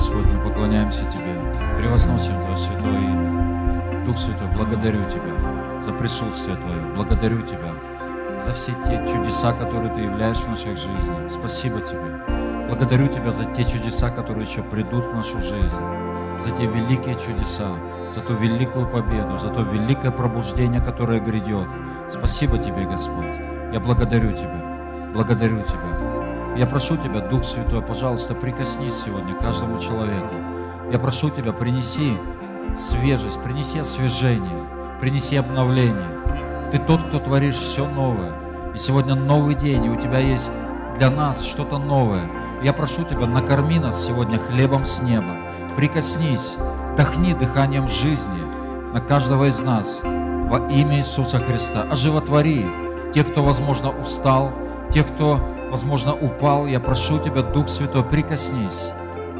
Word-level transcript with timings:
Господь, 0.00 0.24
мы 0.32 0.48
поклоняемся 0.48 1.04
Тебе, 1.10 1.36
превозносим 1.76 2.32
Твое 2.40 2.56
святое 2.56 3.00
имя. 3.00 4.02
Дух 4.06 4.16
Святой, 4.16 4.48
благодарю 4.56 5.04
Тебя 5.10 5.82
за 5.82 5.92
присутствие 5.92 6.56
Твое, 6.56 6.80
благодарю 6.96 7.42
Тебя 7.42 7.74
за 8.42 8.54
все 8.54 8.72
те 8.86 9.06
чудеса, 9.06 9.52
которые 9.52 9.94
Ты 9.94 10.00
являешь 10.00 10.38
в 10.38 10.48
нашей 10.48 10.74
жизни. 10.74 11.28
Спасибо 11.28 11.82
Тебе. 11.82 12.18
Благодарю 12.66 13.08
Тебя 13.08 13.30
за 13.30 13.44
те 13.44 13.62
чудеса, 13.62 14.08
которые 14.08 14.46
еще 14.48 14.62
придут 14.62 15.04
в 15.04 15.14
нашу 15.14 15.38
жизнь, 15.38 15.84
за 16.40 16.50
те 16.50 16.64
великие 16.64 17.16
чудеса, 17.16 17.68
за 18.14 18.22
ту 18.22 18.32
великую 18.36 18.88
победу, 18.88 19.36
за 19.36 19.50
то 19.50 19.60
великое 19.60 20.12
пробуждение, 20.12 20.80
которое 20.80 21.20
грядет. 21.20 21.68
Спасибо 22.08 22.56
Тебе, 22.56 22.86
Господь. 22.86 23.36
Я 23.70 23.80
благодарю 23.80 24.32
Тебя, 24.32 25.10
благодарю 25.12 25.60
Тебя. 25.60 25.99
Я 26.56 26.66
прошу 26.66 26.96
Тебя, 26.96 27.20
Дух 27.20 27.44
Святой, 27.44 27.80
пожалуйста, 27.80 28.34
прикоснись 28.34 29.02
сегодня 29.04 29.34
каждому 29.34 29.78
человеку. 29.78 30.34
Я 30.90 30.98
прошу 30.98 31.30
Тебя, 31.30 31.52
принеси 31.52 32.16
свежесть, 32.74 33.40
принеси 33.40 33.78
освежение, 33.78 34.58
принеси 35.00 35.36
обновление. 35.36 36.08
Ты 36.72 36.78
тот, 36.78 37.02
кто 37.04 37.18
творишь 37.20 37.54
все 37.54 37.88
новое. 37.88 38.32
И 38.74 38.78
сегодня 38.78 39.14
новый 39.14 39.54
день, 39.54 39.84
и 39.84 39.90
у 39.90 39.96
Тебя 39.96 40.18
есть 40.18 40.50
для 40.96 41.10
нас 41.10 41.44
что-то 41.44 41.78
новое. 41.78 42.28
Я 42.62 42.72
прошу 42.72 43.04
Тебя, 43.04 43.26
накорми 43.26 43.78
нас 43.78 44.04
сегодня 44.04 44.38
хлебом 44.38 44.84
с 44.84 45.00
неба. 45.00 45.36
Прикоснись, 45.76 46.56
дохни 46.96 47.32
дыханием 47.32 47.86
жизни 47.86 48.42
на 48.92 49.00
каждого 49.00 49.44
из 49.48 49.60
нас 49.60 50.00
во 50.02 50.58
имя 50.68 50.98
Иисуса 50.98 51.38
Христа. 51.38 51.86
Оживотвори 51.90 52.66
тех, 53.14 53.28
кто, 53.28 53.44
возможно, 53.44 53.90
устал, 53.90 54.52
тех, 54.92 55.06
кто, 55.06 55.40
возможно, 55.70 56.14
упал. 56.14 56.66
Я 56.66 56.80
прошу 56.80 57.18
Тебя, 57.18 57.42
Дух 57.42 57.68
Святой, 57.68 58.04
прикоснись, 58.04 58.90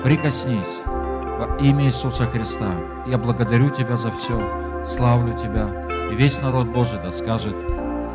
прикоснись 0.02 0.80
во 0.86 1.56
имя 1.60 1.86
Иисуса 1.86 2.24
Христа. 2.26 2.70
Я 3.06 3.18
благодарю 3.18 3.70
Тебя 3.70 3.96
за 3.96 4.10
все, 4.12 4.84
славлю 4.86 5.36
Тебя. 5.36 5.86
И 6.10 6.14
весь 6.14 6.40
народ 6.40 6.68
Божий 6.68 6.98
да 7.02 7.10
скажет 7.10 7.54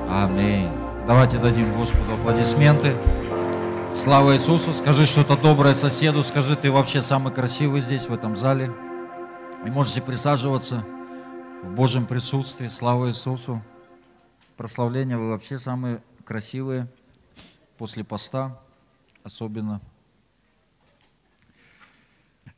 Аминь. 0.10 0.70
Давайте 1.08 1.38
дадим 1.38 1.76
Господу 1.76 2.14
аплодисменты. 2.14 2.96
Слава 3.94 4.36
Иисусу. 4.36 4.74
Скажи 4.74 5.06
что-то 5.06 5.36
доброе 5.36 5.74
соседу. 5.74 6.24
Скажи, 6.24 6.56
ты 6.56 6.72
вообще 6.72 7.02
самый 7.02 7.34
красивый 7.34 7.82
здесь, 7.82 8.08
в 8.08 8.14
этом 8.14 8.36
зале. 8.36 8.72
И 9.66 9.70
можете 9.70 10.02
присаживаться 10.02 10.86
в 11.64 11.74
Божьем 11.74 12.06
присутствии. 12.06 12.68
Слава 12.68 13.10
Иисусу. 13.10 13.62
Прославления 14.58 15.18
вы 15.18 15.30
вообще 15.30 15.58
самые 15.58 16.02
красивые 16.24 16.88
после 17.78 18.04
поста, 18.04 18.60
особенно. 19.24 19.82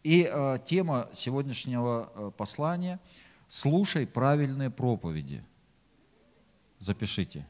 И 0.04 0.30
э, 0.32 0.58
тема 0.66 1.10
сегодняшнего 1.14 2.12
э, 2.14 2.32
послания– 2.38 3.00
«Слушай 3.48 4.06
правильные 4.06 4.70
проповеди». 4.70 5.44
Запишите. 6.80 7.48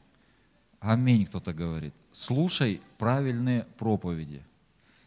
Аминь, 0.80 1.26
кто-то 1.26 1.52
говорит. 1.52 1.92
Слушай 2.12 2.80
правильные 2.98 3.64
проповеди. 3.78 4.44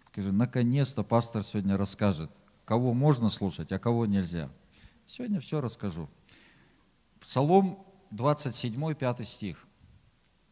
Скажи, 0.08 0.32
наконец-то 0.32 1.04
пастор 1.04 1.44
сегодня 1.44 1.78
расскажет, 1.78 2.30
кого 2.66 2.94
можно 2.94 3.30
слушать, 3.30 3.72
а 3.72 3.80
кого 3.80 4.06
нельзя. 4.06 4.50
Сегодня 5.08 5.40
все 5.40 5.62
расскажу. 5.62 6.10
Псалом 7.22 7.84
27, 8.12 8.94
5 8.94 9.28
стих. 9.28 9.66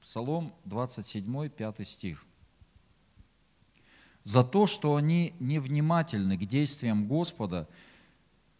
Псалом 0.01 0.53
27, 0.65 1.49
5 1.49 1.87
стих. 1.87 2.25
«За 4.23 4.43
то, 4.43 4.67
что 4.67 4.95
они 4.95 5.33
невнимательны 5.39 6.37
к 6.37 6.45
действиям 6.45 7.07
Господа 7.07 7.67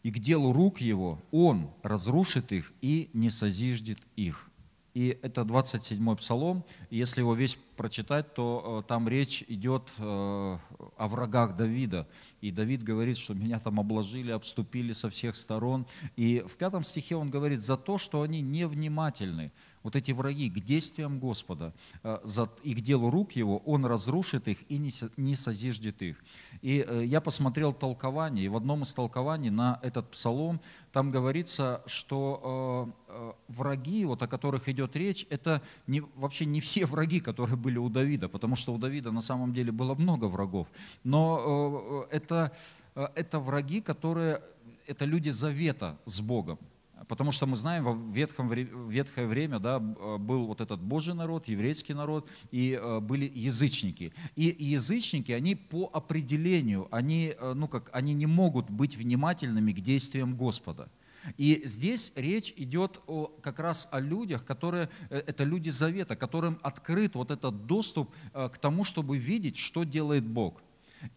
и 0.03 0.11
к 0.11 0.19
делу 0.19 0.53
рук 0.53 0.81
Его, 0.81 1.19
Он 1.31 1.69
разрушит 1.83 2.52
их 2.52 2.71
и 2.81 3.09
не 3.14 3.30
созиждет 3.30 3.99
их». 4.15 4.49
И 4.93 5.17
это 5.21 5.41
27-й 5.41 6.17
псалом. 6.17 6.65
Если 6.89 7.21
его 7.21 7.36
весь 7.36 7.58
прочитать, 7.77 8.33
то 8.33 8.81
э, 8.83 8.87
там 8.87 9.08
речь 9.08 9.43
идет 9.47 9.83
э, 9.97 10.02
о 10.02 11.08
врагах 11.08 11.55
Давида. 11.55 12.08
И 12.41 12.52
Давид 12.52 12.83
говорит, 12.83 13.17
что 13.17 13.33
меня 13.33 13.59
там 13.59 13.80
обложили, 13.80 14.31
обступили 14.31 14.93
со 14.93 15.09
всех 15.09 15.35
сторон. 15.35 15.85
И 16.15 16.43
в 16.47 16.58
пятом 16.58 16.83
стихе 16.83 17.15
он 17.15 17.30
говорит, 17.30 17.61
за 17.61 17.77
то, 17.77 17.97
что 17.97 18.23
они 18.23 18.41
невнимательны 18.41 19.52
вот 19.83 19.95
эти 19.95 20.11
враги 20.11 20.49
к 20.49 20.59
действиям 20.59 21.19
Господа 21.19 21.73
э, 22.03 22.19
и 22.63 22.73
к 22.73 22.81
делу 22.81 23.09
рук 23.09 23.33
Его, 23.33 23.57
Он 23.59 23.85
разрушит 23.85 24.47
их 24.47 24.59
и 24.69 24.77
не 24.77 25.35
созиждет 25.35 26.01
их. 26.01 26.17
И 26.61 26.85
э, 26.87 27.05
я 27.05 27.21
посмотрел 27.21 27.73
толкование, 27.73 28.45
и 28.45 28.47
в 28.49 28.55
одном 28.55 28.83
из 28.83 28.93
толкований 28.93 29.49
на 29.49 29.79
этот 29.81 30.11
псалом 30.11 30.59
там 30.91 31.11
говорится, 31.11 31.81
что 31.85 32.93
э, 33.07 33.31
враги, 33.47 34.05
вот 34.05 34.21
о 34.21 34.27
которых 34.27 34.67
идет 34.69 34.95
речь, 34.95 35.25
это 35.29 35.61
не, 35.87 36.01
вообще 36.15 36.45
не 36.45 36.59
все 36.59 36.85
враги, 36.85 37.19
которые 37.19 37.55
были 37.55 37.77
у 37.77 37.89
Давида, 37.89 38.27
потому 38.27 38.55
что 38.55 38.73
у 38.73 38.77
Давида 38.77 39.11
на 39.11 39.21
самом 39.21 39.53
деле 39.53 39.71
было 39.71 39.95
много 39.95 40.25
врагов, 40.25 40.67
но 41.03 42.05
это, 42.11 42.51
это 42.95 43.39
враги, 43.39 43.81
которые, 43.81 44.41
это 44.87 45.05
люди 45.05 45.29
завета 45.29 45.97
с 46.05 46.21
Богом. 46.21 46.59
Потому 47.08 47.32
что 47.32 47.45
мы 47.45 47.55
знаем, 47.55 47.83
в 47.83 48.14
ветхом, 48.14 48.49
ветхое 48.49 49.27
время 49.27 49.60
да, 49.60 49.80
был 49.80 50.45
вот 50.45 50.61
этот 50.61 50.82
Божий 50.82 51.14
народ, 51.14 51.48
еврейский 51.48 51.93
народ, 51.93 52.30
и 52.52 52.80
э, 52.80 52.99
были 52.99 53.32
язычники. 53.33 54.14
И 54.36 54.55
язычники, 54.60 55.32
они 55.32 55.55
по 55.55 55.89
определению, 55.93 56.88
они, 56.92 57.36
э, 57.39 57.54
ну 57.54 57.67
как, 57.67 57.89
они 57.93 58.14
не 58.14 58.26
могут 58.26 58.70
быть 58.70 58.98
внимательными 58.98 59.71
к 59.71 59.80
действиям 59.80 60.36
Господа. 60.36 60.89
И 61.38 61.61
здесь 61.65 62.11
речь 62.15 62.54
идет 62.58 63.02
о, 63.08 63.27
как 63.42 63.59
раз 63.59 63.88
о 63.92 63.99
людях, 63.99 64.43
которые, 64.45 64.89
э, 65.09 65.21
это 65.26 65.43
люди 65.43 65.70
завета, 65.70 66.15
которым 66.15 66.59
открыт 66.64 67.15
вот 67.15 67.32
этот 67.32 67.65
доступ 67.65 68.14
к 68.33 68.58
тому, 68.58 68.83
чтобы 68.83 69.17
видеть, 69.17 69.58
что 69.58 69.83
делает 69.83 70.26
Бог. 70.26 70.61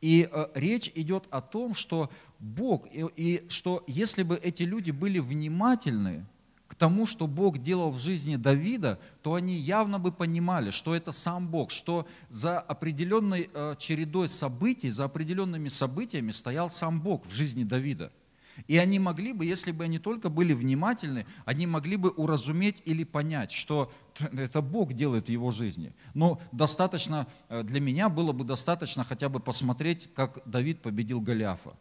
И 0.01 0.29
э, 0.31 0.47
речь 0.55 0.91
идет 0.95 1.27
о 1.31 1.41
том, 1.41 1.75
что 1.75 2.11
Бог, 2.39 2.87
и, 2.93 3.05
и 3.17 3.49
что 3.49 3.85
если 3.87 4.23
бы 4.23 4.37
эти 4.37 4.63
люди 4.63 4.91
были 4.91 5.19
внимательны 5.19 6.27
к 6.69 6.75
тому, 6.75 7.07
что 7.07 7.27
Бог 7.27 7.59
делал 7.59 7.91
в 7.91 7.99
жизни 7.99 8.37
Давида, 8.37 8.99
то 9.23 9.35
они 9.35 9.57
явно 9.57 9.99
бы 9.99 10.11
понимали, 10.11 10.71
что 10.71 10.95
это 10.95 11.13
сам 11.13 11.49
Бог, 11.49 11.71
что 11.71 12.07
за 12.29 12.59
определенной 12.59 13.51
э, 13.53 13.75
чередой 13.79 14.29
событий, 14.29 14.91
за 14.91 15.05
определенными 15.05 15.69
событиями 15.69 16.31
стоял 16.31 16.71
сам 16.71 17.01
Бог 17.01 17.27
в 17.27 17.33
жизни 17.33 17.65
Давида– 17.65 18.13
и 18.67 18.77
они 18.79 18.99
могли 18.99 19.33
бы, 19.33 19.45
если 19.45 19.73
бы 19.73 19.85
они 19.85 19.99
только 19.99 20.29
были 20.29 20.53
внимательны, 20.53 21.27
они 21.45 21.67
могли 21.67 21.97
бы 21.97 22.11
уразуметь 22.11 22.83
или 22.85 23.05
понять, 23.05 23.53
что 23.53 23.93
это 24.33 24.61
Бог 24.63 24.93
делает 24.93 25.27
в 25.27 25.31
его 25.31 25.51
жизни. 25.51 25.93
Но 26.15 26.41
достаточно, 26.53 27.27
э, 27.49 27.63
для 27.63 27.81
меня 27.81 28.09
было 28.09 28.33
бы 28.33 28.45
достаточно 28.45 29.05
хотя 29.05 29.29
бы 29.29 29.41
посмотреть, 29.41 30.09
как 30.15 30.41
Давид 30.45 30.83
победил 30.83 31.21
Голиафа. 31.21 31.73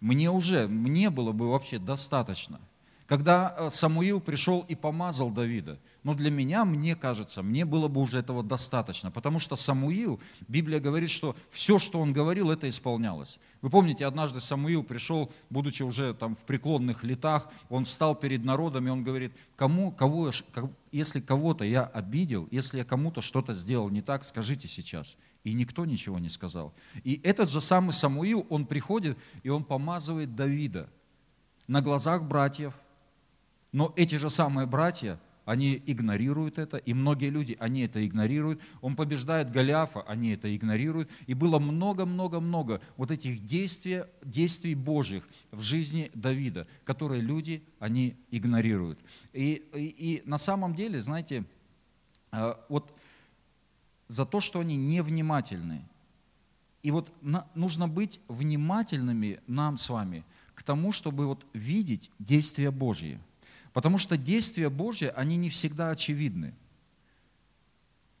Мне 0.00 0.30
уже, 0.30 0.68
мне 0.68 1.10
было 1.10 1.32
бы 1.32 1.50
вообще 1.50 1.78
достаточно. 1.78 2.60
Когда 3.08 3.54
э, 3.56 3.70
Самуил 3.70 4.20
пришел 4.20 4.66
и 4.68 4.74
помазал 4.74 5.30
Давида, 5.30 5.78
но 6.02 6.12
для 6.12 6.30
меня, 6.30 6.66
мне 6.66 6.94
кажется, 6.94 7.42
мне 7.42 7.64
было 7.64 7.88
бы 7.88 8.02
уже 8.02 8.18
этого 8.18 8.42
достаточно, 8.42 9.10
потому 9.10 9.38
что 9.38 9.56
Самуил, 9.56 10.20
Библия 10.46 10.78
говорит, 10.78 11.08
что 11.08 11.34
все, 11.50 11.78
что 11.78 12.00
он 12.00 12.12
говорил, 12.12 12.50
это 12.50 12.68
исполнялось. 12.68 13.38
Вы 13.62 13.70
помните, 13.70 14.04
однажды 14.04 14.42
Самуил 14.42 14.82
пришел, 14.82 15.32
будучи 15.48 15.82
уже 15.82 16.12
там 16.12 16.36
в 16.36 16.40
преклонных 16.40 17.02
летах, 17.02 17.48
он 17.70 17.86
встал 17.86 18.14
перед 18.14 18.44
народом, 18.44 18.86
и 18.86 18.90
он 18.90 19.02
говорит, 19.02 19.32
кому, 19.56 19.90
кого, 19.90 20.30
если 20.92 21.20
кого-то 21.20 21.64
я 21.64 21.84
обидел, 21.84 22.46
если 22.50 22.76
я 22.76 22.84
кому-то 22.84 23.22
что-то 23.22 23.54
сделал 23.54 23.88
не 23.88 24.02
так, 24.02 24.22
скажите 24.26 24.68
сейчас. 24.68 25.16
И 25.44 25.54
никто 25.54 25.86
ничего 25.86 26.18
не 26.18 26.28
сказал. 26.28 26.74
И 27.04 27.18
этот 27.24 27.48
же 27.48 27.62
самый 27.62 27.92
Самуил, 27.92 28.46
он 28.50 28.66
приходит, 28.66 29.16
и 29.42 29.48
он 29.48 29.64
помазывает 29.64 30.36
Давида 30.36 30.90
на 31.68 31.80
глазах 31.80 32.24
братьев, 32.24 32.74
но 33.72 33.92
эти 33.96 34.14
же 34.16 34.30
самые 34.30 34.66
братья, 34.66 35.18
они 35.48 35.82
игнорируют 35.86 36.58
это, 36.58 36.76
и 36.76 36.92
многие 36.92 37.30
люди, 37.30 37.56
они 37.58 37.80
это 37.80 38.06
игнорируют. 38.06 38.60
Он 38.82 38.94
побеждает 38.94 39.50
Голиафа, 39.50 40.02
они 40.02 40.32
это 40.32 40.54
игнорируют. 40.54 41.10
И 41.26 41.32
было 41.32 41.58
много-много-много 41.58 42.82
вот 42.98 43.10
этих 43.10 43.42
действий, 43.46 44.04
действий 44.22 44.74
Божьих 44.74 45.26
в 45.50 45.62
жизни 45.62 46.10
Давида, 46.12 46.66
которые 46.84 47.22
люди, 47.22 47.62
они 47.78 48.18
игнорируют. 48.30 48.98
И, 49.32 49.54
и, 49.72 49.86
и 49.86 50.22
на 50.28 50.36
самом 50.36 50.74
деле, 50.74 51.00
знаете, 51.00 51.46
э, 52.30 52.54
вот 52.68 52.94
за 54.06 54.26
то, 54.26 54.40
что 54.40 54.60
они 54.60 54.76
невнимательны. 54.76 55.82
И 56.82 56.90
вот 56.90 57.10
на, 57.22 57.46
нужно 57.54 57.88
быть 57.88 58.20
внимательными 58.28 59.40
нам 59.46 59.78
с 59.78 59.88
вами 59.88 60.24
к 60.54 60.62
тому, 60.62 60.92
чтобы 60.92 61.26
вот 61.26 61.46
видеть 61.54 62.10
действия 62.18 62.70
Божьи. 62.70 63.18
Потому 63.72 63.98
что 63.98 64.16
действия 64.16 64.70
Божьи, 64.70 65.12
они 65.14 65.36
не 65.36 65.50
всегда 65.50 65.90
очевидны. 65.90 66.54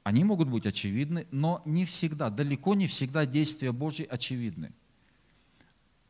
Они 0.04 0.24
могут 0.24 0.48
быть 0.48 0.66
очевидны, 0.66 1.26
но 1.30 1.62
не 1.64 1.84
всегда, 1.84 2.30
далеко 2.30 2.74
не 2.74 2.86
всегда 2.86 3.26
действия 3.26 3.72
Божьи 3.72 4.04
очевидны. 4.04 4.72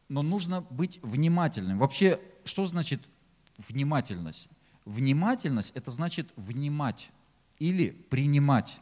но 0.08 0.22
нужно 0.22 0.62
быть 0.62 0.98
внимательным. 1.02 1.78
Вообще, 1.78 2.18
что 2.44 2.64
значит 2.64 3.00
внимательность? 3.58 4.48
Внимательность– 4.84 5.72
это 5.74 5.90
значит 5.90 6.30
внимать 6.36 7.10
или 7.58 7.90
принимать, 7.90 8.78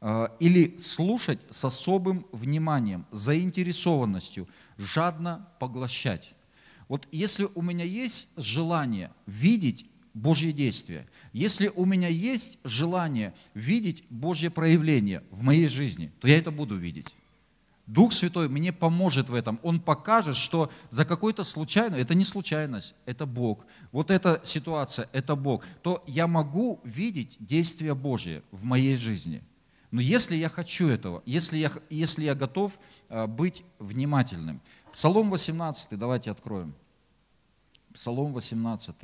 э, 0.00 0.28
или 0.40 0.76
слушать 0.78 1.40
с 1.50 1.64
особым 1.64 2.26
вниманием, 2.32 3.06
заинтересованностью, 3.12 4.48
жадно 4.78 5.48
поглощать. 5.60 6.34
Вот 6.92 7.08
если 7.10 7.48
у 7.54 7.62
меня 7.62 7.86
есть 7.86 8.28
желание 8.36 9.12
видеть 9.24 9.86
Божье 10.12 10.52
действие, 10.52 11.08
если 11.32 11.68
у 11.68 11.86
меня 11.86 12.08
есть 12.08 12.58
желание 12.64 13.32
видеть 13.54 14.04
Божье 14.10 14.50
проявление 14.50 15.22
в 15.30 15.40
моей 15.40 15.68
жизни, 15.68 16.12
то 16.20 16.28
я 16.28 16.36
это 16.36 16.50
буду 16.50 16.76
видеть. 16.76 17.14
Дух 17.86 18.12
Святой 18.12 18.50
мне 18.50 18.74
поможет 18.74 19.30
в 19.30 19.34
этом. 19.34 19.58
Он 19.62 19.80
покажет, 19.80 20.36
что 20.36 20.70
за 20.90 21.06
какой-то 21.06 21.44
случайно, 21.44 21.94
это 21.94 22.14
не 22.14 22.24
случайность, 22.24 22.94
это 23.06 23.24
Бог. 23.24 23.64
Вот 23.90 24.10
эта 24.10 24.42
ситуация, 24.44 25.08
это 25.12 25.34
Бог. 25.34 25.64
То 25.82 26.04
я 26.06 26.26
могу 26.26 26.78
видеть 26.84 27.38
действие 27.38 27.94
Божье 27.94 28.42
в 28.50 28.64
моей 28.64 28.96
жизни. 28.96 29.42
Но 29.90 30.02
если 30.02 30.36
я 30.36 30.50
хочу 30.50 30.88
этого, 30.88 31.22
если 31.24 31.56
я, 31.56 31.72
если 31.88 32.24
я 32.24 32.34
готов 32.34 32.72
а, 33.08 33.26
быть 33.26 33.62
внимательным. 33.78 34.60
Псалом 34.92 35.30
18, 35.30 35.98
давайте 35.98 36.30
откроем. 36.30 36.74
Псалом 37.92 38.32
18. 38.32 38.96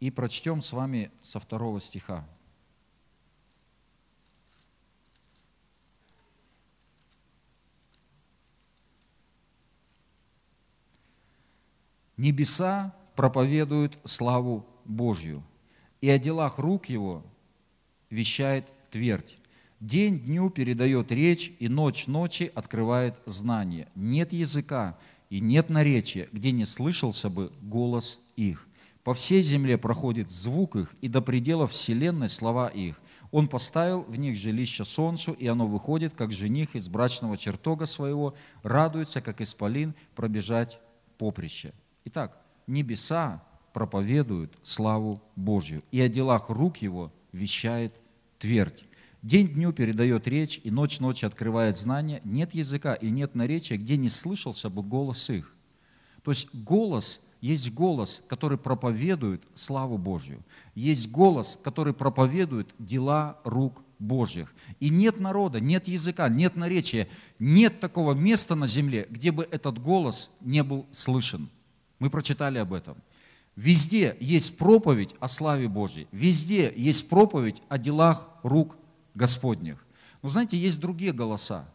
И 0.00 0.10
прочтем 0.10 0.60
с 0.60 0.72
вами 0.72 1.10
со 1.22 1.40
второго 1.40 1.80
стиха. 1.80 2.28
Небеса 12.16 12.94
проповедуют 13.16 13.98
славу 14.04 14.66
Божью, 14.84 15.42
и 16.00 16.08
о 16.08 16.18
делах 16.18 16.58
рук 16.58 16.86
Его 16.86 17.24
вещает 18.10 18.70
твердь. 18.90 19.36
День 19.84 20.20
дню 20.20 20.48
передает 20.48 21.12
речь, 21.12 21.52
и 21.58 21.68
ночь 21.68 22.06
ночи 22.06 22.50
открывает 22.54 23.16
знание. 23.26 23.86
Нет 23.94 24.32
языка 24.32 24.96
и 25.28 25.40
нет 25.40 25.68
наречия, 25.68 26.26
где 26.32 26.52
не 26.52 26.64
слышался 26.64 27.28
бы 27.28 27.52
голос 27.60 28.18
их. 28.34 28.66
По 29.02 29.12
всей 29.12 29.42
земле 29.42 29.76
проходит 29.76 30.30
звук 30.30 30.76
их, 30.76 30.94
и 31.02 31.08
до 31.08 31.20
пределов 31.20 31.72
вселенной 31.72 32.30
слова 32.30 32.68
их. 32.68 32.98
Он 33.30 33.46
поставил 33.46 34.04
в 34.04 34.16
них 34.18 34.38
жилище 34.38 34.86
солнцу, 34.86 35.32
и 35.32 35.46
оно 35.46 35.66
выходит, 35.66 36.14
как 36.14 36.32
жених 36.32 36.74
из 36.76 36.88
брачного 36.88 37.36
чертога 37.36 37.84
своего, 37.84 38.34
радуется, 38.62 39.20
как 39.20 39.42
исполин, 39.42 39.94
пробежать 40.14 40.78
поприще. 41.18 41.74
Итак, 42.06 42.40
небеса 42.66 43.44
проповедуют 43.74 44.54
славу 44.62 45.20
Божью, 45.36 45.82
и 45.90 46.00
о 46.00 46.08
делах 46.08 46.48
рук 46.48 46.78
его 46.78 47.12
вещает 47.32 47.92
твердь. 48.38 48.86
День 49.24 49.48
дню 49.48 49.72
передает 49.72 50.28
речь, 50.28 50.60
и 50.64 50.70
ночь 50.70 51.00
ночи 51.00 51.24
открывает 51.24 51.78
знание. 51.78 52.20
Нет 52.24 52.54
языка 52.54 52.92
и 52.92 53.08
нет 53.08 53.34
наречия, 53.34 53.78
где 53.78 53.96
не 53.96 54.10
слышался 54.10 54.68
бы 54.68 54.82
голос 54.82 55.30
их. 55.30 55.50
То 56.22 56.30
есть 56.30 56.54
голос 56.54 57.22
есть 57.40 57.72
голос, 57.72 58.22
который 58.28 58.58
проповедует 58.58 59.42
славу 59.54 59.96
Божью. 59.96 60.42
Есть 60.74 61.10
голос, 61.10 61.58
который 61.64 61.94
проповедует 61.94 62.74
дела 62.78 63.38
рук 63.44 63.80
Божьих. 63.98 64.52
И 64.78 64.90
нет 64.90 65.18
народа, 65.20 65.58
нет 65.58 65.88
языка, 65.88 66.28
нет 66.28 66.54
наречия, 66.56 67.08
нет 67.38 67.80
такого 67.80 68.12
места 68.12 68.54
на 68.54 68.66
земле, 68.66 69.06
где 69.08 69.32
бы 69.32 69.48
этот 69.50 69.78
голос 69.78 70.30
не 70.42 70.62
был 70.62 70.84
слышен. 70.90 71.48
Мы 71.98 72.10
прочитали 72.10 72.58
об 72.58 72.74
этом. 72.74 72.98
Везде 73.56 74.18
есть 74.20 74.58
проповедь 74.58 75.14
о 75.18 75.28
славе 75.28 75.66
Божьей. 75.66 76.08
Везде 76.12 76.70
есть 76.76 77.08
проповедь 77.08 77.62
о 77.70 77.78
делах 77.78 78.28
рук 78.42 78.76
Господних. 79.14 79.84
Но 80.22 80.28
знаете, 80.28 80.56
есть 80.56 80.80
другие 80.80 81.12
голоса. 81.12 81.68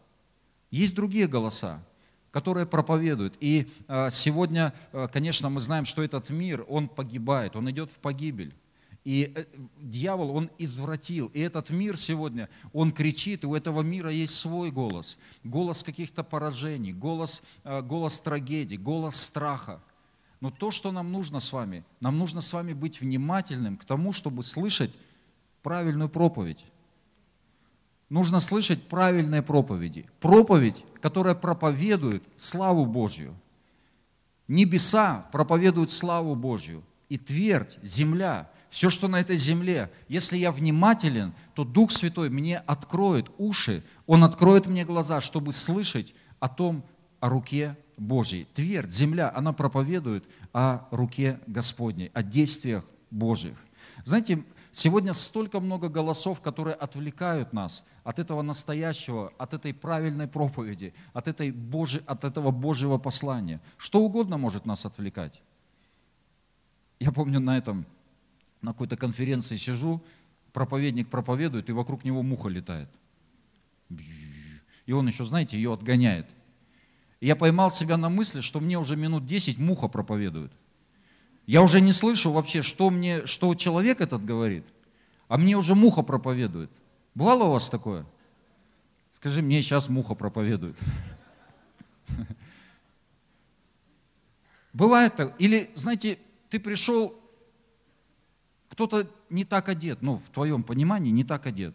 Есть 0.70 0.94
другие 0.94 1.26
голоса, 1.26 1.82
которые 2.30 2.66
проповедуют. 2.66 3.36
И 3.40 3.70
а, 3.88 4.10
сегодня, 4.10 4.74
а, 4.92 5.08
конечно, 5.08 5.48
мы 5.48 5.60
знаем, 5.60 5.84
что 5.84 6.02
этот 6.02 6.30
мир, 6.30 6.64
он 6.68 6.88
погибает, 6.88 7.56
он 7.56 7.70
идет 7.70 7.90
в 7.90 7.96
погибель. 7.96 8.54
И 9.04 9.32
э, 9.34 9.44
дьявол, 9.80 10.36
он 10.36 10.50
извратил. 10.58 11.28
И 11.28 11.40
этот 11.40 11.70
мир 11.70 11.96
сегодня, 11.96 12.48
он 12.72 12.92
кричит, 12.92 13.44
и 13.44 13.46
у 13.46 13.54
этого 13.54 13.80
мира 13.80 14.10
есть 14.10 14.34
свой 14.34 14.70
голос. 14.70 15.18
Голос 15.42 15.82
каких-то 15.82 16.22
поражений, 16.22 16.92
голос, 16.92 17.42
а, 17.64 17.80
голос 17.80 18.20
трагедий, 18.20 18.76
голос 18.76 19.16
страха. 19.16 19.80
Но 20.40 20.50
то, 20.50 20.70
что 20.70 20.92
нам 20.92 21.12
нужно 21.12 21.40
с 21.40 21.52
вами, 21.52 21.84
нам 22.00 22.18
нужно 22.18 22.40
с 22.40 22.52
вами 22.52 22.72
быть 22.72 23.00
внимательным 23.00 23.76
к 23.76 23.84
тому, 23.84 24.12
чтобы 24.12 24.42
слышать 24.42 24.90
правильную 25.62 26.08
проповедь. 26.08 26.64
Нужно 28.10 28.40
слышать 28.40 28.82
правильные 28.82 29.40
проповеди. 29.40 30.04
Проповедь, 30.18 30.84
которая 31.00 31.36
проповедует 31.36 32.24
славу 32.36 32.84
Божью. 32.84 33.34
Небеса 34.48 35.28
проповедуют 35.30 35.92
славу 35.92 36.34
Божью. 36.34 36.82
И 37.08 37.18
твердь, 37.18 37.78
земля, 37.82 38.50
все, 38.68 38.90
что 38.90 39.06
на 39.06 39.20
этой 39.20 39.36
земле, 39.36 39.90
если 40.08 40.36
я 40.38 40.50
внимателен, 40.50 41.34
то 41.54 41.64
Дух 41.64 41.92
Святой 41.92 42.30
мне 42.30 42.58
откроет 42.58 43.30
уши, 43.38 43.84
Он 44.06 44.24
откроет 44.24 44.66
мне 44.66 44.84
глаза, 44.84 45.20
чтобы 45.20 45.52
слышать 45.52 46.12
о 46.40 46.48
том, 46.48 46.84
о 47.20 47.28
руке 47.28 47.76
Божьей. 47.96 48.46
Твердь, 48.54 48.90
земля, 48.90 49.32
она 49.34 49.52
проповедует 49.52 50.24
о 50.52 50.88
руке 50.90 51.38
Господней, 51.46 52.10
о 52.12 52.24
действиях 52.24 52.84
Божьих. 53.10 53.56
Знаете, 54.04 54.42
сегодня 54.72 55.12
столько 55.12 55.60
много 55.60 55.88
голосов, 55.88 56.40
которые 56.40 56.74
отвлекают 56.74 57.52
нас 57.52 57.84
от 58.04 58.18
этого 58.18 58.42
настоящего, 58.42 59.32
от 59.38 59.54
этой 59.54 59.74
правильной 59.74 60.26
проповеди, 60.26 60.94
от, 61.12 61.28
этой 61.28 61.50
Божьей, 61.50 62.02
от 62.06 62.24
этого 62.24 62.50
Божьего 62.50 62.98
послания. 62.98 63.60
Что 63.76 64.00
угодно 64.00 64.38
может 64.38 64.66
нас 64.66 64.86
отвлекать. 64.86 65.40
Я 66.98 67.12
помню 67.12 67.40
на 67.40 67.56
этом, 67.56 67.86
на 68.62 68.72
какой-то 68.72 68.96
конференции 68.96 69.56
сижу, 69.56 70.02
проповедник 70.52 71.08
проповедует, 71.08 71.68
и 71.68 71.72
вокруг 71.72 72.04
него 72.04 72.22
муха 72.22 72.48
летает. 72.48 72.88
И 74.86 74.92
он 74.92 75.06
еще, 75.06 75.24
знаете, 75.24 75.56
ее 75.56 75.72
отгоняет– 75.72 76.28
и 77.20 77.26
я 77.26 77.36
поймал 77.36 77.70
себя 77.70 77.96
на 77.96 78.08
мысли, 78.08 78.40
что 78.40 78.60
мне 78.60 78.78
уже 78.78 78.96
минут 78.96 79.26
10 79.26 79.58
муха 79.58 79.88
проповедует. 79.88 80.52
Я 81.50 81.62
уже 81.62 81.80
не 81.80 81.90
слышу 81.90 82.30
вообще, 82.30 82.62
что, 82.62 82.90
мне, 82.90 83.26
что 83.26 83.56
человек 83.56 84.00
этот 84.00 84.24
говорит, 84.24 84.64
а 85.26 85.36
мне 85.36 85.56
уже 85.56 85.74
муха 85.74 86.02
проповедует. 86.02 86.70
Бывало 87.16 87.42
у 87.42 87.50
вас 87.50 87.68
такое? 87.68 88.06
Скажи, 89.10 89.42
мне 89.42 89.60
сейчас 89.60 89.88
муха 89.88 90.14
проповедует. 90.14 90.78
Бывает 94.72 95.16
так. 95.16 95.34
Или, 95.40 95.72
знаете, 95.74 96.20
ты 96.50 96.60
пришел, 96.60 97.20
кто-то 98.68 99.10
не 99.28 99.44
так 99.44 99.68
одет, 99.68 100.02
ну, 100.02 100.18
в 100.18 100.28
твоем 100.28 100.62
понимании 100.62 101.10
не 101.10 101.24
так 101.24 101.46
одет. 101.46 101.74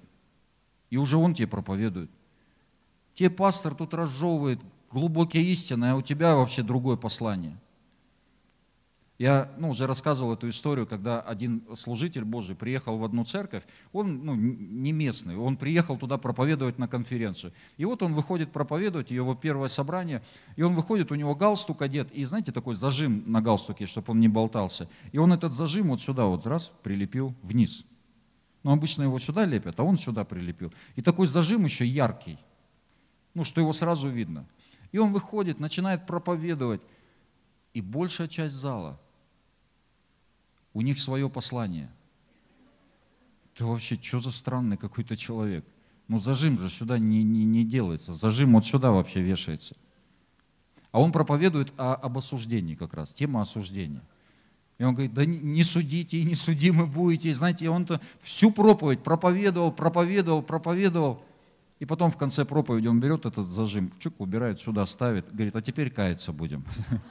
И 0.89 0.95
уже 0.95 1.17
он 1.17 1.33
тебе 1.33 1.47
проповедует. 1.47 2.09
Тебе 3.13 3.29
пастор 3.29 3.75
тут 3.75 3.93
разжевывает 3.93 4.61
глубокие 4.89 5.43
истины, 5.43 5.91
а 5.91 5.95
у 5.97 6.01
тебя 6.01 6.37
вообще 6.37 6.63
другое 6.63 6.95
послание. 6.95 7.57
Я 9.17 9.49
ну, 9.57 9.69
уже 9.69 9.87
рассказывал 9.87 10.33
эту 10.33 10.49
историю, 10.49 10.85
когда 10.85 11.21
один 11.21 11.63
служитель 11.75 12.25
Божий 12.25 12.53
приехал 12.53 12.97
в 12.97 13.05
одну 13.05 13.23
церковь, 13.23 13.63
он 13.93 14.25
ну, 14.25 14.35
не 14.35 14.91
местный, 14.91 15.37
он 15.37 15.55
приехал 15.55 15.97
туда 15.97 16.17
проповедовать 16.17 16.77
на 16.77 16.89
конференцию. 16.89 17.53
И 17.77 17.85
вот 17.85 18.03
он 18.03 18.13
выходит 18.13 18.51
проповедовать, 18.51 19.11
его 19.11 19.33
первое 19.33 19.69
собрание, 19.69 20.21
и 20.57 20.63
он 20.63 20.75
выходит, 20.75 21.13
у 21.13 21.15
него 21.15 21.33
галстук 21.33 21.81
одет, 21.81 22.11
и 22.11 22.25
знаете, 22.25 22.51
такой 22.51 22.75
зажим 22.75 23.23
на 23.31 23.41
галстуке, 23.41 23.85
чтобы 23.85 24.11
он 24.11 24.19
не 24.19 24.27
болтался. 24.27 24.89
И 25.13 25.17
он 25.17 25.31
этот 25.31 25.53
зажим 25.53 25.89
вот 25.89 26.01
сюда 26.01 26.25
вот 26.25 26.45
раз 26.45 26.73
прилепил 26.83 27.33
вниз. 27.41 27.85
Но 28.63 28.73
обычно 28.73 29.03
его 29.03 29.17
сюда 29.19 29.45
лепят, 29.45 29.79
а 29.79 29.83
он 29.83 29.97
сюда 29.97 30.25
прилепил. 30.25 30.73
И 30.95 31.01
такой 31.01 31.27
зажим 31.27 31.63
еще 31.63 31.85
яркий, 31.85 32.37
ну, 33.33 33.45
что 33.45 33.61
его 33.61 33.71
сразу 33.71 34.09
видно. 34.09 34.45
И 34.91 34.97
он 34.97 35.13
выходит, 35.13 35.59
начинает 35.59 36.05
проповедовать. 36.05 36.81
И 37.73 37.81
большая 37.81 38.27
часть 38.27 38.55
зала, 38.55 38.99
у 40.75 40.81
них 40.81 40.99
свое 40.99 41.27
послание. 41.29 41.89
Ты 43.55 43.65
вообще, 43.65 43.97
что 43.99 44.19
за 44.19 44.31
странный 44.31 44.77
какой-то 44.77 45.15
человек? 45.15 45.65
Ну 46.09 46.19
зажим 46.19 46.59
же 46.59 46.69
сюда 46.69 46.99
не, 46.99 47.23
не, 47.23 47.45
не 47.45 47.63
делается, 47.63 48.13
зажим 48.13 48.53
вот 48.53 48.67
сюда 48.67 48.91
вообще 48.91 49.21
вешается. 49.21 49.75
А 50.91 50.99
он 50.99 51.11
проповедует 51.11 51.73
о, 51.77 51.95
об 51.95 52.17
осуждении 52.17 52.75
как 52.75 52.93
раз, 52.93 53.13
тема 53.13 53.41
осуждения. 53.41 54.03
И 54.77 54.83
он 54.83 54.93
говорит, 54.93 55.13
да 55.13 55.25
не 55.25 55.63
судите 55.63 56.17
и 56.17 56.25
не 56.25 56.35
судимы 56.35 56.85
будете. 56.85 57.29
И 57.29 57.33
знаете, 57.33 57.69
он-то 57.69 58.01
всю 58.21 58.51
проповедь 58.51 59.01
проповедовал, 59.01 59.71
проповедовал, 59.71 60.43
проповедовал. 60.43 61.23
И 61.79 61.85
потом 61.85 62.11
в 62.11 62.17
конце 62.17 62.43
проповеди 62.43 62.87
он 62.87 62.99
берет 62.99 63.25
этот 63.25 63.47
зажим, 63.47 63.93
чук, 63.99 64.19
убирает 64.19 64.59
сюда, 64.59 64.85
ставит, 64.85 65.33
говорит, 65.33 65.55
а 65.55 65.61
теперь 65.61 65.89
каяться 65.89 66.33
будем. 66.33 66.65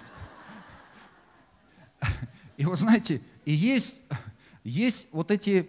И 2.58 2.66
вы 2.66 2.76
знаете, 2.76 3.22
и 3.44 3.52
есть, 3.52 4.00
есть, 4.64 5.06
вот 5.12 5.30
эти, 5.30 5.68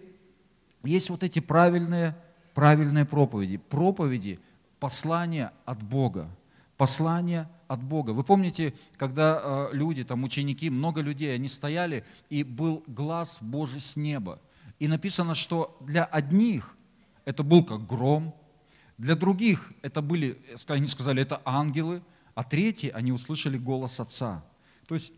есть 0.82 1.10
вот 1.10 1.22
эти 1.22 1.40
правильные, 1.40 2.16
правильные 2.54 3.04
проповеди, 3.04 3.58
проповеди, 3.58 4.38
послания 4.78 5.52
от 5.64 5.82
Бога, 5.82 6.28
послания 6.76 7.50
от 7.68 7.82
Бога. 7.82 8.10
Вы 8.10 8.24
помните, 8.24 8.74
когда 8.96 9.40
э, 9.42 9.68
люди, 9.72 10.04
там 10.04 10.24
ученики, 10.24 10.70
много 10.70 11.00
людей, 11.00 11.34
они 11.34 11.48
стояли, 11.48 12.04
и 12.30 12.44
был 12.44 12.84
глаз 12.86 13.38
Божий 13.40 13.80
с 13.80 13.96
неба. 13.96 14.40
И 14.78 14.88
написано, 14.88 15.34
что 15.34 15.76
для 15.80 16.04
одних 16.04 16.76
это 17.24 17.42
был 17.42 17.64
как 17.64 17.86
гром, 17.86 18.34
для 18.98 19.14
других 19.14 19.72
это 19.82 20.00
были, 20.00 20.40
они 20.68 20.86
сказали, 20.86 21.22
это 21.22 21.42
ангелы, 21.44 22.02
а 22.34 22.44
третьи, 22.44 22.90
они 22.90 23.12
услышали 23.12 23.58
голос 23.58 24.00
Отца. 24.00 24.44
То 24.86 24.94
есть, 24.94 25.12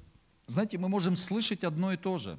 знаете, 0.47 0.79
мы 0.79 0.89
можем 0.89 1.17
слышать 1.17 1.65
одно 1.65 1.93
и 1.93 1.97
то 1.97 2.19
же. 2.19 2.39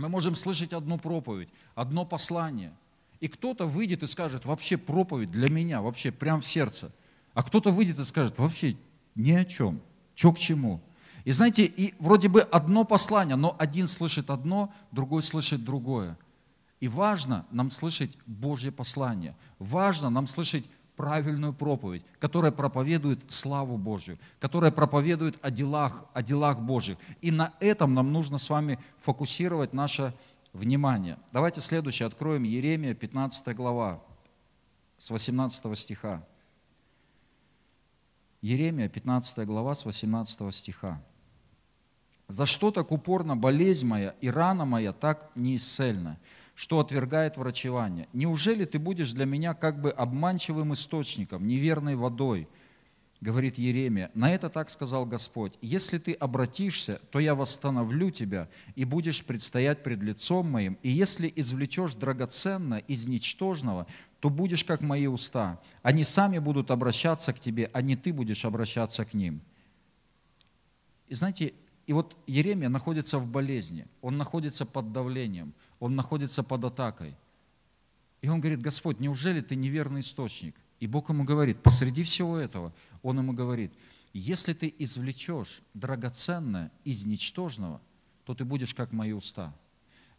Мы 0.00 0.08
можем 0.08 0.34
слышать 0.34 0.72
одну 0.72 0.96
проповедь, 0.96 1.50
одно 1.74 2.06
послание. 2.06 2.72
И 3.20 3.28
кто-то 3.28 3.66
выйдет 3.66 4.02
и 4.02 4.06
скажет, 4.06 4.46
вообще 4.46 4.78
проповедь 4.78 5.30
для 5.30 5.50
меня, 5.50 5.82
вообще 5.82 6.10
прям 6.10 6.40
в 6.40 6.46
сердце. 6.46 6.90
А 7.34 7.42
кто-то 7.42 7.70
выйдет 7.70 7.98
и 7.98 8.04
скажет, 8.04 8.38
вообще 8.38 8.78
ни 9.14 9.32
о 9.32 9.44
чем, 9.44 9.82
что 10.14 10.32
к 10.32 10.38
чему. 10.38 10.80
И 11.26 11.32
знаете, 11.32 11.66
и 11.66 11.94
вроде 11.98 12.28
бы 12.28 12.40
одно 12.40 12.84
послание, 12.84 13.36
но 13.36 13.54
один 13.58 13.86
слышит 13.86 14.30
одно, 14.30 14.72
другой 14.90 15.22
слышит 15.22 15.64
другое. 15.64 16.16
И 16.80 16.88
важно 16.88 17.44
нам 17.50 17.70
слышать 17.70 18.16
Божье 18.24 18.72
послание. 18.72 19.36
Важно 19.58 20.08
нам 20.08 20.26
слышать 20.26 20.64
правильную 21.00 21.54
проповедь, 21.54 22.02
которая 22.18 22.52
проповедует 22.52 23.32
славу 23.32 23.78
Божью, 23.78 24.18
которая 24.38 24.70
проповедует 24.70 25.38
о 25.40 25.50
делах, 25.50 26.04
о 26.12 26.22
делах 26.22 26.60
Божьих. 26.60 26.98
И 27.22 27.30
на 27.30 27.54
этом 27.58 27.94
нам 27.94 28.12
нужно 28.12 28.36
с 28.36 28.50
вами 28.50 28.78
фокусировать 29.00 29.72
наше 29.72 30.12
внимание. 30.52 31.16
Давайте 31.32 31.62
следующее 31.62 32.06
откроем 32.06 32.42
Еремия, 32.42 32.92
15 32.92 33.56
глава, 33.56 34.02
с 34.98 35.08
18 35.10 35.78
стиха. 35.78 36.22
Еремия, 38.42 38.90
15 38.90 39.46
глава, 39.46 39.74
с 39.74 39.86
18 39.86 40.54
стиха. 40.54 41.00
«За 42.28 42.44
что 42.44 42.70
так 42.70 42.92
упорно 42.92 43.38
болезнь 43.38 43.86
моя 43.86 44.14
и 44.20 44.28
рана 44.28 44.66
моя 44.66 44.92
так 44.92 45.30
неисцельна? 45.34 46.18
Что 46.60 46.78
отвергает 46.78 47.38
врачевание. 47.38 48.06
Неужели 48.12 48.66
ты 48.66 48.78
будешь 48.78 49.12
для 49.14 49.24
меня 49.24 49.54
как 49.54 49.80
бы 49.80 49.90
обманчивым 49.90 50.74
источником, 50.74 51.46
неверной 51.46 51.96
водой? 51.96 52.48
Говорит 53.22 53.56
Еремия. 53.56 54.10
На 54.12 54.34
это 54.34 54.50
так 54.50 54.68
сказал 54.68 55.06
Господь. 55.06 55.54
Если 55.62 55.96
ты 55.96 56.12
обратишься, 56.12 57.00
то 57.10 57.18
я 57.18 57.34
восстановлю 57.34 58.10
тебя 58.10 58.50
и 58.74 58.84
будешь 58.84 59.24
предстоять 59.24 59.82
пред 59.82 60.02
лицом 60.02 60.50
моим. 60.50 60.76
И 60.82 60.90
если 60.90 61.32
извлечешь 61.34 61.94
драгоценно 61.94 62.74
из 62.74 63.06
ничтожного, 63.06 63.86
то 64.20 64.28
будешь 64.28 64.62
как 64.62 64.82
мои 64.82 65.06
уста. 65.06 65.62
Они 65.82 66.04
сами 66.04 66.38
будут 66.40 66.70
обращаться 66.70 67.32
к 67.32 67.40
тебе, 67.40 67.70
а 67.72 67.80
не 67.80 67.96
ты 67.96 68.12
будешь 68.12 68.44
обращаться 68.44 69.06
к 69.06 69.14
ним. 69.14 69.40
И 71.08 71.14
знаете, 71.14 71.54
и 71.90 71.92
вот 71.92 72.16
Еремия 72.28 72.68
находится 72.68 73.18
в 73.18 73.26
болезни, 73.26 73.84
он 74.00 74.16
находится 74.16 74.64
под 74.64 74.92
давлением, 74.92 75.52
он 75.80 75.96
находится 75.96 76.44
под 76.44 76.64
атакой. 76.64 77.16
И 78.22 78.28
он 78.28 78.40
говорит, 78.40 78.62
Господь, 78.62 79.00
неужели 79.00 79.40
ты 79.40 79.56
неверный 79.56 80.02
источник? 80.02 80.54
И 80.78 80.86
Бог 80.86 81.08
ему 81.08 81.24
говорит, 81.24 81.64
посреди 81.64 82.04
всего 82.04 82.38
этого, 82.38 82.72
он 83.02 83.18
ему 83.18 83.32
говорит, 83.32 83.72
если 84.12 84.52
ты 84.52 84.72
извлечешь 84.78 85.62
драгоценное 85.74 86.70
из 86.84 87.06
ничтожного, 87.06 87.80
то 88.24 88.36
ты 88.36 88.44
будешь 88.44 88.72
как 88.72 88.92
мои 88.92 89.10
уста. 89.10 89.52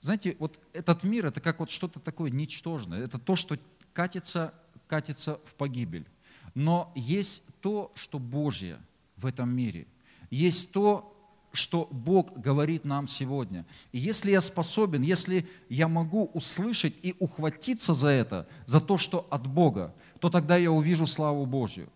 Знаете, 0.02 0.36
вот 0.40 0.60
этот 0.74 1.04
мир, 1.04 1.28
это 1.28 1.40
как 1.40 1.62
вот 1.62 1.70
что-то 1.70 2.02
такое 2.02 2.32
ничтожное, 2.32 3.00
это 3.00 3.18
то, 3.18 3.38
что 3.38 3.58
катится, 3.94 4.54
катится 4.90 5.40
в 5.46 5.54
погибель. 5.54 6.06
Но 6.54 6.92
есть 6.98 7.44
то, 7.62 7.94
что 7.96 8.20
Божье 8.20 8.78
в 9.16 9.26
этом 9.26 9.56
мире. 9.56 9.88
Есть 10.30 10.74
то, 10.74 11.11
что 11.52 11.88
Бог 11.92 12.38
говорит 12.40 12.86
нам 12.86 13.08
сегодня. 13.08 13.66
И 13.92 13.98
если 13.98 14.32
я 14.32 14.42
способен, 14.42 15.02
если 15.02 15.48
я 15.70 15.88
могу 15.88 16.26
услышать 16.34 16.94
и 17.02 17.16
ухватиться 17.20 17.94
за 17.94 18.08
это, 18.08 18.48
за 18.66 18.80
то, 18.80 18.98
что 18.98 19.28
от 19.30 19.46
Бога, 19.48 19.94
то 20.20 20.30
тогда 20.30 20.58
я 20.58 20.72
увижу 20.72 21.08
славу 21.08 21.46
Божью. 21.46 21.90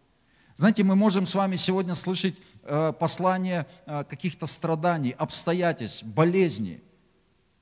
Знаете, 0.57 0.83
мы 0.83 0.95
можем 0.95 1.25
с 1.25 1.35
вами 1.35 1.57
сегодня 1.57 1.95
слышать 1.95 2.35
э, 2.63 2.93
послание 2.97 3.67
э, 3.85 4.05
каких-то 4.05 4.47
страданий, 4.47 5.11
обстоятельств, 5.17 6.03
болезней. 6.03 6.81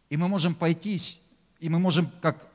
И 0.10 0.18
мы 0.18 0.28
можем 0.28 0.54
пойти, 0.54 1.00
и 1.60 1.70
мы 1.70 1.80
можем, 1.80 2.12
как 2.22 2.48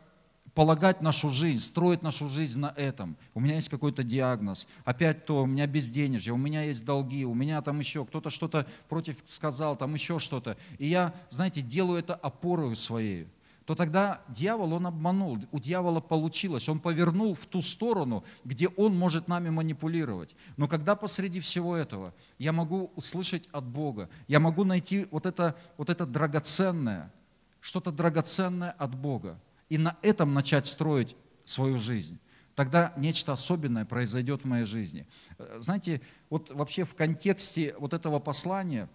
полагать 0.59 1.01
нашу 1.03 1.29
жизнь, 1.29 1.61
строить 1.61 2.03
нашу 2.03 2.29
жизнь 2.29 2.59
на 2.59 2.75
этом. 2.75 3.17
У 3.33 3.39
меня 3.39 3.55
есть 3.55 3.69
какой-то 3.69 4.03
диагноз, 4.03 4.67
опять 4.85 5.25
то, 5.25 5.45
у 5.45 5.47
меня 5.47 5.69
безденежье, 5.69 6.33
у 6.33 6.37
меня 6.37 6.65
есть 6.65 6.85
долги, 6.85 7.25
у 7.25 7.33
меня 7.33 7.63
там 7.63 7.79
еще 7.79 8.05
кто-то 8.05 8.29
что-то 8.29 8.67
против 8.89 9.19
сказал, 9.23 9.77
там 9.77 9.95
еще 9.95 10.19
что-то. 10.19 10.57
И 10.79 10.89
я, 10.89 11.15
знаете, 11.31 11.61
делаю 11.63 12.01
это 12.01 12.17
опорою 12.17 12.75
своей 12.75 13.29
то 13.67 13.75
тогда 13.75 14.23
дьявол, 14.29 14.73
он 14.73 14.87
обманул, 14.87 15.39
у 15.53 15.61
дьявола 15.61 16.01
получилось, 16.01 16.71
он 16.71 16.81
повернул 16.81 17.35
в 17.35 17.45
ту 17.45 17.61
сторону, 17.61 18.25
где 18.43 18.67
он 18.69 18.97
может 18.97 19.29
нами 19.29 19.51
манипулировать. 19.51 20.35
Но 20.57 20.67
когда 20.67 20.97
посреди 20.97 21.39
всего 21.39 21.77
этого 21.77 22.15
я 22.39 22.53
могу 22.53 22.91
услышать 22.97 23.47
от 23.53 23.65
Бога, 23.65 24.09
я 24.27 24.41
могу 24.41 24.65
найти 24.65 25.07
вот 25.11 25.27
это, 25.27 25.55
вот 25.77 25.91
это 25.91 26.07
драгоценное, 26.07 27.13
что-то 27.61 27.93
драгоценное 27.93 28.71
от 28.71 28.95
Бога, 28.95 29.39
и 29.69 29.79
на 29.79 29.97
этом 30.03 30.35
начать 30.35 30.67
строить 30.67 31.17
свою 31.45 31.79
жизнь, 31.79 32.19
тогда 32.55 32.93
нечто 32.97 33.33
особенное 33.33 33.85
произойдет 33.85 34.43
в 34.43 34.45
моей 34.45 34.65
жизни. 34.65 35.07
Э, 35.39 35.59
знаете, 35.61 36.01
вот 36.31 36.51
вообще 36.51 36.85
в 36.85 36.95
контексте 36.95 37.75
вот 37.79 37.93
этого 37.95 38.19
послания 38.19 38.89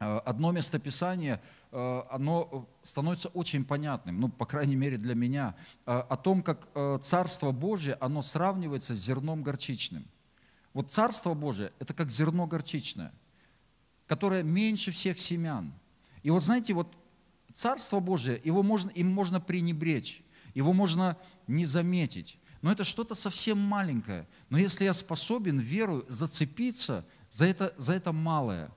э, 0.00 0.18
одно 0.24 0.52
местописание, 0.52 1.42
э, 1.70 2.02
оно 2.10 2.66
становится 2.82 3.28
очень 3.28 3.64
понятным, 3.64 4.20
ну, 4.20 4.28
по 4.28 4.46
крайней 4.46 4.76
мере 4.76 4.96
для 4.96 5.14
меня, 5.14 5.54
о 5.84 6.16
том, 6.16 6.42
как 6.42 6.68
Царство 7.02 7.52
Божье, 7.52 7.94
оно 8.00 8.22
сравнивается 8.22 8.94
с 8.94 8.98
зерном 8.98 9.42
горчичным. 9.42 10.06
Вот 10.72 10.90
Царство 10.90 11.34
Божие– 11.34 11.72
это 11.78 11.92
как 11.92 12.10
зерно 12.10 12.46
горчичное, 12.46 13.12
которое 14.06 14.42
меньше 14.42 14.92
всех 14.92 15.18
семян. 15.18 15.74
И 16.22 16.30
вот 16.30 16.42
знаете, 16.42 16.72
вот 16.72 16.88
Царство 17.58 17.98
Божие, 17.98 18.40
его 18.44 18.62
можно, 18.62 18.88
им 18.90 19.10
можно 19.10 19.40
пренебречь, 19.40 20.22
его 20.54 20.72
можно 20.72 21.16
не 21.48 21.66
заметить. 21.66 22.38
Но 22.62 22.70
это 22.70 22.84
что-то 22.84 23.16
совсем 23.16 23.58
маленькое. 23.58 24.28
Но 24.48 24.58
если 24.58 24.84
я 24.84 24.92
способен 24.92 25.58
веру 25.58 26.04
зацепиться 26.06 27.04
за 27.32 27.46
это, 27.46 27.74
за 27.76 27.94
это 27.94 28.12
малое, 28.12 28.70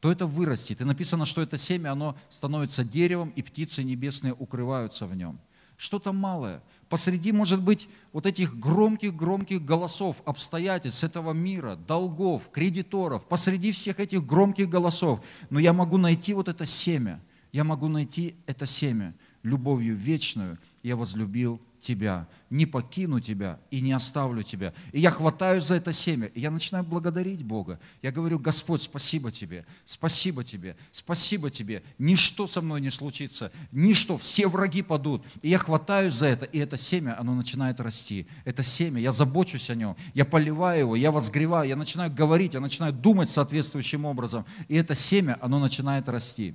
то 0.00 0.12
это 0.12 0.26
вырастет. 0.26 0.82
И 0.82 0.84
написано, 0.84 1.24
что 1.24 1.40
это 1.40 1.56
семя, 1.56 1.92
оно 1.92 2.14
становится 2.28 2.84
деревом, 2.84 3.30
и 3.30 3.40
птицы 3.40 3.82
небесные 3.82 4.34
укрываются 4.34 5.06
в 5.06 5.16
нем. 5.16 5.40
Что-то 5.78 6.12
малое. 6.12 6.62
Посреди, 6.90 7.32
может 7.32 7.62
быть, 7.62 7.88
вот 8.12 8.26
этих 8.26 8.54
громких-громких 8.58 9.64
голосов, 9.64 10.18
обстоятельств 10.26 11.04
этого 11.04 11.32
мира, 11.32 11.76
долгов, 11.76 12.50
кредиторов, 12.52 13.26
посреди 13.26 13.72
всех 13.72 13.98
этих 13.98 14.26
громких 14.26 14.68
голосов, 14.68 15.24
но 15.48 15.58
я 15.58 15.72
могу 15.72 15.96
найти 15.96 16.34
вот 16.34 16.48
это 16.48 16.66
семя– 16.66 17.18
я 17.56 17.64
могу 17.64 17.88
найти 17.88 18.36
это 18.44 18.66
семя. 18.66 19.14
Любовью 19.42 19.96
вечную 19.96 20.58
я 20.82 20.94
возлюбил 20.94 21.58
тебя, 21.80 22.28
не 22.50 22.66
покину 22.66 23.18
тебя 23.18 23.58
и 23.70 23.80
не 23.80 23.92
оставлю 23.92 24.42
тебя. 24.42 24.74
И 24.92 25.00
я 25.00 25.10
хватаюсь 25.10 25.64
за 25.64 25.76
это 25.76 25.90
семя, 25.90 26.26
и 26.26 26.40
я 26.40 26.50
начинаю 26.50 26.84
благодарить 26.84 27.42
Бога. 27.42 27.80
Я 28.02 28.12
говорю, 28.12 28.38
Господь, 28.38 28.82
спасибо 28.82 29.32
тебе, 29.32 29.64
спасибо 29.86 30.44
тебе, 30.44 30.76
спасибо 30.92 31.50
тебе. 31.50 31.82
Ничто 31.96 32.46
со 32.46 32.60
мной 32.60 32.82
не 32.82 32.90
случится, 32.90 33.50
ничто, 33.72 34.18
все 34.18 34.48
враги 34.48 34.82
падут. 34.82 35.24
И 35.40 35.48
я 35.48 35.56
хватаюсь 35.56 36.12
за 36.12 36.26
это, 36.26 36.44
и 36.44 36.58
это 36.58 36.76
семя, 36.76 37.18
оно 37.18 37.34
начинает 37.34 37.80
расти. 37.80 38.26
Это 38.44 38.62
семя, 38.62 39.00
я 39.00 39.12
забочусь 39.12 39.70
о 39.70 39.74
нем, 39.74 39.96
я 40.12 40.26
поливаю 40.26 40.80
его, 40.80 40.96
я 40.96 41.10
возгреваю, 41.10 41.70
я 41.70 41.76
начинаю 41.76 42.12
говорить, 42.12 42.52
я 42.52 42.60
начинаю 42.60 42.92
думать 42.92 43.30
соответствующим 43.30 44.04
образом. 44.04 44.44
И 44.68 44.74
это 44.74 44.94
семя, 44.94 45.38
оно 45.40 45.58
начинает 45.58 46.06
расти. 46.10 46.54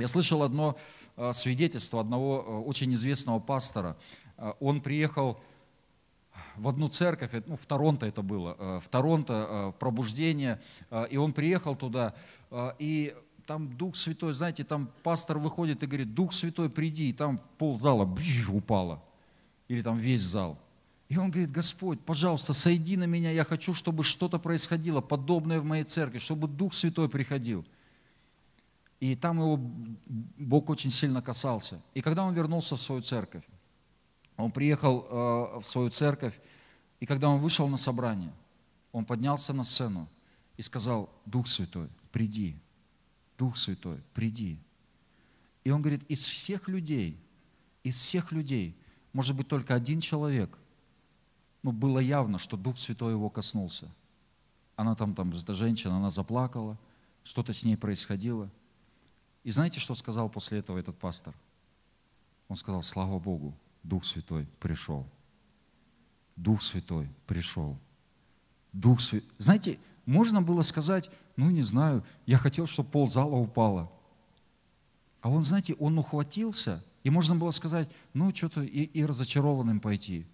Я 0.00 0.08
слышал 0.08 0.42
одно 0.42 0.78
э, 1.16 1.32
свидетельство 1.34 2.00
одного 2.00 2.44
э, 2.46 2.68
очень 2.68 2.94
известного 2.94 3.38
пастора. 3.38 3.98
Э, 4.38 4.54
он 4.58 4.80
приехал 4.80 5.38
в 6.56 6.68
одну 6.68 6.88
церковь, 6.88 7.30
ну, 7.46 7.56
в 7.56 7.66
Торонто 7.66 8.06
это 8.06 8.22
было, 8.22 8.80
в 8.80 8.88
Торонто 8.88 9.74
пробуждение, 9.78 10.60
и 11.10 11.16
он 11.16 11.32
приехал 11.32 11.74
туда, 11.74 12.14
и 12.78 13.14
там 13.46 13.76
Дух 13.76 13.96
Святой, 13.96 14.32
знаете, 14.32 14.64
там 14.64 14.90
пастор 15.02 15.38
выходит 15.38 15.82
и 15.82 15.86
говорит, 15.86 16.14
Дух 16.14 16.32
Святой, 16.32 16.70
приди, 16.70 17.10
и 17.10 17.12
там 17.12 17.40
пол 17.58 17.78
зала 17.78 18.08
упало, 18.48 19.02
или 19.68 19.82
там 19.82 19.98
весь 19.98 20.22
зал. 20.22 20.58
И 21.08 21.16
он 21.16 21.30
говорит, 21.30 21.50
Господь, 21.50 22.00
пожалуйста, 22.00 22.52
сойди 22.52 22.96
на 22.96 23.04
меня, 23.04 23.32
я 23.32 23.44
хочу, 23.44 23.74
чтобы 23.74 24.04
что-то 24.04 24.38
происходило 24.38 25.00
подобное 25.00 25.60
в 25.60 25.64
моей 25.64 25.84
церкви, 25.84 26.18
чтобы 26.18 26.46
Дух 26.46 26.74
Святой 26.74 27.08
приходил. 27.08 27.66
И 29.00 29.16
там 29.16 29.38
его 29.38 29.56
Бог 29.56 30.68
очень 30.68 30.90
сильно 30.90 31.22
касался. 31.22 31.80
И 31.94 32.02
когда 32.02 32.24
он 32.24 32.34
вернулся 32.34 32.76
в 32.76 32.82
свою 32.82 33.00
церковь, 33.00 33.44
он 34.36 34.52
приехал 34.52 35.06
э, 35.10 35.60
в 35.60 35.64
свою 35.64 35.90
церковь, 35.90 36.38
и 37.00 37.06
когда 37.06 37.30
он 37.30 37.40
вышел 37.40 37.66
на 37.68 37.76
собрание, 37.78 38.32
он 38.92 39.04
поднялся 39.04 39.52
на 39.52 39.64
сцену 39.64 40.08
и 40.56 40.62
сказал, 40.62 41.10
Дух 41.24 41.48
Святой, 41.48 41.88
приди, 42.12 42.56
Дух 43.38 43.56
Святой, 43.56 44.02
приди. 44.12 44.58
И 45.64 45.70
он 45.70 45.80
говорит, 45.80 46.02
из 46.08 46.20
всех 46.20 46.68
людей, 46.68 47.18
из 47.82 47.96
всех 47.96 48.32
людей, 48.32 48.76
может 49.12 49.34
быть, 49.34 49.48
только 49.48 49.74
один 49.74 50.00
человек, 50.00 50.58
ну, 51.62 51.72
было 51.72 51.98
явно, 51.98 52.38
что 52.38 52.56
Дух 52.56 52.78
Святой 52.78 53.12
его 53.12 53.30
коснулся. 53.30 53.88
Она 54.76 54.94
там, 54.94 55.14
там, 55.14 55.30
эта 55.32 55.52
женщина, 55.52 55.96
она 55.96 56.10
заплакала, 56.10 56.78
что-то 57.22 57.52
с 57.52 57.62
ней 57.62 57.76
происходило. 57.76 58.50
И 59.44 59.50
знаете, 59.50 59.80
что 59.80 59.94
сказал 59.94 60.28
после 60.28 60.58
этого 60.58 60.78
этот 60.78 60.98
пастор? 60.98 61.34
Он 62.48 62.56
сказал, 62.56 62.82
слава 62.82 63.18
Богу, 63.18 63.54
Дух 63.82 64.04
Святой 64.04 64.46
пришел. 64.58 65.06
Дух 66.36 66.62
Святой 66.62 67.08
пришел. 67.26 67.78
Дух 68.72 69.00
Святой. 69.00 69.28
Знаете, 69.38 69.78
можно 70.04 70.42
было 70.42 70.62
сказать, 70.62 71.10
ну 71.36 71.50
не 71.50 71.62
знаю, 71.62 72.04
я 72.26 72.36
хотел, 72.36 72.66
чтобы 72.66 72.90
пол 72.90 73.08
зала 73.08 73.36
упало. 73.36 73.90
А 75.20 75.30
он, 75.30 75.44
знаете, 75.44 75.74
он 75.74 75.98
ухватился, 75.98 76.82
и 77.02 77.10
можно 77.10 77.36
было 77.36 77.50
сказать, 77.50 77.88
ну 78.14 78.34
что-то 78.34 78.62
и, 78.62 78.84
и 78.84 79.04
разочарованным 79.04 79.80
пойти. 79.80 80.26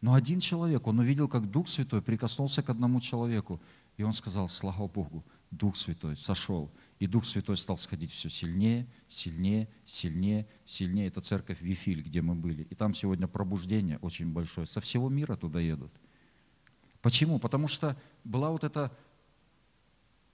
Но 0.00 0.14
один 0.14 0.40
человек, 0.40 0.86
он 0.86 0.98
увидел, 0.98 1.28
как 1.28 1.50
Дух 1.50 1.68
Святой 1.68 2.02
прикоснулся 2.02 2.62
к 2.62 2.70
одному 2.70 3.00
человеку, 3.00 3.60
и 3.96 4.02
он 4.02 4.12
сказал, 4.12 4.48
слава 4.48 4.88
Богу, 4.88 5.24
Дух 5.52 5.76
Святой 5.76 6.16
сошел. 6.16 6.70
И 6.98 7.06
Дух 7.06 7.26
Святой 7.26 7.56
стал 7.58 7.76
сходить 7.76 8.10
все 8.10 8.30
сильнее, 8.30 8.86
сильнее, 9.06 9.68
сильнее, 9.84 10.48
сильнее. 10.64 11.08
Это 11.08 11.20
церковь 11.20 11.60
Вифиль, 11.60 12.02
где 12.02 12.22
мы 12.22 12.34
были. 12.34 12.62
И 12.64 12.74
там 12.74 12.94
сегодня 12.94 13.28
пробуждение 13.28 13.98
очень 13.98 14.32
большое. 14.32 14.66
Со 14.66 14.80
всего 14.80 15.10
мира 15.10 15.36
туда 15.36 15.60
едут. 15.60 15.92
Почему? 17.02 17.38
Потому 17.38 17.68
что 17.68 17.96
была 18.24 18.50
вот 18.50 18.64
эта 18.64 18.96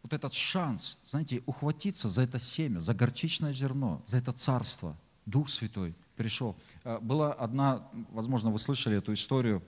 вот 0.04 0.12
этот 0.12 0.32
шанс, 0.32 0.96
знаете, 1.04 1.42
ухватиться 1.46 2.08
за 2.08 2.22
это 2.22 2.38
семя, 2.38 2.78
за 2.78 2.94
горчичное 2.94 3.52
зерно, 3.52 4.00
за 4.06 4.18
это 4.18 4.30
царство. 4.30 4.96
Дух 5.26 5.48
Святой 5.48 5.96
пришел. 6.16 6.56
А, 6.84 7.00
была 7.00 7.32
одна, 7.32 7.88
возможно, 8.12 8.50
вы 8.50 8.60
слышали 8.60 8.98
эту 8.98 9.12
историю, 9.12 9.62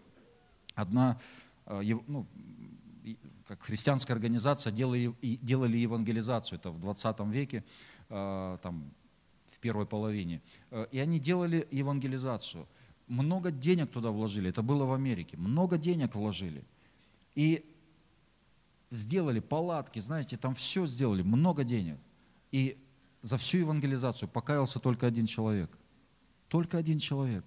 одна 0.74 1.20
а, 1.66 1.82
ну, 2.06 2.26
как 3.50 3.64
христианская 3.64 4.12
организация 4.12 4.72
делали, 4.72 5.12
делали 5.22 5.76
евангелизацию, 5.76 6.60
это 6.60 6.70
в 6.70 6.78
20 6.78 7.18
веке, 7.32 7.64
а, 8.08 8.58
там, 8.58 8.92
в 9.50 9.58
первой 9.58 9.86
половине. 9.86 10.40
И 10.92 11.00
они 11.00 11.18
делали 11.18 11.66
евангелизацию. 11.72 12.68
Много 13.08 13.50
денег 13.50 13.90
туда 13.90 14.12
вложили, 14.12 14.50
это 14.50 14.62
было 14.62 14.84
в 14.84 14.92
Америке, 14.92 15.36
много 15.36 15.78
денег 15.78 16.14
вложили. 16.14 16.62
И 17.34 17.64
сделали 18.90 19.40
палатки, 19.40 19.98
знаете, 19.98 20.36
там 20.36 20.54
все 20.54 20.86
сделали, 20.86 21.22
много 21.22 21.64
денег. 21.64 21.98
И 22.52 22.78
за 23.20 23.36
всю 23.36 23.58
евангелизацию 23.58 24.28
покаялся 24.28 24.78
только 24.78 25.08
один 25.08 25.26
человек. 25.26 25.76
Только 26.46 26.78
один 26.78 27.00
человек. 27.00 27.44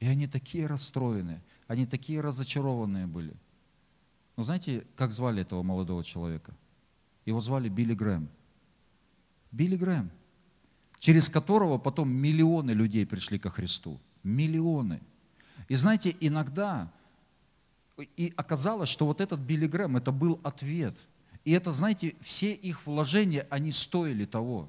И 0.00 0.08
они 0.08 0.26
такие 0.26 0.66
расстроенные, 0.66 1.40
они 1.68 1.86
такие 1.86 2.20
разочарованные 2.20 3.06
были. 3.06 3.36
Но 4.36 4.42
знаете, 4.42 4.84
как 4.96 5.12
звали 5.12 5.42
этого 5.42 5.62
молодого 5.62 6.04
человека? 6.04 6.54
Его 7.24 7.40
звали 7.40 7.68
Билли 7.68 7.94
Грэм. 7.94 8.28
Билли 9.50 9.76
Грэм, 9.76 10.10
через 10.98 11.28
которого 11.28 11.78
потом 11.78 12.10
миллионы 12.10 12.72
людей 12.72 13.06
пришли 13.06 13.38
ко 13.38 13.50
Христу. 13.50 13.98
Миллионы. 14.22 15.00
И 15.68 15.74
знаете, 15.74 16.14
иногда 16.20 16.92
и 18.16 18.32
оказалось, 18.36 18.90
что 18.90 19.06
вот 19.06 19.20
этот 19.20 19.40
Билли 19.40 19.66
Грэм, 19.66 19.96
это 19.96 20.12
был 20.12 20.38
ответ. 20.42 20.96
И 21.44 21.52
это, 21.52 21.72
знаете, 21.72 22.14
все 22.20 22.52
их 22.52 22.86
вложения, 22.86 23.46
они 23.50 23.72
стоили 23.72 24.26
того. 24.26 24.68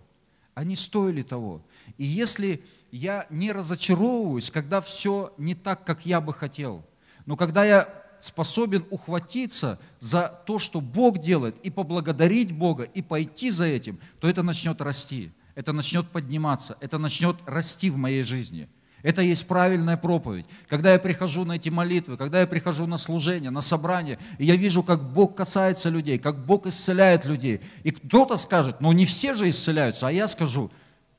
Они 0.53 0.75
стоили 0.75 1.23
того. 1.23 1.61
И 1.97 2.05
если 2.05 2.63
я 2.91 3.27
не 3.29 3.51
разочаровываюсь, 3.51 4.49
когда 4.49 4.79
все 4.79 5.33
не 5.37 5.55
так, 5.55 5.85
как 5.85 6.05
я 6.05 6.21
бы 6.21 6.33
хотел, 6.33 6.85
но 7.25 7.35
когда 7.35 7.65
я 7.65 8.06
способен 8.19 8.85
ухватиться 8.89 9.79
за 9.99 10.27
то, 10.45 10.59
что 10.59 10.81
Бог 10.81 11.19
делает, 11.19 11.57
и 11.59 11.69
поблагодарить 11.69 12.51
Бога, 12.51 12.83
и 12.83 13.01
пойти 13.01 13.51
за 13.51 13.65
этим, 13.65 13.99
то 14.19 14.27
это 14.27 14.43
начнет 14.43 14.81
расти, 14.81 15.31
это 15.55 15.73
начнет 15.73 16.09
подниматься, 16.09 16.77
это 16.79 16.97
начнет 16.97 17.37
расти 17.45 17.89
в 17.89 17.97
моей 17.97 18.23
жизни– 18.23 18.69
это 19.03 19.21
есть 19.21 19.47
правильная 19.47 19.95
проповедь. 19.95 20.45
Когда 20.67 20.93
я 20.93 20.99
прихожу 20.99 21.45
на 21.45 21.53
эти 21.53 21.69
молитвы, 21.69 22.17
когда 22.17 22.41
я 22.41 22.47
прихожу 22.47 22.87
на 22.87 22.97
служение, 22.97 23.51
на 23.51 23.61
собрание, 23.61 24.17
и 24.39 24.45
я 24.45 24.55
вижу, 24.55 24.81
как 24.81 25.13
Бог 25.13 25.35
касается 25.35 25.89
людей, 25.89 26.17
как 26.17 26.43
Бог 26.45 26.65
исцеляет 26.65 27.23
людей. 27.23 27.61
И 27.83 27.91
кто-то 27.91 28.37
скажет, 28.37 28.81
ну 28.81 28.91
не 28.91 29.05
все 29.05 29.35
же 29.35 29.49
исцеляются, 29.49 30.07
а 30.07 30.11
я 30.11 30.27
скажу, 30.27 30.71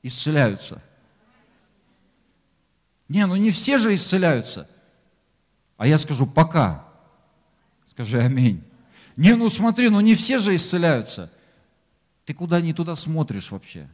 исцеляются. 0.03 0.83
Не, 3.09 3.27
ну 3.27 3.37
не 3.37 3.51
все 3.53 3.79
же 3.79 3.95
исцеляются. 3.95 4.69
А 5.77 5.87
я 5.87 5.99
скажу, 5.99 6.27
пока. 6.27 6.88
Скажи 7.99 8.21
аминь. 8.21 8.63
Не, 9.17 9.35
ну 9.35 9.51
смотри, 9.51 9.89
ну 9.89 9.99
не 9.99 10.15
все 10.15 10.39
же 10.39 10.55
исцеляются. 10.55 11.33
Ты 12.25 12.33
куда 12.33 12.61
не 12.61 12.73
туда 12.73 12.95
смотришь 12.95 13.51
вообще? 13.51 13.89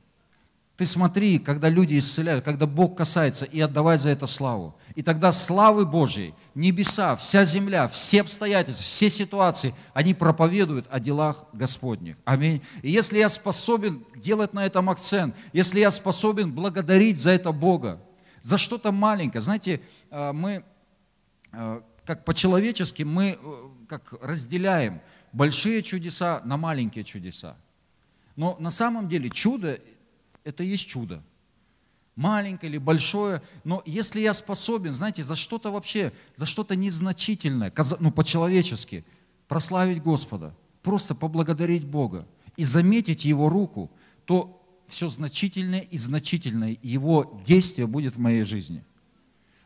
Ты 0.76 0.84
смотри, 0.84 1.38
когда 1.38 1.70
люди 1.70 1.98
исцеляют, 1.98 2.44
когда 2.44 2.66
Бог 2.66 2.98
касается, 2.98 3.46
и 3.46 3.62
отдавай 3.62 3.96
за 3.96 4.10
это 4.10 4.26
славу. 4.26 4.76
И 4.94 5.00
тогда 5.00 5.32
славы 5.32 5.86
Божьей, 5.86 6.34
небеса, 6.54 7.16
вся 7.16 7.46
земля, 7.46 7.88
все 7.88 8.20
обстоятельства, 8.20 8.84
все 8.84 9.08
ситуации, 9.08 9.74
они 9.94 10.12
проповедуют 10.12 10.86
о 10.90 11.00
делах 11.00 11.46
Господних. 11.54 12.16
Аминь. 12.26 12.60
И 12.82 12.90
если 12.90 13.16
я 13.16 13.30
способен 13.30 14.04
делать 14.16 14.52
на 14.52 14.66
этом 14.66 14.90
акцент, 14.90 15.34
если 15.54 15.80
я 15.80 15.90
способен 15.90 16.52
благодарить 16.52 17.18
за 17.18 17.30
это 17.30 17.52
Бога, 17.52 18.02
за 18.42 18.58
что-то 18.58 18.92
маленькое, 18.92 19.40
знаете, 19.40 19.80
э, 20.10 20.32
мы, 20.32 20.62
э, 21.52 21.80
как 22.04 22.26
по-человечески, 22.26 23.02
мы 23.02 23.38
э, 23.40 23.68
как 23.98 24.20
разделяем 24.22 25.00
большие 25.32 25.82
чудеса 25.82 26.42
на 26.44 26.56
маленькие 26.56 27.04
чудеса. 27.04 27.56
Но 28.36 28.56
на 28.58 28.70
самом 28.70 29.08
деле 29.08 29.30
чудо 29.30 29.80
это 30.42 30.62
есть 30.62 30.86
чудо. 30.86 31.22
Маленькое 32.16 32.70
или 32.70 32.78
большое, 32.78 33.42
но 33.64 33.82
если 33.86 34.20
я 34.20 34.34
способен, 34.34 34.92
знаете, 34.92 35.24
за 35.24 35.34
что-то 35.34 35.72
вообще, 35.72 36.12
за 36.36 36.46
что-то 36.46 36.76
незначительное, 36.76 37.72
ну 37.98 38.12
по-человечески, 38.12 39.04
прославить 39.48 40.02
Господа, 40.02 40.54
просто 40.82 41.14
поблагодарить 41.14 41.84
Бога 41.84 42.26
и 42.56 42.62
заметить 42.62 43.24
Его 43.24 43.48
руку, 43.48 43.90
то 44.26 44.60
все 44.86 45.08
значительное 45.08 45.80
и 45.80 45.98
значительное 45.98 46.78
Его 46.82 47.42
действие 47.44 47.88
будет 47.88 48.14
в 48.14 48.20
моей 48.20 48.44
жизни. 48.44 48.84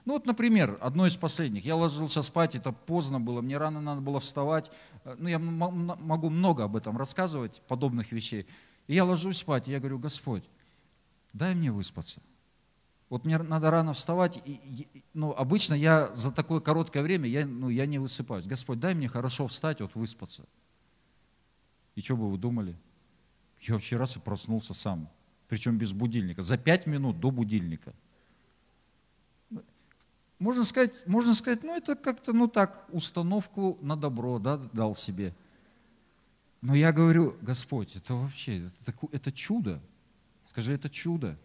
Ну 0.09 0.15
вот, 0.15 0.25
например, 0.25 0.79
одно 0.81 1.07
из 1.07 1.19
последних. 1.19 1.67
Я 1.67 1.77
ложился 1.77 2.23
спать, 2.23 2.55
это 2.55 2.73
поздно 2.73 3.21
было, 3.21 3.43
мне 3.43 3.59
рано 3.59 3.83
надо 3.83 4.01
было 4.01 4.21
вставать. 4.21 4.71
Ну, 5.05 5.29
я 5.29 5.39
могу 5.39 6.31
много 6.31 6.65
об 6.65 6.77
этом 6.77 6.97
рассказывать, 6.97 7.61
подобных 7.69 8.11
вещей. 8.11 8.47
И 8.87 8.95
я 8.95 9.05
ложусь 9.05 9.37
спать, 9.37 9.69
и 9.69 9.71
я 9.71 9.81
говорю, 9.81 9.99
Господь, 9.99 10.45
дай 11.35 11.55
мне 11.55 11.71
выспаться. 11.71 12.23
Вот 13.11 13.27
мне 13.27 13.37
надо 13.37 13.71
рано 13.71 13.93
вставать, 13.93 14.41
и, 14.47 14.89
ну, 15.13 15.33
обычно 15.33 15.75
я 15.75 16.15
за 16.15 16.33
такое 16.33 16.61
короткое 16.61 17.03
время, 17.03 17.29
я, 17.29 17.45
ну, 17.45 17.69
я 17.69 17.85
не 17.85 17.99
высыпаюсь. 17.99 18.47
Господь, 18.47 18.81
дай 18.81 18.95
мне 18.95 19.09
хорошо 19.09 19.47
встать, 19.47 19.83
вот 19.83 19.95
выспаться. 19.95 20.47
И 21.97 22.01
что 22.01 22.17
бы 22.17 22.31
вы 22.31 22.39
думали? 22.39 22.75
Я 23.61 23.75
вообще 23.75 23.99
раз 23.99 24.17
и 24.17 24.21
проснулся 24.21 24.73
сам, 24.73 25.11
причем 25.49 25.77
без 25.77 25.93
будильника, 25.93 26.41
за 26.41 26.57
пять 26.57 26.87
минут 26.87 27.21
до 27.21 27.31
будильника. 27.31 27.93
Можно 30.39 30.65
сказать, 30.65 30.93
можно 31.07 31.35
сказать, 31.35 31.65
ну 31.65 31.77
это 31.77 31.97
как-то, 31.97 32.33
ну 32.33 32.47
так, 32.47 32.85
установку 32.91 33.77
на 33.81 33.97
добро 33.97 34.39
да, 34.39 34.57
дал 34.73 34.95
себе. 34.95 35.35
Но 36.61 36.75
я 36.75 36.93
говорю, 36.93 37.37
Господь, 37.41 37.97
это 37.97 38.15
вообще, 38.15 38.71
это, 38.85 38.95
это 39.13 39.33
чудо. 39.33 39.81
Скажи, 40.47 40.73
это 40.73 40.89
чудо. 40.89 41.37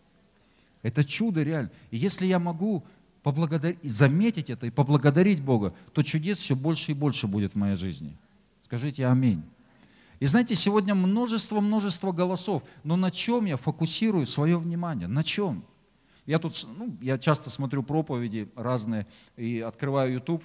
Это 0.81 1.03
чудо 1.03 1.43
реально. 1.43 1.71
И 1.91 1.97
если 1.97 2.25
я 2.25 2.39
могу 2.39 2.83
поблагодарить, 3.23 3.79
заметить 3.83 4.49
это 4.49 4.67
и 4.67 4.69
поблагодарить 4.69 5.41
Бога, 5.41 5.73
то 5.93 6.03
чудес 6.03 6.39
все 6.39 6.55
больше 6.55 6.91
и 6.91 6.95
больше 6.95 7.25
будет 7.25 7.53
в 7.53 7.57
моей 7.57 7.75
жизни. 7.75 8.15
Скажите 8.63 9.07
аминь. 9.07 9.43
И 10.19 10.25
знаете, 10.25 10.55
сегодня 10.55 10.93
множество-множество 10.93 12.11
голосов, 12.11 12.63
но 12.83 12.95
на 12.95 13.11
чем 13.11 13.45
я 13.45 13.57
фокусирую 13.57 14.25
свое 14.27 14.57
внимание? 14.57 15.07
На 15.07 15.23
чем? 15.23 15.63
Я 16.25 16.39
тут, 16.39 16.65
ну, 16.77 16.97
я 17.01 17.17
часто 17.17 17.49
смотрю 17.49 17.83
проповеди 17.83 18.49
разные 18.55 19.07
и 19.35 19.59
открываю 19.59 20.13
YouTube, 20.13 20.43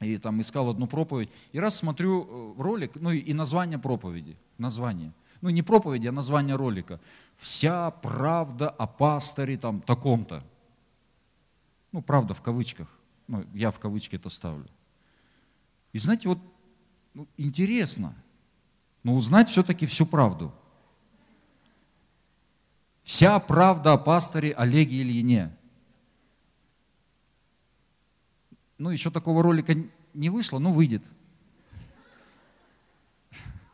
и 0.00 0.18
там 0.18 0.40
искал 0.40 0.68
одну 0.68 0.86
проповедь, 0.86 1.30
и 1.52 1.60
раз 1.60 1.76
смотрю 1.76 2.54
э, 2.58 2.62
ролик, 2.62 2.92
ну 2.96 3.10
и 3.10 3.32
название 3.32 3.78
проповеди, 3.78 4.36
название. 4.58 5.12
Ну 5.40 5.50
не 5.50 5.62
проповеди, 5.62 6.06
а 6.06 6.12
название 6.12 6.56
ролика. 6.56 7.00
«Вся 7.36 7.90
правда 7.90 8.70
о 8.70 8.86
пасторе 8.86 9.56
там 9.56 9.80
таком-то». 9.80 10.44
Ну, 11.90 12.00
правда 12.00 12.34
в 12.34 12.42
кавычках. 12.42 12.88
Ну, 13.26 13.44
я 13.52 13.70
в 13.70 13.78
кавычки 13.78 14.16
это 14.16 14.30
ставлю. 14.30 14.66
И 15.92 15.98
знаете, 15.98 16.28
вот 16.28 16.38
ну, 17.14 17.26
интересно, 17.36 18.14
но 19.02 19.14
узнать 19.14 19.48
все-таки 19.50 19.86
всю 19.86 20.06
правду. 20.06 20.54
Вся 23.02 23.38
правда 23.40 23.92
о 23.92 23.98
пасторе 23.98 24.52
Олеге 24.52 25.02
Ильине. 25.02 25.56
Ну, 28.78 28.90
еще 28.90 29.10
такого 29.10 29.42
ролика 29.42 29.74
не 30.14 30.30
вышло, 30.30 30.58
но 30.58 30.72
выйдет. 30.72 31.02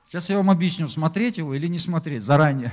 Сейчас 0.08 0.30
я 0.30 0.38
вам 0.38 0.50
объясню, 0.50 0.88
смотреть 0.88 1.36
его 1.36 1.54
или 1.54 1.66
не 1.66 1.78
смотреть 1.78 2.22
заранее. 2.22 2.72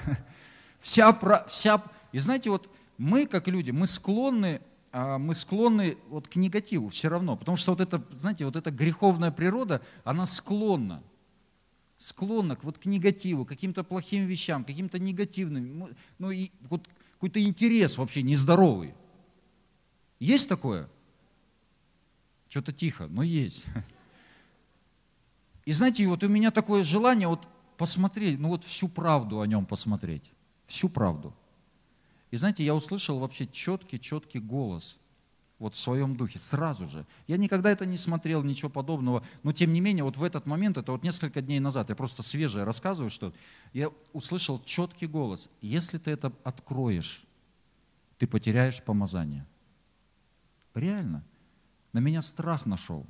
Вся, 0.79 1.17
вся, 1.47 1.81
и 2.11 2.19
знаете, 2.19 2.49
вот 2.49 2.69
мы, 2.97 3.25
как 3.25 3.47
люди, 3.47 3.71
мы 3.71 3.87
склонны, 3.87 4.61
а, 4.91 5.17
мы 5.17 5.33
склонны 5.33 5.97
вот 6.09 6.27
к 6.27 6.35
негативу 6.35 6.89
все 6.89 7.09
равно, 7.09 7.35
потому 7.35 7.57
что 7.57 7.71
вот 7.71 7.81
это, 7.81 8.01
знаете, 8.11 8.45
вот 8.45 8.55
эта 8.55 8.71
греховная 8.71 9.31
природа, 9.31 9.81
она 10.03 10.25
склонна, 10.25 11.03
склонна 11.97 12.55
к, 12.55 12.63
вот 12.63 12.77
к 12.77 12.85
негативу, 12.85 13.45
к 13.45 13.49
каким-то 13.49 13.83
плохим 13.83 14.25
вещам, 14.25 14.63
каким-то 14.63 14.99
негативным, 14.99 15.95
ну 16.19 16.31
и 16.31 16.51
вот 16.69 16.87
какой-то 17.13 17.41
интерес 17.43 17.97
вообще 17.97 18.21
нездоровый. 18.21 18.93
Есть 20.19 20.49
такое? 20.49 20.89
Что-то 22.49 22.73
тихо, 22.73 23.07
но 23.07 23.23
есть. 23.23 23.63
И 25.65 25.71
знаете, 25.71 26.05
вот 26.07 26.23
у 26.23 26.27
меня 26.27 26.51
такое 26.51 26.83
желание 26.83 27.27
вот 27.27 27.47
посмотреть, 27.77 28.39
ну 28.39 28.49
вот 28.49 28.63
всю 28.63 28.87
правду 28.87 29.41
о 29.41 29.47
нем 29.47 29.65
посмотреть, 29.65 30.31
всю 30.67 30.89
правду. 30.89 31.33
И 32.31 32.37
знаете, 32.37 32.63
я 32.63 32.75
услышал 32.75 33.19
вообще 33.19 33.47
четкий-четкий 33.47 34.39
голос 34.39 34.99
вот 35.57 35.75
в 35.75 35.79
своем 35.79 36.15
духе, 36.15 36.37
сразу 36.39 36.85
же. 36.87 37.05
Я 37.27 37.37
никогда 37.37 37.71
это 37.71 37.85
не 37.85 37.97
смотрел, 37.97 38.43
ничего 38.43 38.69
подобного, 38.69 39.23
но 39.43 39.53
тем 39.53 39.71
не 39.71 39.79
менее, 39.79 40.03
вот 40.03 40.17
в 40.17 40.23
этот 40.23 40.45
момент, 40.45 40.77
это 40.77 40.91
вот 40.91 41.03
несколько 41.03 41.41
дней 41.41 41.59
назад, 41.59 41.89
я 41.89 41.95
просто 41.95 42.23
свежее 42.23 42.65
рассказываю, 42.65 43.09
что 43.09 43.33
я 43.73 43.89
услышал 44.11 44.61
четкий 44.63 45.07
голос. 45.07 45.49
Если 45.61 45.97
ты 45.97 46.11
это 46.11 46.33
откроешь, 46.43 47.23
ты 48.17 48.27
потеряешь 48.27 48.83
помазание. 48.83 49.45
Реально. 50.73 51.23
На 51.93 51.99
меня 51.99 52.21
страх 52.21 52.65
нашел. 52.65 53.05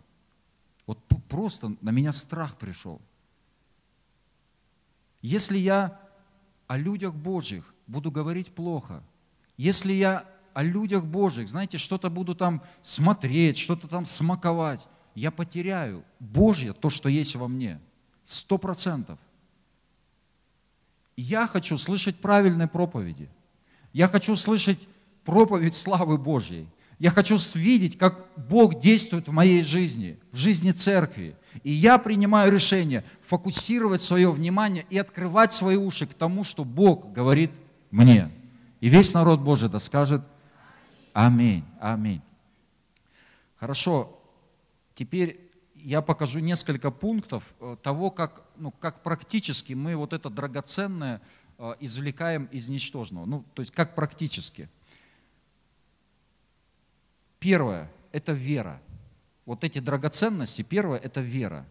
Вот 0.86 1.00
просто 1.28 1.76
на 1.82 1.90
меня 1.90 2.14
страх 2.14 2.58
пришел. 2.58 3.02
Если 5.22 5.58
я 5.58 6.00
о 6.68 6.78
людях 6.78 7.16
Божьих 7.16 7.74
буду 7.88 8.12
говорить 8.12 8.54
плохо, 8.54 9.02
если 9.58 9.94
я 9.94 10.30
о 10.56 10.64
людях 10.64 11.04
Божьих, 11.04 11.50
знаете, 11.50 11.78
что-то 11.78 12.10
буду 12.10 12.34
там 12.34 12.64
смотреть, 12.82 13.58
что-то 13.58 13.90
там 13.90 14.06
смаковать, 14.06 14.88
я 15.14 15.30
потеряю 15.30 16.06
Божье, 16.22 16.72
то, 16.72 16.90
что 16.90 17.10
есть 17.10 17.36
во 17.36 17.50
мне. 17.50 17.82
Сто 18.24 18.58
процентов. 18.58 19.20
Я 21.18 21.46
хочу 21.46 21.78
слышать 21.78 22.16
правильные 22.16 22.70
проповеди. 22.70 23.30
Я 23.92 24.08
хочу 24.08 24.38
слышать 24.38 24.80
проповедь 25.26 25.76
славы 25.76 26.18
Божьей. 26.18 26.70
Я 27.00 27.12
хочу 27.12 27.38
видеть, 27.56 27.98
как 27.98 28.26
Бог 28.38 28.80
действует 28.80 29.28
в 29.28 29.34
моей 29.34 29.62
жизни, 29.62 30.18
в 30.32 30.38
жизни 30.38 30.72
церкви. 30.72 31.36
И 31.64 31.72
я 31.72 31.98
принимаю 31.98 32.50
решение 32.50 33.04
фокусировать 33.28 34.04
свое 34.04 34.32
внимание 34.32 34.86
и 34.90 34.98
открывать 34.98 35.52
свои 35.52 35.76
уши 35.76 36.08
к 36.08 36.14
тому, 36.14 36.46
что 36.46 36.64
Бог 36.64 37.12
говорит 37.12 37.52
мне. 37.92 38.32
И 38.80 38.88
весь 38.88 39.14
народ 39.14 39.42
Божий 39.42 39.68
да 39.68 39.80
скажет 39.80 40.22
Аминь, 41.16 41.64
аминь. 41.80 42.22
Хорошо, 43.56 44.22
теперь 44.94 45.40
я 45.76 46.02
покажу 46.02 46.40
несколько 46.40 46.92
пунктов 46.92 47.56
э, 47.60 47.78
того, 47.82 48.12
как, 48.12 48.44
ну, 48.58 48.72
как 48.72 49.02
практически 49.02 49.74
мы 49.74 49.96
вот 49.96 50.14
это 50.14 50.30
драгоценное 50.30 51.22
э, 51.58 51.74
извлекаем 51.80 52.46
из 52.52 52.68
ничтожного. 52.68 53.26
Ну, 53.26 53.46
то 53.54 53.62
есть 53.62 53.72
как 53.74 53.96
практически– 53.96 54.70
Первое– 57.46 57.92
это 58.12 58.32
вера. 58.32 58.82
Вот 59.46 59.64
эти 59.64 59.78
драгоценности, 59.78 60.64
первое– 60.64 60.98
это 61.04 61.22
вера. 61.22 61.68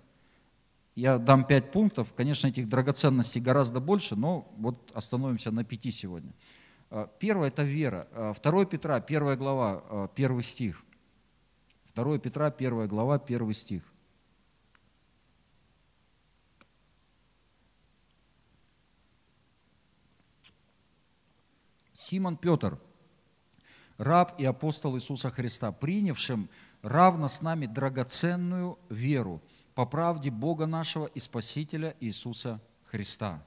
Я 0.94 1.18
дам 1.18 1.44
пять 1.44 1.72
пунктов. 1.72 2.12
Конечно, 2.14 2.46
этих 2.46 2.68
драгоценностей 2.68 3.40
гораздо 3.40 3.80
больше, 3.80 4.14
но 4.14 4.48
вот 4.56 4.92
остановимся 4.94 5.50
на 5.50 5.64
пяти 5.64 5.90
сегодня. 5.90 6.32
А, 6.96 7.08
первое– 7.18 7.48
это 7.48 7.64
вера. 7.64 8.06
2 8.40 8.60
а, 8.60 8.64
Петра, 8.66 8.94
1 8.94 9.36
глава, 9.36 10.08
1 10.14 10.38
а, 10.38 10.42
стих. 10.42 10.80
2 11.96 12.18
Петра, 12.18 12.46
1 12.46 12.86
глава, 12.86 13.16
1 13.16 13.52
стих. 13.52 13.82
Симон 21.94 22.36
Петр– 22.36 22.78
раб 23.98 24.38
и 24.38 24.44
апостол 24.44 24.94
Иисуса 24.96 25.30
Христа, 25.30 25.72
принявшим 25.72 26.48
равно 26.82 27.26
с 27.26 27.42
нами 27.42 27.66
драгоценную 27.66 28.78
веру 28.88 29.42
по 29.74 29.84
правде 29.84 30.30
Бога 30.30 30.66
нашего 30.66 31.06
и 31.06 31.18
Спасителя 31.18 31.96
Иисуса 31.98 32.60
Христа. 32.84 33.42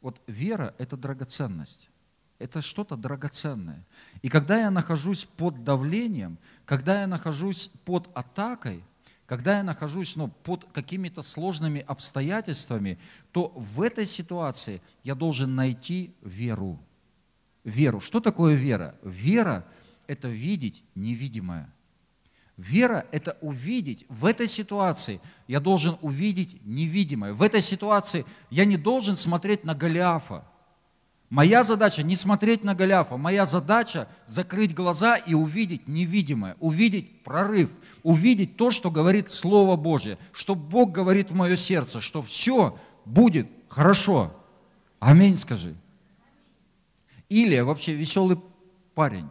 Вот 0.00 0.20
вера– 0.28 0.76
это 0.78 0.96
драгоценность. 0.96 1.90
Это 2.38 2.60
что-то 2.60 2.96
драгоценное. 2.96 3.84
И 4.22 4.28
когда 4.28 4.60
я 4.60 4.70
нахожусь 4.70 5.24
под 5.24 5.64
давлением, 5.64 6.38
когда 6.64 7.00
я 7.00 7.06
нахожусь 7.06 7.70
под 7.84 8.10
атакой, 8.14 8.84
когда 9.26 9.58
я 9.58 9.62
нахожусь 9.62 10.16
ну, 10.16 10.28
под 10.28 10.64
какими-то 10.72 11.22
сложными 11.22 11.84
обстоятельствами, 11.86 12.98
то 13.32 13.52
в 13.56 13.82
этой 13.82 14.06
ситуации 14.06 14.82
я 15.02 15.14
должен 15.14 15.54
найти 15.54 16.14
веру 16.22 16.78
веру. 17.66 18.00
Что 18.00 18.20
такое 18.20 18.54
вера? 18.54 18.94
Вера– 19.02 19.66
это 20.06 20.28
видеть 20.28 20.82
невидимое. 20.94 21.70
Вера– 22.56 23.04
это 23.12 23.36
увидеть 23.42 24.06
в 24.08 24.24
этой 24.24 24.46
ситуации. 24.46 25.20
Я 25.46 25.60
должен 25.60 25.98
увидеть 26.00 26.64
невидимое. 26.64 27.34
В 27.34 27.42
этой 27.42 27.60
ситуации 27.60 28.24
я 28.48 28.64
не 28.64 28.78
должен 28.78 29.16
смотреть 29.16 29.64
на 29.64 29.74
Голиафа. 29.74 30.44
Моя 31.28 31.64
задача 31.64 32.02
не 32.02 32.14
смотреть 32.14 32.62
на 32.62 32.74
Голиафа. 32.74 33.16
Моя 33.16 33.46
задача 33.46 34.08
закрыть 34.26 34.74
глаза 34.74 35.16
и 35.16 35.34
увидеть 35.34 35.88
невидимое, 35.88 36.56
увидеть 36.60 37.24
прорыв, 37.24 37.70
увидеть 38.02 38.56
то, 38.56 38.70
что 38.70 38.90
говорит 38.90 39.30
Слово 39.30 39.76
Божье, 39.76 40.18
что 40.32 40.54
Бог 40.54 40.92
говорит 40.92 41.30
в 41.30 41.34
мое 41.34 41.56
сердце, 41.56 42.00
что 42.00 42.22
все 42.22 42.78
будет 43.04 43.48
хорошо. 43.68 44.32
Аминь, 45.00 45.36
скажи. 45.36 45.74
Или 47.28 47.58
вообще 47.58 47.94
веселый 47.94 48.38
парень 48.94 49.28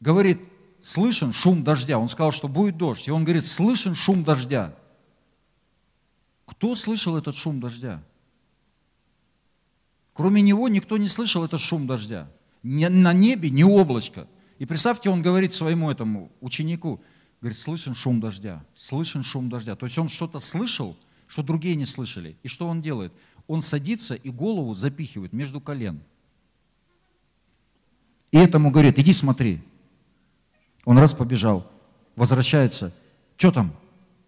говорит, 0.00 0.40
слышен 0.80 1.32
шум 1.32 1.64
дождя. 1.64 1.98
Он 1.98 2.08
сказал, 2.08 2.32
что 2.32 2.48
будет 2.48 2.76
дождь. 2.76 3.08
И 3.08 3.10
он 3.10 3.24
говорит, 3.24 3.46
слышен 3.46 3.94
шум 3.94 4.24
дождя. 4.24 4.74
Кто 6.46 6.74
слышал 6.74 7.16
этот 7.16 7.36
шум 7.36 7.60
дождя? 7.60 8.02
Кроме 10.18 10.42
него 10.42 10.68
никто 10.68 10.98
не 10.98 11.06
слышал 11.08 11.44
этот 11.44 11.60
шум 11.60 11.86
дождя. 11.86 12.28
Ни 12.64 12.84
на 12.86 13.12
небе 13.12 13.50
ни 13.50 13.62
облачко. 13.62 14.26
И 14.58 14.66
представьте, 14.66 15.10
он 15.10 15.22
говорит 15.22 15.54
своему 15.54 15.90
этому 15.90 16.32
ученику, 16.40 17.00
говорит, 17.40 17.56
слышен 17.56 17.94
шум 17.94 18.18
дождя, 18.18 18.64
слышен 18.74 19.22
шум 19.22 19.48
дождя. 19.48 19.76
То 19.76 19.86
есть 19.86 19.96
он 19.96 20.08
что-то 20.08 20.40
слышал, 20.40 20.96
что 21.28 21.44
другие 21.44 21.76
не 21.76 21.86
слышали. 21.86 22.36
И 22.42 22.48
что 22.48 22.66
он 22.66 22.82
делает? 22.82 23.12
он 23.48 23.62
садится 23.62 24.14
и 24.14 24.28
голову 24.30 24.74
запихивает 24.74 25.32
между 25.32 25.60
колен. 25.60 26.00
И 28.30 28.36
этому 28.36 28.70
говорит, 28.70 28.98
иди 28.98 29.14
смотри. 29.14 29.60
Он 30.84 30.98
раз 30.98 31.14
побежал, 31.14 31.66
возвращается. 32.14 32.94
Что 33.38 33.50
там? 33.50 33.72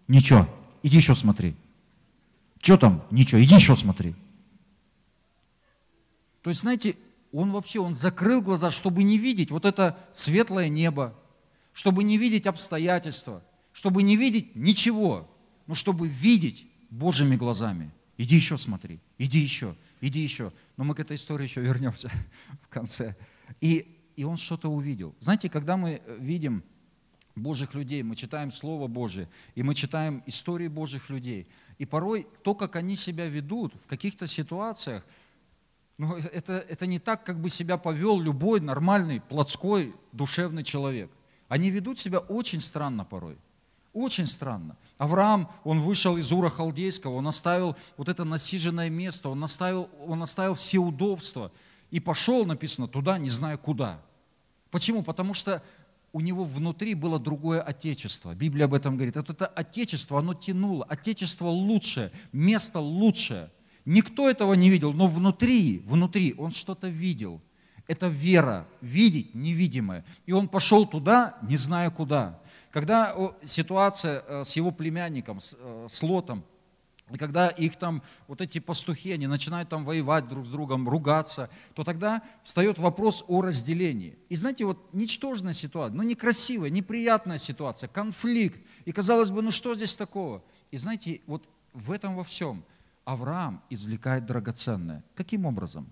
Ничего. 0.07 0.49
Иди 0.83 0.97
еще 0.97 1.15
смотри. 1.15 1.55
Что 2.61 2.77
там? 2.77 3.03
Ничего. 3.11 3.41
Иди 3.41 3.55
еще 3.55 3.75
смотри. 3.75 4.15
То 6.41 6.49
есть, 6.49 6.61
знаете, 6.61 6.95
он 7.31 7.51
вообще, 7.51 7.79
он 7.79 7.93
закрыл 7.93 8.41
глаза, 8.41 8.71
чтобы 8.71 9.03
не 9.03 9.17
видеть 9.17 9.51
вот 9.51 9.65
это 9.65 9.97
светлое 10.11 10.69
небо, 10.69 11.17
чтобы 11.73 12.03
не 12.03 12.17
видеть 12.17 12.47
обстоятельства, 12.47 13.43
чтобы 13.73 14.03
не 14.03 14.17
видеть 14.17 14.55
ничего, 14.55 15.29
но 15.67 15.75
чтобы 15.75 16.07
видеть 16.07 16.67
Божьими 16.89 17.35
глазами– 17.35 17.91
Иди 18.21 18.35
еще 18.35 18.55
смотри, 18.55 18.99
иди 19.17 19.39
еще, 19.39 19.75
иди 19.99 20.19
еще. 20.19 20.53
Но 20.77 20.83
мы 20.83 20.93
к 20.93 20.99
этой 20.99 21.15
истории 21.15 21.45
еще 21.45 21.59
вернемся 21.59 22.11
в 22.61 22.67
конце. 22.67 23.15
И, 23.61 23.99
и 24.15 24.23
он 24.23 24.37
что-то 24.37 24.69
увидел. 24.69 25.15
Знаете, 25.19 25.49
когда 25.49 25.75
мы 25.75 26.03
видим 26.19 26.63
Божьих 27.35 27.73
людей, 27.73 28.03
мы 28.03 28.15
читаем 28.15 28.51
Слово 28.51 28.85
Божие, 28.85 29.27
и 29.55 29.63
мы 29.63 29.73
читаем 29.73 30.21
истории 30.27 30.67
Божьих 30.67 31.09
людей. 31.09 31.47
И 31.79 31.85
порой 31.85 32.27
то, 32.43 32.53
как 32.53 32.75
они 32.75 32.95
себя 32.95 33.27
ведут 33.27 33.73
в 33.73 33.87
каких-то 33.87 34.27
ситуациях, 34.27 35.03
ну, 36.01 36.17
это, 36.17 36.53
это 36.53 36.87
не 36.87 36.97
так, 36.97 37.23
как 37.23 37.39
бы 37.39 37.51
себя 37.51 37.77
повел 37.77 38.19
любой 38.19 38.59
нормальный, 38.59 39.21
плотской, 39.21 39.93
душевный 40.11 40.63
человек. 40.63 41.11
Они 41.47 41.69
ведут 41.69 41.99
себя 41.99 42.17
очень 42.17 42.59
странно 42.59 43.05
порой. 43.05 43.37
Очень 43.93 44.25
странно. 44.25 44.77
Авраам, 44.97 45.51
он 45.63 45.79
вышел 45.79 46.17
из 46.17 46.31
Ура 46.31 46.49
Халдейского, 46.49 47.13
он 47.13 47.27
оставил 47.27 47.75
вот 47.97 48.09
это 48.09 48.23
насиженное 48.23 48.89
место, 48.89 49.29
он 49.29 49.43
оставил, 49.43 49.91
он 50.07 50.23
оставил 50.23 50.55
все 50.55 50.79
удобства 50.79 51.51
и 51.91 51.99
пошел, 51.99 52.47
написано, 52.47 52.87
туда, 52.87 53.19
не 53.19 53.29
зная 53.29 53.57
куда. 53.57 54.01
Почему? 54.71 55.03
Потому 55.03 55.35
что 55.35 55.61
у 56.13 56.19
него 56.19 56.45
внутри 56.45 56.95
было 56.95 57.19
другое 57.19 57.61
отечество. 57.61 58.33
Библия 58.33 58.65
об 58.65 58.73
этом 58.73 58.95
говорит. 58.95 59.17
Вот 59.17 59.29
это 59.29 59.45
отечество, 59.45 60.17
оно 60.17 60.33
тянуло. 60.33 60.83
Отечество 60.85 61.45
лучшее, 61.49 62.11
место 62.31 62.79
лучшее. 62.79 63.51
Никто 63.85 64.29
этого 64.29 64.53
не 64.53 64.69
видел, 64.69 64.93
но 64.93 65.07
внутри, 65.07 65.79
внутри 65.85 66.35
он 66.37 66.51
что-то 66.51 66.87
видел. 66.87 67.41
Это 67.87 68.07
вера, 68.07 68.67
видеть 68.81 69.33
невидимое. 69.35 70.05
И 70.25 70.31
он 70.31 70.47
пошел 70.47 70.85
туда, 70.85 71.37
не 71.41 71.57
зная 71.57 71.89
куда. 71.89 72.39
Когда 72.71 73.13
ситуация 73.43 74.23
э, 74.25 74.43
с 74.45 74.55
его 74.55 74.71
племянником, 74.71 75.39
э, 75.39 75.87
с 75.89 76.01
Лотом, 76.03 76.43
и 77.13 77.17
когда 77.17 77.49
их 77.49 77.75
там, 77.75 78.01
вот 78.27 78.41
эти 78.41 78.59
пастухи, 78.59 79.11
они 79.11 79.27
начинают 79.27 79.69
там 79.69 79.83
воевать 79.83 80.27
друг 80.29 80.45
с 80.45 80.49
другом, 80.49 80.87
ругаться, 80.87 81.49
то 81.73 81.83
тогда 81.83 82.21
встает 82.43 82.79
вопрос 82.79 83.23
о 83.27 83.41
разделении. 83.41 84.17
И 84.29 84.35
знаете, 84.35 84.65
вот 84.65 84.77
ничтожная 84.93 85.53
ситуация, 85.53 85.95
ну 85.95 86.03
некрасивая, 86.03 86.69
неприятная 86.69 87.37
ситуация, 87.37 87.89
конфликт. 87.89 88.61
И 88.85 88.91
казалось 88.91 89.31
бы, 89.31 89.41
ну 89.41 89.51
что 89.51 89.75
здесь 89.75 89.95
такого? 89.95 90.41
И 90.71 90.77
знаете, 90.77 91.21
вот 91.27 91.49
в 91.73 91.91
этом 91.91 92.15
во 92.15 92.23
всем 92.23 92.63
Авраам 93.13 93.61
извлекает 93.69 94.25
драгоценное. 94.25 95.03
Каким 95.15 95.45
образом? 95.45 95.87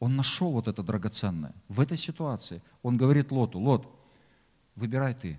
Он 0.00 0.16
нашел 0.16 0.52
вот 0.52 0.68
это 0.68 0.82
драгоценное 0.82 1.54
в 1.68 1.80
этой 1.80 1.96
ситуации. 1.96 2.62
Он 2.82 2.96
говорит 2.96 3.32
Лоту, 3.32 3.58
Лот, 3.58 3.88
выбирай 4.76 5.14
ты, 5.14 5.38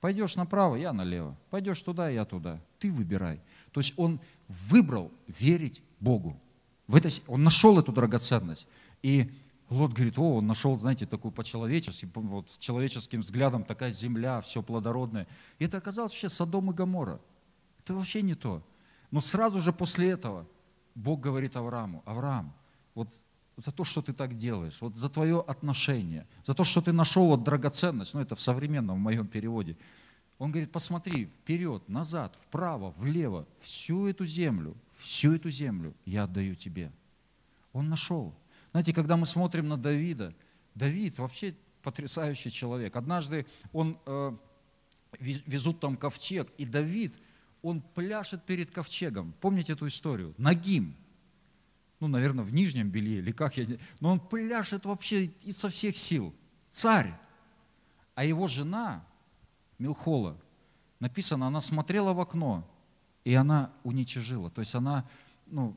Пойдешь 0.00 0.36
направо, 0.36 0.76
я 0.76 0.92
налево. 0.92 1.36
Пойдешь 1.50 1.82
туда, 1.82 2.08
я 2.08 2.24
туда. 2.24 2.60
Ты 2.78 2.92
выбирай. 2.92 3.40
То 3.72 3.80
есть 3.80 3.94
он 3.96 4.20
выбрал 4.68 5.10
верить 5.26 5.82
Богу. 5.98 6.40
В 6.86 6.94
этой, 6.94 7.10
он 7.26 7.42
нашел 7.42 7.78
эту 7.78 7.92
драгоценность. 7.92 8.66
И 9.02 9.30
Лот 9.68 9.92
говорит, 9.92 10.18
о, 10.18 10.36
он 10.36 10.46
нашел, 10.46 10.78
знаете, 10.78 11.04
такую 11.04 11.32
по-человечески, 11.32 12.08
вот 12.14 12.58
человеческим 12.58 13.20
взглядом 13.20 13.64
такая 13.64 13.90
земля, 13.90 14.40
все 14.40 14.62
плодородное. 14.62 15.26
И 15.58 15.64
это 15.64 15.78
оказалось 15.78 16.12
вообще 16.12 16.28
Содом 16.28 16.70
и 16.70 16.74
Гамора. 16.74 17.20
Это 17.80 17.94
вообще 17.94 18.22
не 18.22 18.34
то. 18.34 18.62
Но 19.10 19.20
сразу 19.20 19.60
же 19.60 19.72
после 19.72 20.10
этого 20.10 20.46
Бог 20.94 21.20
говорит 21.20 21.56
Аврааму, 21.56 22.02
Авраам, 22.04 22.54
вот 22.94 23.08
за 23.56 23.72
то, 23.72 23.84
что 23.84 24.02
ты 24.02 24.12
так 24.12 24.36
делаешь, 24.36 24.78
вот 24.80 24.96
за 24.96 25.08
твое 25.08 25.40
отношение, 25.40 26.26
за 26.44 26.54
то, 26.54 26.64
что 26.64 26.80
ты 26.80 26.92
нашел 26.92 27.26
вот 27.26 27.42
драгоценность, 27.42 28.14
ну 28.14 28.20
это 28.20 28.36
в 28.36 28.40
современном 28.40 28.96
в 28.96 29.00
моем 29.00 29.26
переводе. 29.26 29.76
Он 30.38 30.52
говорит, 30.52 30.70
посмотри 30.70 31.26
вперед, 31.26 31.88
назад, 31.88 32.36
вправо, 32.40 32.94
влево, 32.96 33.46
всю 33.60 34.06
эту 34.06 34.24
землю, 34.24 34.76
всю 34.96 35.34
эту 35.34 35.50
землю 35.50 35.94
я 36.04 36.24
отдаю 36.24 36.54
тебе. 36.54 36.92
Он 37.72 37.88
нашел. 37.88 38.34
Знаете, 38.70 38.92
когда 38.92 39.16
мы 39.16 39.26
смотрим 39.26 39.68
на 39.68 39.76
Давида, 39.76 40.34
Давид 40.74 41.18
вообще 41.18 41.54
потрясающий 41.82 42.50
человек. 42.50 42.94
Однажды 42.94 43.46
он 43.72 43.98
э, 44.06 44.32
везут 45.18 45.80
там 45.80 45.96
ковчег, 45.96 46.48
и 46.58 46.64
Давид, 46.64 47.14
он 47.62 47.80
пляшет 47.80 48.44
перед 48.44 48.70
ковчегом. 48.70 49.34
Помните 49.40 49.72
эту 49.72 49.86
историю? 49.86 50.34
Нагим 50.38 50.96
ну, 52.00 52.06
наверное, 52.06 52.44
в 52.44 52.52
нижнем 52.52 52.90
белье 52.90 53.18
или 53.18 53.32
как 53.32 53.56
я, 53.56 53.66
но 54.00 54.12
он 54.12 54.20
пляшет 54.20 54.84
вообще 54.84 55.26
и 55.42 55.52
со 55.52 55.68
всех 55.68 55.96
сил. 55.96 56.34
Царь. 56.70 57.12
А 58.14 58.24
его 58.24 58.46
жена, 58.46 59.04
Милхола, 59.78 60.36
написано, 61.00 61.46
она 61.46 61.60
смотрела 61.60 62.12
в 62.12 62.20
окно, 62.20 62.68
и 63.24 63.34
она 63.34 63.72
уничижила. 63.84 64.50
То 64.50 64.60
есть 64.60 64.74
она 64.74 65.08
ну, 65.46 65.76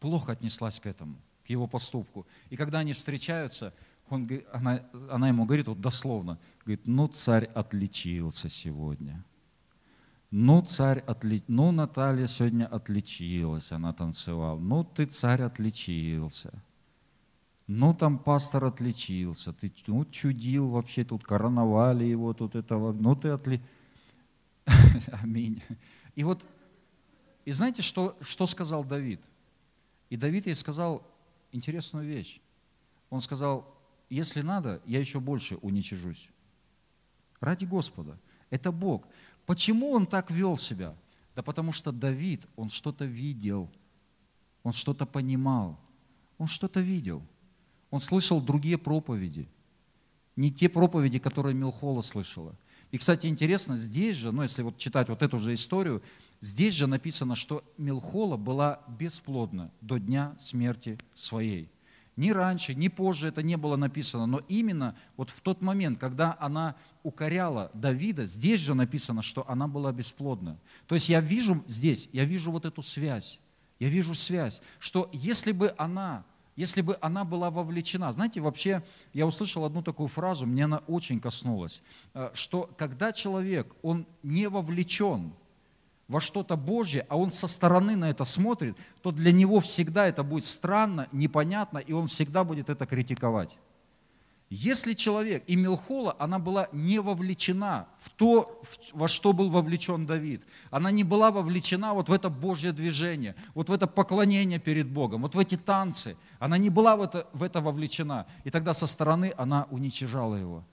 плохо 0.00 0.32
отнеслась 0.32 0.80
к 0.80 0.86
этому, 0.86 1.16
к 1.44 1.50
его 1.50 1.66
поступку. 1.66 2.26
И 2.48 2.56
когда 2.56 2.80
они 2.80 2.92
встречаются, 2.92 3.72
он, 4.08 4.28
она, 4.52 4.84
она 5.08 5.28
ему 5.28 5.44
говорит, 5.44 5.68
вот 5.68 5.80
дословно, 5.80 6.38
говорит, 6.64 6.86
ну 6.86 7.06
царь 7.06 7.44
отличился 7.44 8.48
сегодня. 8.48 9.24
Ну, 10.30 10.62
царь 10.62 11.00
отли... 11.06 11.42
ну, 11.48 11.72
Наталья 11.72 12.26
сегодня 12.26 12.66
отличилась, 12.66 13.72
она 13.72 13.92
танцевала. 13.92 14.58
Ну, 14.58 14.84
ты, 14.84 15.06
царь, 15.06 15.42
отличился. 15.42 16.52
Ну, 17.66 17.94
там 17.94 18.18
пастор 18.18 18.64
отличился. 18.64 19.52
Ты 19.52 19.72
ну, 19.88 20.04
чудил 20.04 20.68
вообще, 20.68 21.04
тут 21.04 21.24
короновали 21.24 22.04
его, 22.04 22.32
тут 22.32 22.54
этого. 22.54 22.92
Ну, 22.92 23.16
ты 23.16 23.28
отли... 23.30 23.60
Аминь. 25.22 25.62
И 26.14 26.22
вот, 26.22 26.44
и 27.44 27.52
знаете, 27.52 27.82
что, 27.82 28.16
что 28.20 28.46
сказал 28.46 28.84
Давид? 28.84 29.20
И 30.10 30.16
Давид 30.16 30.46
ей 30.46 30.54
сказал 30.54 31.04
интересную 31.50 32.06
вещь. 32.06 32.40
Он 33.08 33.20
сказал, 33.20 33.66
если 34.08 34.42
надо, 34.42 34.80
я 34.86 35.00
еще 35.00 35.18
больше 35.18 35.56
уничижусь. 35.56 36.28
Ради 37.40 37.64
Господа. 37.64 38.18
Это 38.50 38.72
Бог. 38.72 39.06
Почему 39.50 39.90
он 39.90 40.06
так 40.06 40.30
вел 40.30 40.56
себя? 40.56 40.94
Да 41.34 41.42
потому 41.42 41.72
что 41.72 41.90
Давид, 41.90 42.40
он 42.54 42.70
что-то 42.70 43.04
видел, 43.04 43.68
он 44.62 44.72
что-то 44.72 45.06
понимал, 45.06 45.76
он 46.38 46.46
что-то 46.46 46.78
видел. 46.78 47.20
Он 47.90 48.00
слышал 48.00 48.40
другие 48.40 48.78
проповеди, 48.78 49.48
не 50.36 50.52
те 50.52 50.68
проповеди, 50.68 51.18
которые 51.18 51.56
Милхола 51.56 52.02
слышала. 52.02 52.54
И, 52.92 52.98
кстати, 52.98 53.26
интересно, 53.26 53.76
здесь 53.76 54.14
же, 54.14 54.30
ну, 54.30 54.42
если 54.42 54.62
вот 54.62 54.78
читать 54.78 55.08
вот 55.08 55.20
эту 55.20 55.40
же 55.40 55.52
историю, 55.52 56.00
здесь 56.40 56.74
же 56.74 56.86
написано, 56.86 57.34
что 57.34 57.64
Милхола 57.76 58.36
была 58.36 58.78
бесплодна 58.86 59.72
до 59.80 59.98
дня 59.98 60.36
смерти 60.38 60.96
своей. 61.16 61.68
Ни 62.20 62.32
раньше, 62.32 62.74
ни 62.74 62.88
позже 62.88 63.28
это 63.28 63.42
не 63.42 63.56
было 63.56 63.76
написано, 63.76 64.26
но 64.26 64.42
именно 64.46 64.94
вот 65.16 65.30
в 65.30 65.40
тот 65.40 65.62
момент, 65.62 65.98
когда 65.98 66.36
она 66.38 66.76
укоряла 67.02 67.70
Давида, 67.72 68.26
здесь 68.26 68.60
же 68.60 68.74
написано, 68.74 69.22
что 69.22 69.48
она 69.48 69.66
была 69.66 69.90
бесплодна. 69.90 70.58
То 70.86 70.94
есть 70.96 71.08
я 71.08 71.22
вижу 71.22 71.64
здесь, 71.66 72.10
я 72.12 72.26
вижу 72.26 72.52
вот 72.52 72.66
эту 72.66 72.82
связь, 72.82 73.40
я 73.78 73.88
вижу 73.88 74.14
связь, 74.14 74.60
что 74.78 75.08
если 75.14 75.52
бы 75.52 75.74
она, 75.78 76.26
если 76.56 76.82
бы 76.82 76.98
она 77.00 77.24
была 77.24 77.50
вовлечена, 77.50 78.12
знаете, 78.12 78.42
вообще 78.42 78.82
я 79.14 79.26
услышал 79.26 79.64
одну 79.64 79.82
такую 79.82 80.08
фразу, 80.10 80.44
мне 80.44 80.66
она 80.66 80.82
очень 80.88 81.20
коснулась, 81.20 81.80
э, 82.12 82.28
что 82.34 82.68
когда 82.76 83.14
человек, 83.14 83.74
он 83.80 84.06
не 84.22 84.46
вовлечен 84.46 85.32
во 86.10 86.20
что-то 86.20 86.56
Божье, 86.56 87.06
а 87.08 87.16
он 87.16 87.30
со 87.30 87.46
стороны 87.46 87.94
на 87.94 88.10
это 88.10 88.24
смотрит, 88.24 88.76
то 89.00 89.12
для 89.12 89.30
него 89.30 89.60
всегда 89.60 90.08
это 90.08 90.24
будет 90.24 90.44
странно, 90.44 91.06
непонятно, 91.12 91.78
и 91.78 91.92
он 91.92 92.08
всегда 92.08 92.42
будет 92.42 92.68
это 92.68 92.84
критиковать. 92.84 93.56
Если 94.50 94.94
человек, 94.94 95.44
и 95.46 95.54
Милхола, 95.54 96.16
она 96.18 96.40
была 96.40 96.68
не 96.72 96.98
вовлечена 96.98 97.86
в 98.00 98.10
то, 98.10 98.60
во 98.92 99.06
что 99.06 99.32
был 99.32 99.50
вовлечен 99.50 100.04
Давид. 100.04 100.42
Она 100.72 100.90
не 100.90 101.04
была 101.04 101.30
вовлечена 101.30 101.94
вот 101.94 102.08
в 102.08 102.12
это 102.12 102.28
Божье 102.28 102.72
движение, 102.72 103.36
вот 103.54 103.68
в 103.68 103.72
это 103.72 103.86
поклонение 103.86 104.58
перед 104.58 104.88
Богом, 104.88 105.22
вот 105.22 105.36
в 105.36 105.38
эти 105.38 105.56
танцы. 105.56 106.16
Она 106.40 106.58
не 106.58 106.70
была 106.70 106.96
в 106.96 107.02
это, 107.02 107.28
в 107.32 107.44
это 107.44 107.60
вовлечена. 107.60 108.26
И 108.42 108.50
тогда 108.50 108.74
со 108.74 108.88
стороны 108.88 109.32
она 109.36 109.68
уничижала 109.70 110.34
его. 110.34 110.64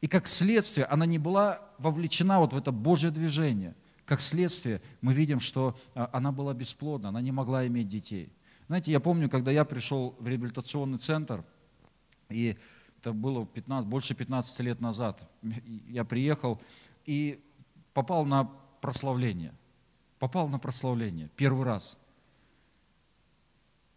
И 0.00 0.06
как 0.06 0.26
следствие 0.26 0.86
она 0.86 1.04
не 1.04 1.18
была 1.18 1.60
вовлечена 1.76 2.38
вот 2.38 2.54
в 2.54 2.56
это 2.56 2.72
Божье 2.72 3.10
движение– 3.10 3.74
как 4.10 4.20
следствие, 4.20 4.82
мы 5.02 5.14
видим, 5.14 5.38
что 5.38 5.78
а, 5.94 6.10
она 6.12 6.32
была 6.32 6.52
бесплодна, 6.52 7.10
она 7.10 7.20
не 7.20 7.30
могла 7.30 7.64
иметь 7.68 7.86
детей. 7.86 8.32
Знаете, 8.66 8.90
я 8.90 8.98
помню, 8.98 9.30
когда 9.30 9.52
я 9.52 9.64
пришел 9.64 10.16
в 10.18 10.26
реабилитационный 10.26 10.98
центр, 10.98 11.44
и 12.28 12.56
это 12.98 13.12
было 13.12 13.46
15, 13.46 13.88
больше 13.88 14.16
15 14.16 14.58
лет 14.60 14.80
назад, 14.80 15.22
я 15.86 16.04
приехал 16.04 16.60
и 17.06 17.40
попал 17.94 18.24
на 18.26 18.50
прославление. 18.80 19.54
Попал 20.18 20.48
на 20.48 20.58
прославление 20.58 21.30
первый 21.36 21.64
раз. 21.64 21.96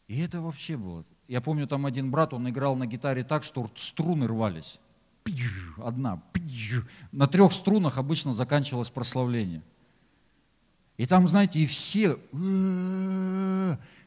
И 0.07 0.21
это 0.21 0.41
вообще 0.41 0.77
было. 0.77 1.05
Я 1.27 1.41
помню, 1.41 1.65
там 1.65 1.87
один 1.87 2.11
брат, 2.11 2.35
он 2.35 2.47
играл 2.47 2.75
на 2.75 2.85
гитаре 2.85 3.23
так, 3.23 3.43
что 3.43 3.67
струны 3.73 4.27
рвались. 4.27 4.79
Одна. 5.77 6.21
На 7.11 7.25
трех 7.25 7.51
струнах 7.51 7.97
обычно 7.97 8.31
заканчивалось 8.31 8.91
прославление. 8.91 9.63
И 10.97 11.05
там, 11.05 11.27
знаете, 11.27 11.59
и 11.59 11.65
все, 11.65 12.19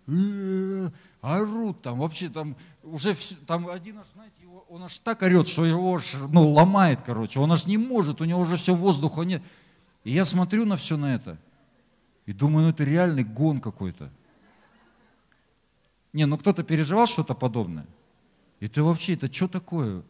«Э, 0.07 0.91
орут 1.21 1.83
там, 1.83 1.99
вообще 1.99 2.29
там, 2.29 2.57
уже 2.85 3.15
все, 3.15 3.35
там 3.47 3.69
один 3.69 3.99
аж, 3.99 4.07
знаете, 4.15 4.35
его, 4.43 4.65
он 4.69 4.85
аж 4.85 4.97
так 5.01 5.23
орет, 5.23 5.49
что 5.49 5.67
его 5.67 5.97
аж, 5.97 6.15
ну, 6.31 6.49
ломает, 6.49 7.01
короче, 7.05 7.41
он 7.41 7.51
аж 7.51 7.67
не 7.67 7.77
может, 7.77 8.21
у 8.21 8.25
него 8.25 8.41
уже 8.41 8.57
все 8.57 8.75
воздуха 8.75 9.23
нет. 9.23 9.43
И 10.05 10.13
я 10.13 10.25
смотрю 10.25 10.65
на 10.65 10.77
все 10.77 10.97
на 10.97 11.15
это 11.15 11.39
и 12.27 12.33
думаю, 12.33 12.67
ну 12.67 12.71
это 12.71 12.85
реальный 12.85 13.25
гон 13.25 13.61
какой-то. 13.61 14.11
Не, 16.13 16.27
ну 16.27 16.39
кто-то 16.39 16.63
переживал 16.63 17.07
что-то 17.07 17.35
подобное. 17.35 17.87
Это 18.61 18.83
вообще, 18.85 19.15
это 19.15 19.33
что 19.33 19.49
такое? 19.49 20.03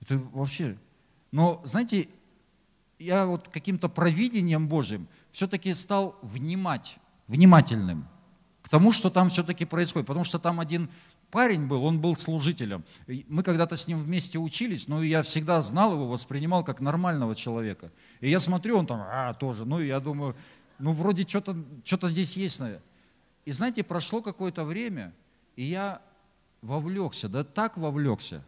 Это 0.00 0.18
вообще... 0.32 0.76
Но, 1.30 1.60
знаете, 1.64 2.08
я 2.98 3.26
вот 3.26 3.48
каким-то 3.48 3.88
провидением 3.88 4.68
Божьим 4.68 5.08
все-таки 5.32 5.72
стал 5.74 6.18
внимать, 6.22 6.98
внимательным 7.26 8.08
к 8.62 8.68
тому, 8.68 8.92
что 8.92 9.10
там 9.10 9.30
все-таки 9.30 9.64
происходит. 9.64 10.06
Потому 10.06 10.24
что 10.24 10.38
там 10.38 10.60
один 10.60 10.90
парень 11.30 11.66
был, 11.66 11.84
он 11.84 12.00
был 12.00 12.16
служителем. 12.16 12.84
Мы 13.06 13.42
когда-то 13.42 13.76
с 13.76 13.86
ним 13.86 14.02
вместе 14.02 14.38
учились, 14.38 14.88
но 14.88 15.02
я 15.02 15.22
всегда 15.22 15.62
знал 15.62 15.92
его, 15.92 16.08
воспринимал 16.08 16.64
как 16.64 16.80
нормального 16.80 17.34
человека. 17.34 17.90
И 18.20 18.28
я 18.28 18.38
смотрю, 18.38 18.78
он 18.78 18.86
там, 18.86 19.00
а, 19.00 19.34
тоже. 19.34 19.64
Ну, 19.64 19.80
я 19.80 20.00
думаю, 20.00 20.36
ну, 20.78 20.92
вроде 20.92 21.26
что-то 21.26 21.56
что 21.84 22.08
здесь 22.08 22.36
есть, 22.36 22.60
наверное. 22.60 22.82
И 23.44 23.52
знаете, 23.52 23.82
прошло 23.82 24.20
какое-то 24.20 24.64
время, 24.64 25.14
и 25.56 25.64
я 25.64 26.02
вовлекся, 26.60 27.28
да 27.28 27.44
так 27.44 27.78
вовлекся, 27.78 28.44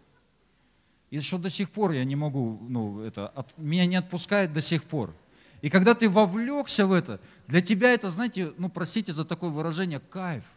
и 1.11 1.21
что 1.21 1.39
до 1.39 1.51
сих 1.51 1.71
пор 1.71 1.93
я 1.93 2.05
не 2.05 2.17
могу, 2.17 2.59
ну, 2.69 3.01
это, 3.01 3.29
от, 3.29 3.57
меня 3.59 3.87
не 3.87 3.97
отпускает 3.97 4.53
до 4.53 4.61
сих 4.61 4.85
пор. 4.85 5.15
И 5.63 5.69
когда 5.69 5.95
ты 5.95 6.09
вовлекся 6.09 6.87
в 6.87 6.93
это, 6.93 7.21
для 7.47 7.61
тебя 7.61 7.93
это, 7.93 8.11
знаете, 8.11 8.53
ну, 8.57 8.69
простите 8.69 9.13
за 9.13 9.25
такое 9.25 9.51
выражение, 9.51 10.01
кайф– 10.01 10.45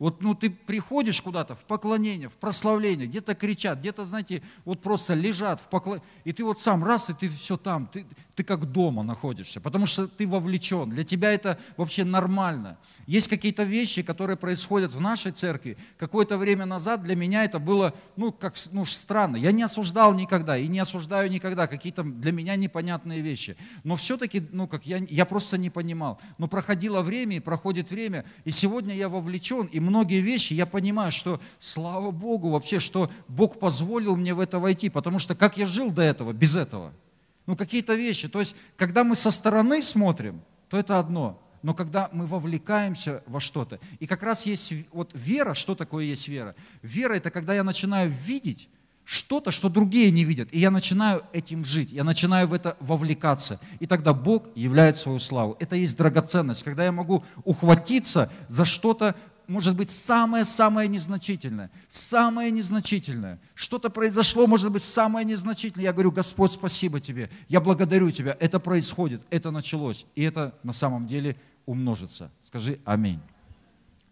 вот 0.00 0.22
ну, 0.22 0.34
ты 0.34 0.48
приходишь 0.48 1.20
куда-то 1.20 1.54
в 1.54 1.58
поклонение, 1.66 2.30
в 2.30 2.32
прославление, 2.32 3.06
где-то 3.06 3.34
кричат, 3.34 3.80
где-то, 3.80 4.06
знаете, 4.06 4.42
вот 4.64 4.80
просто 4.80 5.12
лежат 5.12 5.60
в 5.60 5.64
поклонении, 5.64 6.06
и 6.24 6.32
ты 6.32 6.42
вот 6.42 6.58
сам 6.58 6.82
раз, 6.82 7.10
и 7.10 7.12
ты 7.12 7.28
все 7.28 7.58
там, 7.58 7.86
ты, 7.86 8.06
ты 8.40 8.44
как 8.44 8.72
дома 8.72 9.02
находишься, 9.02 9.60
потому 9.60 9.84
что 9.84 10.08
ты 10.08 10.26
вовлечен. 10.26 10.88
Для 10.88 11.04
тебя 11.04 11.30
это 11.30 11.58
вообще 11.76 12.04
нормально. 12.04 12.78
Есть 13.06 13.28
какие-то 13.28 13.64
вещи, 13.64 14.02
которые 14.02 14.38
происходят 14.38 14.92
в 14.92 15.00
нашей 15.00 15.32
церкви. 15.32 15.76
Какое-то 15.98 16.38
время 16.38 16.64
назад 16.64 17.02
для 17.02 17.16
меня 17.16 17.44
это 17.44 17.58
было, 17.58 17.92
ну, 18.16 18.32
как, 18.32 18.54
ну, 18.72 18.86
странно. 18.86 19.36
Я 19.36 19.52
не 19.52 19.62
осуждал 19.62 20.14
никогда 20.14 20.56
и 20.56 20.68
не 20.68 20.78
осуждаю 20.78 21.30
никогда 21.30 21.66
какие-то 21.66 22.02
для 22.02 22.32
меня 22.32 22.56
непонятные 22.56 23.20
вещи. 23.20 23.58
Но 23.84 23.96
все-таки, 23.96 24.42
ну, 24.52 24.66
как 24.66 24.86
я, 24.86 25.04
я 25.10 25.26
просто 25.26 25.58
не 25.58 25.68
понимал. 25.68 26.18
Но 26.38 26.48
проходило 26.48 27.02
время, 27.02 27.36
и 27.36 27.40
проходит 27.40 27.90
время, 27.90 28.24
и 28.46 28.50
сегодня 28.50 28.94
я 28.94 29.10
вовлечен, 29.10 29.66
и 29.66 29.80
многие 29.80 30.20
вещи 30.20 30.54
я 30.54 30.64
понимаю, 30.64 31.12
что 31.12 31.42
слава 31.58 32.10
Богу 32.10 32.48
вообще, 32.48 32.78
что 32.78 33.10
Бог 33.28 33.58
позволил 33.58 34.16
мне 34.16 34.32
в 34.32 34.40
это 34.40 34.58
войти, 34.58 34.88
потому 34.88 35.18
что 35.18 35.34
как 35.34 35.58
я 35.58 35.66
жил 35.66 35.90
до 35.90 36.00
этого, 36.00 36.32
без 36.32 36.56
этого– 36.56 36.94
ну, 37.50 37.56
какие-то 37.56 37.94
вещи. 37.94 38.28
То 38.28 38.38
есть, 38.38 38.54
когда 38.76 39.02
мы 39.02 39.16
со 39.16 39.32
стороны 39.32 39.82
смотрим, 39.82 40.40
то 40.68 40.78
это 40.78 41.00
одно. 41.00 41.42
Но 41.62 41.74
когда 41.74 42.08
мы 42.12 42.28
вовлекаемся 42.28 43.24
во 43.26 43.40
что-то, 43.40 43.80
и 43.98 44.06
как 44.06 44.22
раз 44.22 44.46
есть 44.46 44.72
вот 44.92 45.10
вера, 45.14 45.54
что 45.54 45.74
такое 45.74 46.04
есть 46.04 46.28
вера? 46.28 46.54
Вера– 46.82 47.14
это 47.14 47.32
когда 47.32 47.52
я 47.52 47.64
начинаю 47.64 48.08
видеть 48.08 48.68
что-то, 49.04 49.50
что 49.50 49.68
другие 49.68 50.12
не 50.12 50.22
видят, 50.22 50.48
и 50.52 50.60
я 50.60 50.70
начинаю 50.70 51.24
этим 51.32 51.64
жить, 51.64 51.90
я 51.90 52.04
начинаю 52.04 52.46
в 52.46 52.52
это 52.52 52.76
вовлекаться, 52.78 53.58
и 53.80 53.86
тогда 53.86 54.14
Бог 54.14 54.44
являет 54.54 54.96
свою 54.96 55.18
славу. 55.18 55.56
Это 55.58 55.74
есть 55.74 55.96
драгоценность, 55.96 56.62
когда 56.62 56.84
я 56.84 56.92
могу 56.92 57.24
ухватиться 57.42 58.30
за 58.46 58.64
что-то, 58.64 59.16
может 59.50 59.76
быть 59.76 59.90
самое-самое 59.90 60.88
незначительное, 60.88 61.72
самое 61.88 62.52
незначительное. 62.52 63.40
Что-то 63.56 63.90
произошло, 63.90 64.46
может 64.46 64.70
быть, 64.70 64.84
самое 64.84 65.26
незначительное. 65.26 65.86
Я 65.86 65.92
говорю, 65.92 66.12
Господь, 66.12 66.52
спасибо 66.52 67.00
тебе, 67.00 67.30
я 67.48 67.60
благодарю 67.60 68.12
тебя, 68.12 68.36
это 68.38 68.60
происходит, 68.60 69.22
это 69.28 69.50
началось, 69.50 70.06
и 70.14 70.22
это 70.22 70.54
на 70.62 70.72
самом 70.72 71.08
деле 71.08 71.36
умножится. 71.66 72.30
Скажи 72.44 72.78
аминь. 72.84 73.20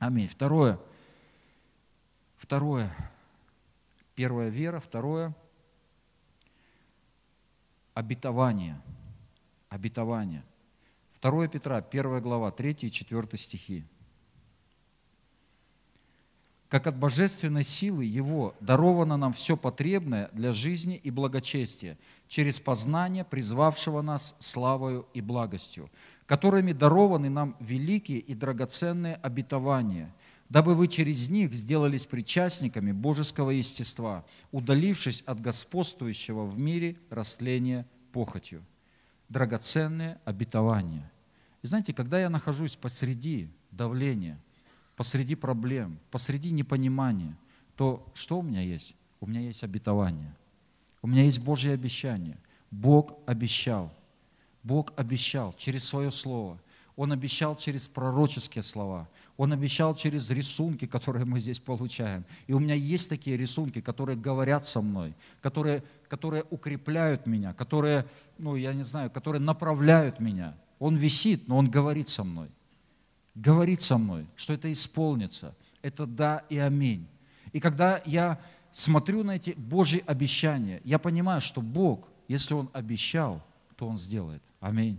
Аминь. 0.01 0.27
Второе. 0.29 0.81
Второе. 2.37 2.92
Первое– 4.16 4.48
вера. 4.51 4.81
Второе– 4.81 5.37
обетование. 7.94 8.81
Обетование. 9.68 10.42
2 11.20 11.46
Петра, 11.46 11.77
1 11.77 12.20
глава, 12.22 12.51
3 12.51 12.77
и 12.81 12.90
4 12.90 13.38
стихи 13.38 13.85
как 16.68 16.87
от 16.87 16.96
божественной 16.96 17.64
силы 17.64 18.04
Его 18.04 18.54
даровано 18.61 19.16
нам 19.16 19.33
все 19.33 19.57
потребное 19.57 20.28
для 20.33 20.52
жизни 20.52 20.96
и 20.96 21.11
благочестия 21.11 21.98
через 22.28 22.61
познание 22.61 23.24
призвавшего 23.24 24.02
нас 24.02 24.35
славою 24.38 25.07
и 25.14 25.22
благостью, 25.22 25.90
которыми 26.26 26.72
дарованы 26.72 27.31
нам 27.31 27.57
великие 27.59 28.18
и 28.18 28.35
драгоценные 28.35 29.14
обетования, 29.14 30.14
дабы 30.50 30.74
вы 30.74 30.88
через 30.88 31.31
них 31.31 31.52
сделались 31.54 32.04
причастниками 32.04 32.92
божеского 32.92 33.50
естества, 33.50 34.26
удалившись 34.52 35.22
от 35.22 35.40
господствующего 35.40 36.44
в 36.44 36.59
мире 36.59 36.96
растления 37.09 37.87
похотью. 38.12 38.62
Драгоценные 39.31 40.18
обетования. 40.24 41.11
И 41.62 41.66
знаете, 41.66 41.92
когда 41.94 42.20
я 42.20 42.28
нахожусь 42.28 42.76
посреди 42.76 43.48
давления– 43.70 44.38
посреди 44.98 45.37
проблем, 45.37 45.96
посреди 46.11 46.50
непонимания, 46.50 47.37
то 47.76 48.04
что 48.14 48.40
у 48.40 48.42
меня 48.42 48.62
есть? 48.62 48.96
У 49.20 49.28
меня 49.28 49.40
есть 49.40 49.62
обетование. 49.62 50.34
У 51.02 51.06
меня 51.06 51.22
есть 51.22 51.38
Божье 51.38 51.72
обещание. 51.72 52.37
Бог 52.72 53.16
обещал. 53.24 53.92
Бог 54.64 54.92
обещал 54.96 55.54
через 55.56 55.84
свое 55.84 56.11
слово. 56.11 56.58
Он 56.96 57.12
обещал 57.12 57.54
через 57.54 57.87
пророческие 57.87 58.64
слова. 58.64 59.08
Он 59.37 59.52
обещал 59.52 59.94
через 59.94 60.30
рисунки, 60.30 60.84
которые 60.84 61.24
мы 61.24 61.38
здесь 61.38 61.61
получаем. 61.61 62.24
И 62.48 62.52
у 62.52 62.58
меня 62.58 62.74
есть 62.74 63.08
такие 63.08 63.37
рисунки, 63.37 63.80
которые 63.80 64.18
говорят 64.18 64.66
со 64.66 64.80
мной, 64.80 65.14
которые, 65.40 65.84
которые 66.08 66.44
укрепляют 66.50 67.24
меня, 67.28 67.54
которые, 67.54 68.04
ну, 68.37 68.56
я 68.56 68.74
не 68.74 68.82
знаю, 68.82 69.12
которые 69.12 69.40
направляют 69.40 70.18
меня. 70.18 70.56
Он 70.80 70.96
висит, 70.96 71.46
но 71.46 71.56
он 71.56 71.70
говорит 71.70 72.08
со 72.08 72.24
мной 72.24 72.48
говорит 73.38 73.81
со 73.81 73.98
мной, 73.98 74.27
что 74.37 74.53
это 74.53 74.72
исполнится. 74.72 75.55
Это 75.83 76.07
да 76.07 76.44
и 76.48 76.59
аминь. 76.59 77.07
И 77.53 77.61
когда 77.61 78.03
я 78.05 78.38
смотрю 78.72 79.22
на 79.22 79.37
эти 79.37 79.55
Божьи 79.57 80.03
обещания, 80.07 80.81
я 80.85 80.98
понимаю, 80.98 81.40
что 81.40 81.61
Бог, 81.61 82.09
если 82.27 82.55
Он 82.55 82.68
обещал, 82.72 83.42
то 83.77 83.88
Он 83.88 83.96
сделает. 83.96 84.42
Аминь. 84.61 84.98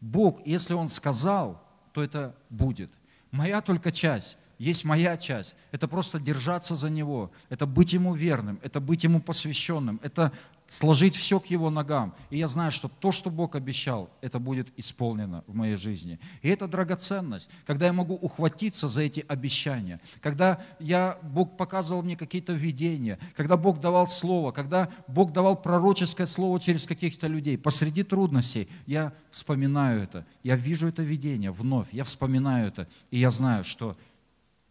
Бог, 0.00 0.40
если 0.44 0.74
Он 0.74 0.88
сказал, 0.88 1.62
то 1.92 2.02
это 2.02 2.34
будет. 2.50 2.90
Моя 3.30 3.60
только 3.60 3.92
часть 3.92 4.36
есть 4.58 4.84
моя 4.84 5.16
часть. 5.16 5.54
Это 5.70 5.86
просто 5.88 6.18
держаться 6.18 6.74
за 6.76 6.90
Него, 6.90 7.30
это 7.48 7.64
быть 7.66 7.92
Ему 7.92 8.14
верным, 8.14 8.58
это 8.62 8.80
быть 8.80 9.04
Ему 9.04 9.20
посвященным, 9.20 10.00
это 10.02 10.32
сложить 10.68 11.16
все 11.16 11.40
к 11.40 11.46
Его 11.46 11.70
ногам. 11.70 12.14
И 12.28 12.36
я 12.36 12.46
знаю, 12.46 12.70
что 12.70 12.88
то, 12.88 13.10
что 13.10 13.30
Бог 13.30 13.56
обещал, 13.56 14.10
это 14.20 14.38
будет 14.38 14.68
исполнено 14.76 15.42
в 15.46 15.54
моей 15.54 15.76
жизни. 15.76 16.20
И 16.42 16.48
это 16.50 16.68
драгоценность, 16.68 17.48
когда 17.66 17.86
я 17.86 17.92
могу 17.94 18.14
ухватиться 18.14 18.86
за 18.86 19.00
эти 19.00 19.24
обещания, 19.26 19.98
когда 20.20 20.60
я, 20.78 21.18
Бог 21.22 21.56
показывал 21.56 22.02
мне 22.02 22.16
какие-то 22.16 22.52
видения, 22.52 23.18
когда 23.34 23.56
Бог 23.56 23.80
давал 23.80 24.06
слово, 24.06 24.52
когда 24.52 24.90
Бог 25.08 25.32
давал 25.32 25.56
пророческое 25.56 26.26
слово 26.26 26.60
через 26.60 26.86
каких-то 26.86 27.26
людей. 27.26 27.56
Посреди 27.56 28.02
трудностей 28.02 28.68
я 28.86 29.14
вспоминаю 29.30 30.02
это, 30.02 30.26
я 30.42 30.54
вижу 30.54 30.86
это 30.86 31.02
видение 31.02 31.50
вновь, 31.50 31.88
я 31.92 32.04
вспоминаю 32.04 32.68
это, 32.68 32.86
и 33.10 33.18
я 33.18 33.30
знаю, 33.30 33.64
что 33.64 33.96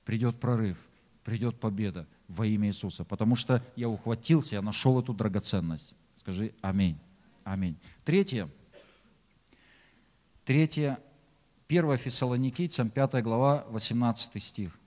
придет 0.05 0.39
прорыв, 0.39 0.77
придет 1.23 1.59
победа 1.59 2.05
во 2.27 2.45
имя 2.45 2.67
Иисуса, 2.69 3.03
потому 3.03 3.35
что 3.35 3.63
я 3.75 3.89
ухватился, 3.89 4.55
я 4.55 4.61
нашел 4.61 4.99
эту 4.99 5.13
драгоценность. 5.13 5.95
Скажи 6.15 6.53
аминь. 6.61 6.97
Аминь. 7.43 7.77
Третье. 8.03 8.49
Третье. 10.43 10.99
1 11.69 11.97
Фессалоникийцам, 11.97 12.89
5 12.89 13.23
глава, 13.23 13.65
18 13.69 14.41
стих. 14.41 14.77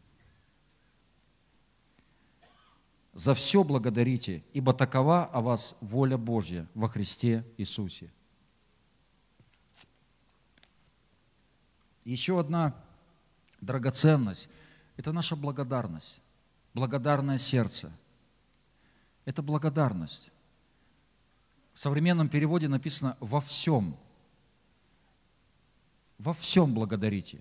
«За 3.12 3.34
все 3.34 3.64
благодарите, 3.64 4.42
ибо 4.54 4.72
такова 4.72 5.24
о 5.24 5.40
вас 5.40 5.76
воля 5.80 6.16
Божья 6.16 6.66
во 6.74 6.88
Христе 6.88 7.44
Иисусе». 7.58 8.10
Еще 12.04 12.40
одна 12.40 12.74
драгоценность– 13.60 14.48
это 14.96 15.12
наша 15.12 15.36
благодарность, 15.36 16.20
благодарное 16.74 17.38
сердце. 17.38 17.92
Это 19.24 19.42
благодарность. 19.42 20.30
В 21.74 21.78
современном 21.78 22.28
переводе 22.28 22.68
написано 22.68 23.16
«во 23.20 23.40
всем». 23.40 23.96
Во 26.18 26.34
всем 26.34 26.74
благодарите. 26.74 27.40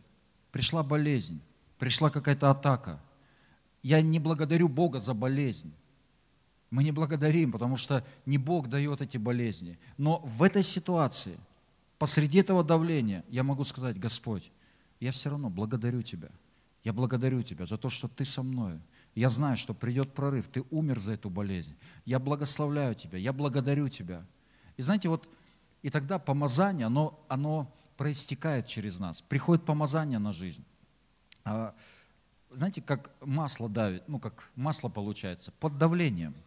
Пришла 0.52 0.84
болезнь, 0.84 1.42
пришла 1.78 2.10
какая-то 2.10 2.50
атака. 2.50 3.02
Я 3.84 4.02
не 4.02 4.20
благодарю 4.20 4.70
Бога 4.70 5.00
за 5.00 5.14
болезнь. 5.14 5.74
Мы 6.70 6.84
не 6.84 6.92
благодарим, 6.92 7.52
потому 7.52 7.78
что 7.78 8.06
не 8.26 8.38
Бог 8.38 8.70
дает 8.70 9.02
эти 9.02 9.18
болезни. 9.18 9.78
Но 9.98 10.20
в 10.20 10.44
этой 10.44 10.64
ситуации, 10.64 11.38
посреди 11.98 12.40
этого 12.40 12.64
давления, 12.64 13.26
я 13.30 13.44
могу 13.44 13.64
сказать, 13.64 14.00
Господь, 14.00 14.52
я 15.00 15.12
все 15.12 15.30
равно 15.30 15.50
благодарю 15.50 16.02
Тебя. 16.02 16.30
Я 16.84 16.94
благодарю 16.94 17.42
Тебя 17.44 17.66
за 17.66 17.78
то, 17.78 17.90
что 17.90 18.08
Ты 18.08 18.24
со 18.24 18.44
мной. 18.44 18.80
Я 19.16 19.30
знаю, 19.30 19.58
что 19.58 19.74
придет 19.74 20.14
прорыв. 20.14 20.48
Ты 20.48 20.64
умер 20.72 21.00
за 21.00 21.14
эту 21.14 21.30
болезнь. 21.30 21.76
Я 22.06 22.20
благословляю 22.20 22.96
Тебя. 22.96 23.18
Я 23.18 23.34
благодарю 23.34 23.90
Тебя. 23.90 24.26
И 24.78 24.82
знаете, 24.82 25.10
вот 25.10 25.30
и 25.82 25.90
тогда 25.90 26.20
помазание, 26.20 26.88
оно, 26.88 27.20
оно 27.28 27.74
проистекает 27.98 28.68
через 28.68 29.00
нас. 29.00 29.22
Приходит 29.22 29.66
помазание 29.66 30.20
на 30.20 30.32
жизнь. 30.32 30.64
А, 31.44 31.74
знаете, 32.50 32.82
как 32.82 33.12
масло 33.22 33.70
давит, 33.70 34.08
ну 34.08 34.20
как 34.20 34.50
масло 34.56 34.90
получается, 34.90 35.52
под 35.60 35.78
давлением– 35.78 36.34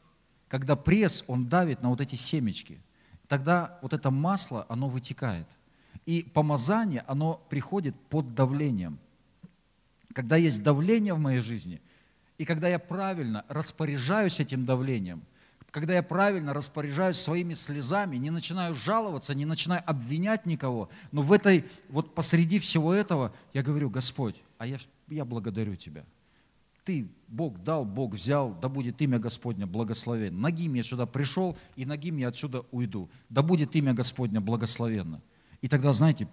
когда 0.52 0.76
пресс, 0.76 1.24
он 1.28 1.48
давит 1.48 1.80
на 1.80 1.88
вот 1.88 2.02
эти 2.02 2.14
семечки, 2.14 2.78
тогда 3.26 3.78
вот 3.80 3.94
это 3.94 4.10
масло, 4.10 4.66
оно 4.68 4.86
вытекает. 4.90 5.48
И 6.04 6.24
помазание, 6.34 7.04
оно 7.08 7.42
приходит 7.48 7.98
под 8.10 8.34
давлением. 8.34 8.98
Когда 10.12 10.36
есть 10.36 10.62
давление 10.62 11.14
в 11.14 11.18
моей 11.18 11.40
жизни, 11.40 11.80
и 12.38 12.44
когда 12.44 12.68
я 12.68 12.78
правильно 12.78 13.44
распоряжаюсь 13.48 14.40
этим 14.40 14.64
давлением, 14.64 15.22
когда 15.70 15.94
я 15.94 16.02
правильно 16.02 16.52
распоряжаюсь 16.52 17.16
своими 17.16 17.54
слезами, 17.54 18.16
не 18.18 18.30
начинаю 18.30 18.74
жаловаться, 18.74 19.34
не 19.34 19.46
начинаю 19.46 19.82
обвинять 19.86 20.44
никого, 20.44 20.90
но 21.12 21.22
в 21.22 21.32
этой, 21.32 21.64
вот 21.88 22.14
посреди 22.14 22.58
всего 22.58 22.92
этого 22.92 23.32
я 23.54 23.62
говорю, 23.62 23.88
Господь, 23.88 24.36
а 24.58 24.66
я, 24.66 24.76
я 25.08 25.24
благодарю 25.24 25.76
Тебя. 25.76 26.04
Ты, 26.84 27.08
Бог 27.28 27.62
дал, 27.62 27.84
Бог 27.84 28.14
взял, 28.14 28.52
да 28.60 28.68
будет 28.68 29.00
имя 29.00 29.18
Господня 29.18 29.66
благословенно. 29.66 30.38
Ногим 30.38 30.74
я 30.74 30.82
сюда 30.82 31.06
пришел, 31.06 31.56
и 31.76 31.86
ногим 31.86 32.18
я 32.18 32.28
отсюда 32.28 32.64
уйду. 32.70 33.08
Да 33.28 33.42
будет 33.42 33.74
имя 33.76 33.94
Господня 33.94 34.40
благословенно. 34.40 35.22
И 35.60 35.68
тогда, 35.68 35.92
знаете, 35.92 36.28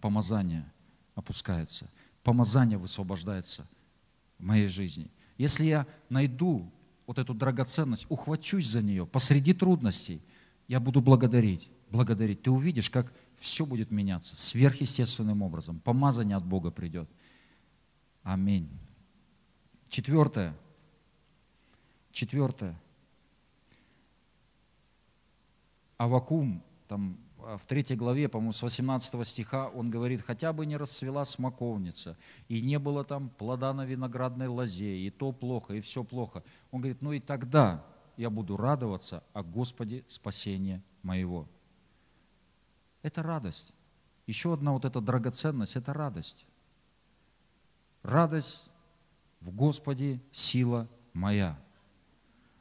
помазание 0.00 0.64
опускается, 1.16 1.90
помазание 2.22 2.78
высвобождается 2.78 3.66
в 4.38 4.44
моей 4.44 4.68
жизни. 4.68 5.10
Если 5.38 5.64
я 5.64 5.86
найду 6.08 6.70
вот 7.06 7.18
эту 7.18 7.34
драгоценность, 7.34 8.06
ухвачусь 8.08 8.66
за 8.66 8.82
нее 8.82 9.06
посреди 9.06 9.52
трудностей, 9.52 10.20
я 10.68 10.80
буду 10.80 11.00
благодарить, 11.00 11.68
благодарить. 11.90 12.42
Ты 12.42 12.50
увидишь, 12.50 12.90
как 12.90 13.12
все 13.38 13.64
будет 13.66 13.90
меняться 13.90 14.36
сверхъестественным 14.36 15.42
образом. 15.42 15.80
Помазание 15.80 16.36
от 16.36 16.44
Бога 16.44 16.70
придет. 16.70 17.08
Аминь. 18.22 18.68
Четвертое. 19.88 20.56
Четвертое. 22.12 22.74
Авакум, 25.98 26.62
там 26.88 27.16
в 27.54 27.66
третьей 27.66 27.96
главе, 27.96 28.28
по-моему, 28.28 28.52
с 28.52 28.62
18 28.62 29.26
стиха, 29.26 29.68
он 29.68 29.88
говорит, 29.88 30.20
хотя 30.26 30.52
бы 30.52 30.66
не 30.66 30.76
расцвела 30.76 31.24
смоковница, 31.24 32.16
и 32.48 32.60
не 32.60 32.78
было 32.78 33.04
там 33.04 33.28
плода 33.28 33.72
на 33.72 33.84
виноградной 33.84 34.48
лозе, 34.48 34.98
и 34.98 35.10
то 35.10 35.30
плохо, 35.30 35.74
и 35.74 35.80
все 35.80 36.02
плохо. 36.02 36.42
Он 36.72 36.80
говорит, 36.80 37.02
ну 37.02 37.12
и 37.12 37.20
тогда 37.20 37.84
я 38.16 38.30
буду 38.30 38.56
радоваться 38.56 39.22
о 39.32 39.44
Господе 39.44 40.04
спасения 40.08 40.82
моего. 41.02 41.46
Это 43.02 43.22
радость. 43.22 43.72
Еще 44.26 44.52
одна 44.52 44.72
вот 44.72 44.84
эта 44.84 45.00
драгоценность– 45.00 45.76
это 45.76 45.92
радость. 45.92 46.44
Радость 48.02 48.68
в 49.40 49.54
Господе 49.54 50.20
сила 50.32 50.88
моя. 51.12 51.56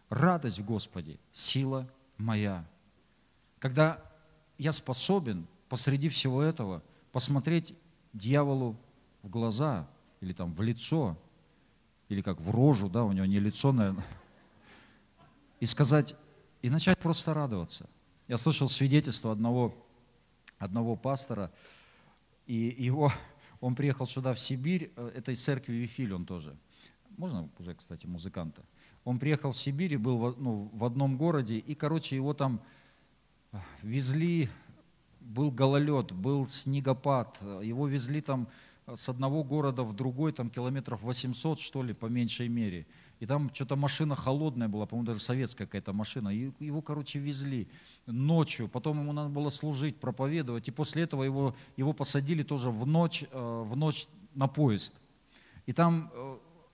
Радость 0.09 0.59
в 0.59 0.65
Господе– 0.65 1.17
сила 1.31 1.89
моя. 2.17 2.67
Когда 3.57 3.99
я 4.57 4.71
способен 4.71 5.47
посреди 5.69 6.09
всего 6.09 6.41
этого 6.41 6.83
посмотреть 7.11 7.73
дьяволу 8.13 8.77
в 9.21 9.29
глаза 9.29 9.87
или 10.21 10.33
там 10.33 10.53
в 10.53 10.61
лицо, 10.61 11.17
или 12.09 12.21
как 12.21 12.39
в 12.39 12.51
рожу, 12.51 12.89
да, 12.89 13.03
у 13.03 13.11
него 13.11 13.25
не 13.25 13.39
лицо, 13.39 13.71
наверное, 13.71 14.05
и 15.59 15.65
сказать, 15.65 16.15
и 16.61 16.69
начать 16.69 16.99
просто 16.99 17.33
радоваться. 17.33 17.89
Я 18.27 18.37
слышал 18.37 18.69
свидетельство 18.69 19.31
одного, 19.31 19.75
одного 20.57 20.95
пастора, 20.95 21.51
и 22.45 22.75
его, 22.77 23.11
он 23.59 23.75
приехал 23.75 24.07
сюда, 24.07 24.33
в 24.33 24.39
Сибирь, 24.39 24.91
э, 24.95 25.11
этой 25.15 25.35
церкви 25.35 25.73
Вифиль 25.73 26.13
он 26.13 26.25
тоже– 26.25 26.55
можно 27.17 27.49
уже, 27.59 27.73
кстати, 27.75 28.05
музыканта. 28.05 28.63
Он 29.03 29.19
приехал 29.19 29.51
в 29.51 29.57
Сибирь 29.57 29.93
и 29.93 29.97
был 29.97 30.17
в, 30.17 30.39
ну, 30.39 30.69
в 30.73 30.83
одном 30.83 31.17
городе, 31.17 31.57
и, 31.57 31.75
короче, 31.75 32.15
его 32.15 32.33
там 32.33 32.61
везли, 33.81 34.49
был 35.19 35.51
гололед, 35.51 36.11
был 36.11 36.47
снегопад, 36.47 37.41
его 37.61 37.87
везли 37.87 38.21
там 38.21 38.47
э, 38.87 38.95
с 38.95 39.09
одного 39.09 39.43
города 39.43 39.83
в 39.83 39.95
другой, 39.95 40.31
там 40.31 40.49
километров 40.49 41.01
800, 41.01 41.59
что 41.59 41.83
ли, 41.83 41.93
по 41.93 42.05
меньшей 42.07 42.47
мере. 42.47 42.85
И 43.19 43.25
там 43.25 43.49
что-то 43.53 43.75
машина 43.75 44.15
холодная 44.15 44.67
была, 44.67 44.85
по-моему, 44.85 45.07
даже 45.07 45.19
советская 45.19 45.67
какая-то 45.67 45.93
машина. 45.93 46.29
И 46.29 46.51
его, 46.59 46.81
короче, 46.81 47.19
везли 47.19 47.67
ночью. 48.05 48.67
Потом 48.67 48.99
ему 48.99 49.13
надо 49.13 49.29
было 49.29 49.49
служить, 49.49 49.95
проповедовать. 49.97 50.67
И 50.67 50.71
после 50.71 51.03
этого 51.03 51.23
его, 51.23 51.55
его 51.77 51.93
посадили 51.93 52.43
тоже 52.43 52.69
в 52.69 52.85
ночь, 52.85 53.23
э, 53.31 53.63
в 53.65 53.75
ночь 53.75 54.07
на 54.33 54.47
поезд. 54.47 54.93
И 55.65 55.73
там 55.73 56.11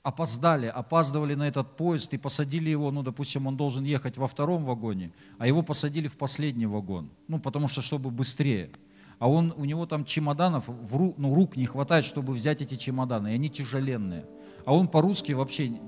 опоздали, 0.04 0.66
опаздывали 0.66 1.36
на 1.36 1.48
этот 1.48 1.76
поезд 1.78 2.14
и 2.14 2.18
посадили 2.18 2.70
его, 2.70 2.92
ну, 2.92 3.04
допустим, 3.04 3.48
он 3.48 3.56
должен 3.56 3.84
ехать 3.84 4.18
во 4.18 4.28
втором 4.28 4.66
вагоне, 4.66 5.12
а 5.38 5.48
его 5.48 5.62
посадили 5.62 6.08
в 6.08 6.18
последний 6.18 6.66
вагон, 6.66 7.10
ну, 7.28 7.40
потому 7.40 7.68
что, 7.68 7.82
чтобы 7.82 8.10
быстрее. 8.10 8.72
А 9.20 9.30
он, 9.30 9.54
у 9.56 9.66
него 9.66 9.86
там 9.86 10.04
чемоданов, 10.04 10.68
в 10.68 10.96
ру, 10.96 11.14
ну, 11.18 11.36
рук 11.36 11.56
не 11.56 11.68
хватает, 11.68 12.06
чтобы 12.06 12.34
взять 12.34 12.62
эти 12.62 12.74
чемоданы, 12.74 13.32
и 13.32 13.36
они 13.36 13.50
тяжеленные. 13.50 14.26
А 14.66 14.76
он 14.76 14.88
по-русски 14.88 15.34
вообще, 15.34 15.80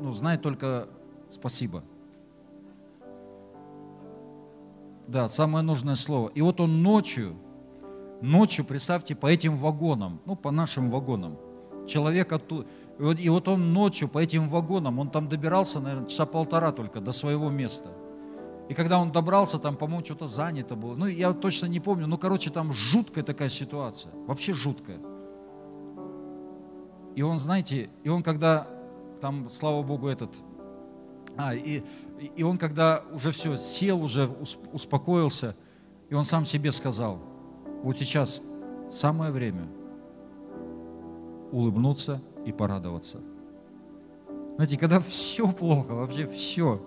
ну, 0.00 0.12
знает 0.12 0.40
только 0.40 0.88
спасибо. 1.28 1.84
Да, 5.06 5.28
самое 5.28 5.62
нужное 5.62 5.94
слово. 5.96 6.28
И 6.28 6.40
вот 6.40 6.60
он 6.60 6.82
ночью, 6.82 7.36
ночью, 8.22 8.64
представьте, 8.64 9.14
по 9.14 9.26
этим 9.26 9.56
вагонам, 9.56 10.22
ну, 10.24 10.36
по 10.36 10.50
нашим 10.50 10.90
вагонам, 10.90 11.38
человек 11.88 12.32
оттуда, 12.32 12.66
и 12.98 13.28
вот, 13.28 13.46
он 13.46 13.72
ночью 13.72 14.08
по 14.08 14.18
этим 14.18 14.48
вагонам, 14.48 14.98
он 14.98 15.10
там 15.10 15.28
добирался, 15.28 15.78
наверное, 15.78 16.08
часа 16.08 16.26
полтора 16.26 16.72
только 16.72 17.00
до 17.00 17.12
своего 17.12 17.48
места. 17.48 17.90
И 18.68 18.74
когда 18.74 18.98
он 18.98 19.12
добрался, 19.12 19.58
там, 19.58 19.76
по-моему, 19.76 20.04
что-то 20.04 20.26
занято 20.26 20.74
было. 20.74 20.94
Ну, 20.94 21.06
я 21.06 21.32
точно 21.32 21.66
не 21.66 21.80
помню. 21.80 22.06
Ну, 22.06 22.18
короче, 22.18 22.50
там 22.50 22.72
жуткая 22.72 23.24
такая 23.24 23.48
ситуация. 23.48 24.12
Вообще 24.26 24.52
жуткая. 24.52 24.98
И 27.14 27.22
он, 27.22 27.38
знаете, 27.38 27.88
и 28.02 28.08
он 28.08 28.22
когда, 28.22 28.66
там, 29.20 29.48
слава 29.48 29.82
Богу, 29.82 30.08
этот, 30.08 30.34
а, 31.36 31.54
и, 31.54 31.82
и 32.36 32.42
он 32.42 32.58
когда 32.58 33.02
уже 33.12 33.30
все, 33.30 33.56
сел, 33.56 34.02
уже 34.02 34.28
успокоился, 34.72 35.56
и 36.10 36.14
он 36.14 36.24
сам 36.24 36.44
себе 36.44 36.72
сказал, 36.72 37.20
вот 37.82 37.96
сейчас 37.96 38.42
самое 38.90 39.30
время 39.30 39.66
улыбнуться 41.52 42.20
и 42.44 42.52
порадоваться. 42.52 43.20
Знаете, 44.56 44.76
когда 44.76 45.00
все 45.00 45.50
плохо, 45.52 45.92
вообще 45.92 46.26
все. 46.26 46.82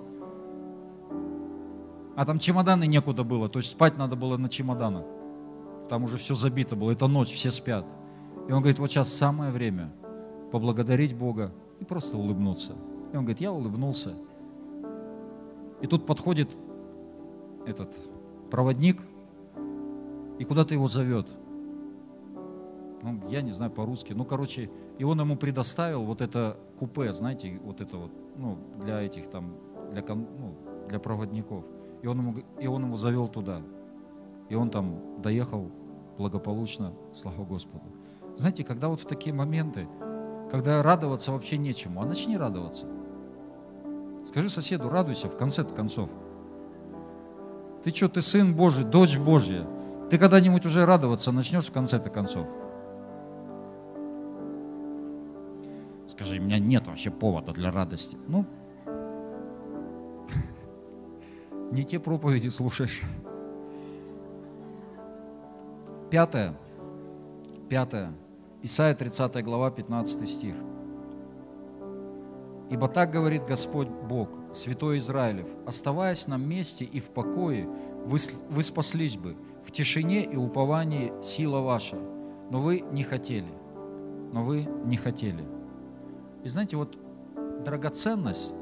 А 2.15 2.25
там 2.25 2.39
чемоданы 2.39 2.87
некуда 2.87 3.23
было, 3.23 3.47
то 3.49 3.59
есть 3.59 3.71
спать 3.71 3.97
надо 3.97 4.15
было 4.15 4.37
на 4.37 4.49
чемоданах. 4.49 5.05
Там 5.89 6.03
уже 6.03 6.17
все 6.17 6.35
забито 6.35 6.75
было, 6.75 6.91
это 6.91 7.07
ночь, 7.07 7.31
все 7.31 7.51
спят. 7.51 7.85
И 8.47 8.51
он 8.51 8.59
говорит, 8.59 8.79
вот 8.79 8.91
сейчас 8.91 9.11
самое 9.13 9.51
время 9.51 9.91
поблагодарить 10.51 11.15
Бога 11.15 11.51
и 11.79 11.85
просто 11.85 12.17
улыбнуться. 12.17 12.73
И 13.13 13.17
он 13.17 13.23
говорит, 13.23 13.41
я 13.41 13.51
улыбнулся. 13.51 14.13
И 15.81 15.87
тут 15.87 16.05
подходит 16.05 16.49
этот 17.65 17.93
проводник 18.49 19.01
и 20.37 20.43
куда-то 20.43 20.73
его 20.73 20.87
зовет– 20.87 21.27
ну, 23.03 23.27
я 23.29 23.41
не 23.41 23.51
знаю 23.51 23.71
по-русски, 23.71 24.13
ну, 24.13 24.25
короче, 24.25 24.69
и 24.97 25.03
он 25.03 25.19
ему 25.19 25.35
предоставил 25.35 26.03
вот 26.03 26.21
это 26.21 26.57
купе, 26.77 27.13
знаете, 27.13 27.59
вот 27.63 27.81
это 27.81 27.97
вот, 27.97 28.11
ну, 28.35 28.57
для 28.79 29.01
этих 29.01 29.29
там, 29.29 29.55
для, 29.91 30.03
ну, 30.03 30.55
для 30.87 30.99
проводников. 30.99 31.65
И 32.01 32.07
он, 32.07 32.19
ему, 32.19 32.35
и 32.59 32.67
он 32.67 32.83
ему 32.83 32.97
завел 32.97 33.27
туда. 33.27 33.61
И 34.49 34.55
он 34.55 34.69
там 34.69 35.21
доехал 35.21 35.71
благополучно, 36.17 36.93
слава 37.13 37.43
Господу. 37.45 37.85
Знаете, 38.37 38.63
когда 38.63 38.89
вот 38.89 39.01
в 39.01 39.05
такие 39.05 39.33
моменты, 39.33 39.87
когда 40.49 40.83
радоваться 40.83 41.31
вообще 41.31 41.57
нечему, 41.57 42.01
а 42.01 42.05
начни 42.05 42.37
радоваться. 42.37 42.85
Скажи 44.25 44.49
соседу, 44.49 44.89
радуйся 44.89 45.29
в 45.29 45.37
конце 45.37 45.63
концов. 45.63 46.09
Ты 47.83 47.89
что, 47.91 48.09
ты 48.09 48.21
сын 48.21 48.55
Божий, 48.55 48.85
дочь 48.85 49.17
Божья. 49.17 49.67
Ты 50.09 50.17
когда-нибудь 50.17 50.65
уже 50.65 50.85
радоваться 50.85 51.31
начнешь 51.31 51.67
в 51.67 51.71
конце-то 51.71 52.09
концов. 52.09 52.47
Скажи, 56.21 56.39
у 56.39 56.43
меня 56.43 56.59
нет 56.59 56.87
вообще 56.87 57.09
повода 57.09 57.51
для 57.51 57.71
радости. 57.71 58.15
Ну, 58.27 58.45
не 61.71 61.83
те 61.83 61.99
проповеди 61.99 62.49
слушаешь. 62.49 63.01
Пятое. 66.11 66.53
Пятое. 67.69 68.13
Исайя 68.61 68.93
30 68.93 69.43
глава, 69.43 69.71
15 69.71 70.29
стих. 70.29 70.53
Ибо 72.69 72.87
так 72.87 73.09
говорит 73.09 73.45
Господь 73.45 73.87
Бог, 73.87 74.29
Святой 74.53 74.99
Израилев, 74.99 75.47
оставаясь 75.65 76.27
на 76.27 76.37
месте 76.37 76.85
и 76.85 76.99
в 76.99 77.09
покое, 77.09 77.67
вы, 78.05 78.19
вы 78.49 78.63
спаслись 78.63 79.17
бы, 79.17 79.35
в 79.65 79.71
тишине 79.71 80.23
и 80.23 80.35
уповании 80.35 81.11
сила 81.23 81.61
ваша, 81.61 81.97
но 82.51 82.61
вы 82.61 82.83
не 82.91 83.03
хотели, 83.03 83.51
но 84.31 84.43
вы 84.43 84.67
не 84.85 84.97
хотели. 84.97 85.60
И 86.43 86.49
знаете, 86.49 86.77
вот 86.77 86.97
драгоценность 87.63 88.53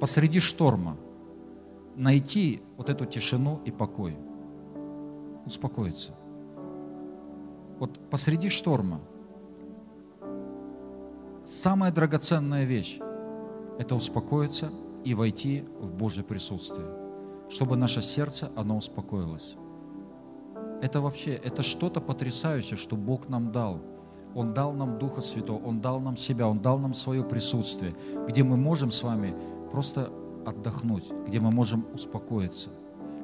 посреди 0.00 0.40
шторма, 0.40 0.96
найти 1.96 2.62
вот 2.76 2.88
эту 2.88 3.06
тишину 3.06 3.60
и 3.64 3.70
покой, 3.70 4.16
успокоиться. 5.46 6.14
Вот 7.78 7.98
посреди 8.10 8.48
шторма 8.48 9.00
самая 11.44 11.92
драгоценная 11.92 12.64
вещь– 12.64 12.98
это 13.78 13.94
успокоиться 13.94 14.70
и 15.04 15.14
войти 15.14 15.64
в 15.80 15.92
Божье 15.92 16.22
присутствие, 16.22 16.86
чтобы 17.48 17.76
наше 17.76 18.02
сердце, 18.02 18.50
оно 18.56 18.76
успокоилось. 18.76 19.56
Это 20.80 21.00
вообще, 21.00 21.32
это 21.32 21.62
что-то 21.62 22.00
потрясающее, 22.00 22.76
что 22.76 22.96
Бог 22.96 23.28
нам 23.28 23.52
дал. 23.52 23.80
Он 24.34 24.54
дал 24.54 24.72
нам 24.72 24.98
Духа 24.98 25.20
Святого, 25.20 25.62
Он 25.64 25.80
дал 25.80 26.00
нам 26.00 26.16
себя, 26.16 26.48
Он 26.48 26.60
дал 26.60 26.78
нам 26.78 26.94
свое 26.94 27.22
присутствие, 27.22 27.94
где 28.28 28.42
мы 28.42 28.56
можем 28.56 28.90
с 28.90 29.02
вами 29.02 29.34
просто 29.70 30.10
отдохнуть, 30.46 31.10
где 31.26 31.40
мы 31.40 31.50
можем 31.50 31.86
успокоиться. 31.94 32.70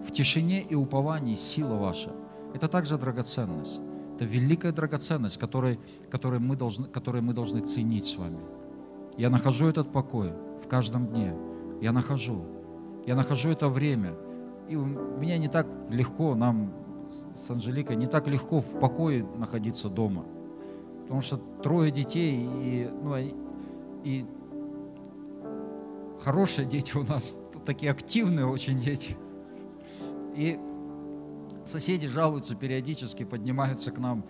В 0.07 0.13
тишине 0.13 0.63
и 0.63 0.75
уповании 0.75 1.35
сила 1.35 1.75
ваша. 1.75 2.13
Это 2.55 2.69
также 2.69 2.99
драгоценность. 2.99 3.81
Это 4.15 4.25
великая 4.25 4.73
драгоценность, 4.73 5.39
которой, 5.39 5.79
которой, 6.11 6.41
мы 6.41 6.57
должны, 6.57 6.87
которой 6.89 7.23
мы 7.23 7.35
должны 7.35 7.61
ценить 7.61 8.07
с 8.07 8.17
вами. 8.17 8.41
Я 9.17 9.31
нахожу 9.31 9.67
этот 9.67 9.93
покой 9.93 10.33
в 10.65 10.69
каждом 10.69 11.07
дне. 11.07 11.35
Я 11.81 11.93
нахожу. 11.93 12.45
Я 13.07 13.17
нахожу 13.17 13.51
это 13.51 13.69
время. 13.69 14.15
И 14.69 14.77
у 14.77 14.85
меня 14.85 15.39
не 15.39 15.49
так 15.49 15.67
легко, 15.91 16.35
нам 16.35 16.73
с 17.35 17.51
Анжеликой, 17.51 17.97
не 17.97 18.07
так 18.07 18.27
легко 18.29 18.61
в 18.61 18.79
покое 18.79 19.27
находиться 19.37 19.89
дома. 19.89 20.25
Потому 21.09 21.23
что 21.23 21.39
трое 21.63 21.91
детей, 21.91 22.39
и, 22.39 22.91
ну, 23.03 23.17
и 24.05 24.27
хорошие 26.21 26.67
дети 26.67 26.99
у 26.99 27.03
нас, 27.03 27.39
такие 27.65 27.91
активные 27.91 28.45
очень 28.45 28.79
дети. 28.79 29.17
И 30.37 30.61
соседи 31.65 32.07
жалуются 32.07 32.55
периодически, 32.55 33.25
поднимаются 33.25 33.91
к 33.91 33.99
нам, 33.99 34.23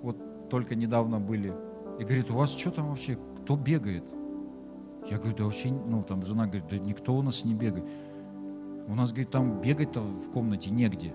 вот 0.00 0.48
только 0.48 0.74
недавно 0.74 1.20
были, 1.20 1.52
и 2.00 2.04
говорит, 2.04 2.30
у 2.30 2.34
вас 2.34 2.52
что 2.52 2.70
там 2.70 2.88
вообще, 2.88 3.18
кто 3.42 3.54
бегает? 3.54 4.04
Я 5.10 5.18
говорю, 5.18 5.36
да 5.36 5.44
вообще, 5.44 5.70
ну 5.70 6.02
там 6.02 6.22
жена 6.22 6.46
говорит, 6.46 6.64
да 6.70 6.78
никто 6.78 7.14
у 7.14 7.20
нас 7.20 7.44
не 7.44 7.52
бегает. 7.52 7.84
У 8.88 8.94
нас, 8.94 9.10
говорит, 9.10 9.30
там 9.30 9.60
бегать-то 9.60 10.00
в 10.00 10.30
комнате 10.32 10.70
негде. 10.70 11.14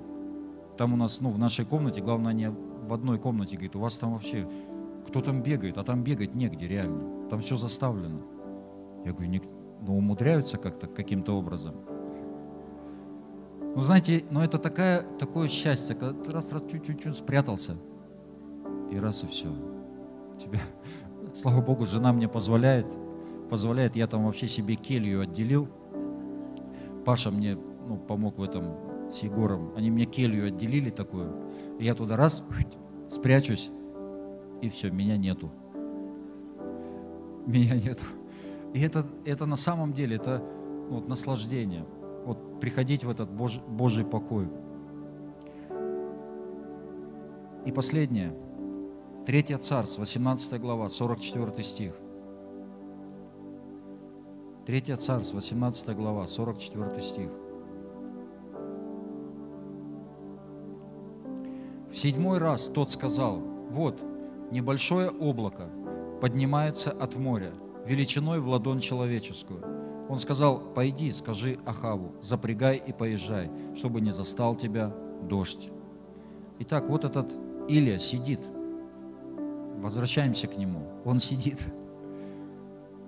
Там 0.77 0.93
у 0.93 0.95
нас, 0.95 1.21
ну, 1.21 1.31
в 1.31 1.39
нашей 1.39 1.65
комнате, 1.65 2.01
главное, 2.01 2.33
не 2.33 2.49
в 2.51 2.93
одной 2.93 3.17
комнате, 3.17 3.55
говорит, 3.55 3.75
у 3.75 3.79
вас 3.79 3.97
там 3.97 4.13
вообще, 4.13 4.47
кто 5.07 5.21
там 5.21 5.41
бегает, 5.41 5.77
а 5.77 5.83
там 5.83 6.03
бегать 6.03 6.35
негде 6.35 6.67
реально. 6.67 7.29
Там 7.29 7.39
все 7.39 7.55
заставлено. 7.55 8.21
Я 9.05 9.13
говорю, 9.13 9.29
не, 9.29 9.41
ну, 9.81 9.97
умудряются 9.97 10.57
как-то, 10.57 10.87
каким-то 10.87 11.37
образом. 11.37 11.75
Ну, 13.75 13.81
знаете, 13.81 14.25
ну 14.31 14.41
это 14.41 14.57
такая, 14.57 15.03
такое 15.17 15.47
счастье, 15.47 15.95
когда 15.95 16.21
ты 16.21 16.31
раз, 16.31 16.51
раз, 16.51 16.63
чуть-чуть 16.69 17.15
спрятался, 17.15 17.77
и 18.91 18.97
раз, 18.97 19.23
и 19.23 19.27
все. 19.27 19.49
Тебе, 20.39 20.59
слава 21.35 21.61
Богу, 21.61 21.85
жена 21.85 22.11
мне 22.11 22.27
позволяет, 22.27 22.87
позволяет, 23.49 23.95
я 23.95 24.07
там 24.07 24.25
вообще 24.25 24.47
себе 24.47 24.75
келью 24.75 25.21
отделил. 25.21 25.69
Паша 27.05 27.31
мне 27.31 27.57
ну, 27.87 27.97
помог 27.97 28.37
в 28.37 28.43
этом 28.43 29.09
с 29.09 29.19
Егором. 29.19 29.71
Они 29.77 29.89
мне 29.89 30.05
келью 30.05 30.47
отделили 30.47 30.89
такую. 30.89 31.33
И 31.79 31.85
я 31.85 31.93
туда 31.93 32.17
раз, 32.17 32.43
спрячусь, 33.07 33.71
и 34.61 34.69
все, 34.69 34.89
меня 34.89 35.17
нету. 35.17 35.51
Меня 37.45 37.75
нету. 37.75 38.05
И 38.73 38.81
это, 38.81 39.05
это 39.25 39.45
на 39.45 39.55
самом 39.55 39.93
деле, 39.93 40.17
это 40.17 40.43
вот, 40.89 41.07
наслаждение. 41.07 41.85
Вот 42.25 42.59
приходить 42.59 43.03
в 43.03 43.09
этот 43.09 43.29
Божий, 43.29 43.61
Божий 43.67 44.05
покой. 44.05 44.47
И 47.65 47.71
последнее. 47.71 48.33
Третье 49.25 49.57
царство, 49.57 50.01
18 50.01 50.59
глава, 50.59 50.89
44 50.89 51.63
стих. 51.63 51.93
Третье 54.65 54.95
царство, 54.97 55.35
18 55.35 55.95
глава, 55.95 56.27
44 56.27 57.01
стих. 57.01 57.29
В 61.89 61.95
седьмой 61.95 62.37
раз 62.37 62.67
тот 62.67 62.91
сказал, 62.91 63.39
вот, 63.71 64.01
небольшое 64.51 65.09
облако 65.09 65.69
поднимается 66.21 66.91
от 66.91 67.15
моря, 67.15 67.53
величиной 67.85 68.39
в 68.39 68.49
ладонь 68.49 68.79
человеческую. 68.79 69.63
Он 70.09 70.19
сказал, 70.19 70.59
пойди, 70.59 71.11
скажи 71.11 71.59
Ахаву, 71.65 72.13
запрягай 72.21 72.77
и 72.77 72.93
поезжай, 72.93 73.51
чтобы 73.75 74.01
не 74.01 74.11
застал 74.11 74.55
тебя 74.55 74.93
дождь. 75.23 75.69
Итак, 76.59 76.87
вот 76.87 77.03
этот 77.03 77.31
Илия 77.67 77.99
сидит. 77.99 78.39
Возвращаемся 79.77 80.47
к 80.47 80.57
нему. 80.57 80.81
Он 81.05 81.19
сидит 81.19 81.59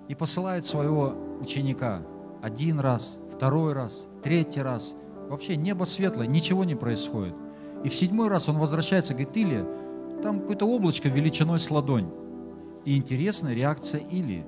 и 0.08 0.14
посылает 0.14 0.66
своего 0.66 1.14
ученика 1.40 2.02
один 2.42 2.80
раз, 2.80 3.18
второй 3.32 3.72
раз, 3.72 4.06
третий 4.22 4.60
раз. 4.60 4.94
Вообще 5.28 5.56
небо 5.56 5.84
светлое, 5.84 6.26
ничего 6.26 6.64
не 6.64 6.74
происходит. 6.74 7.34
И 7.82 7.88
в 7.88 7.94
седьмой 7.94 8.28
раз 8.28 8.48
он 8.48 8.58
возвращается, 8.58 9.14
говорит, 9.14 9.36
Илия, 9.36 9.66
там 10.22 10.40
какое-то 10.40 10.66
облачко 10.66 11.08
величиной 11.08 11.58
с 11.58 11.70
ладонь. 11.70 12.10
И 12.84 12.96
интересная 12.96 13.54
реакция 13.54 14.00
Илии. 14.00 14.44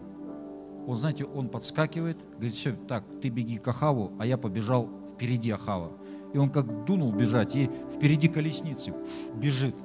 Он, 0.87 0.97
знаете, 0.97 1.25
он 1.25 1.49
подскакивает, 1.49 2.18
говорит, 2.35 2.55
все, 2.55 2.73
так, 2.89 3.05
ты 3.20 3.29
беги 3.29 3.59
к 3.59 3.68
Ахаву, 3.68 4.12
а 4.18 4.27
я 4.27 4.37
побежал 4.37 4.89
впереди 5.14 5.51
Ахава. 5.51 5.93
И 6.33 6.39
он 6.39 6.51
как 6.51 6.85
дунул 6.85 7.12
бежать, 7.12 7.55
и 7.55 7.70
впереди 7.95 8.29
колесницы 8.29 8.93
бежит. 9.35 9.77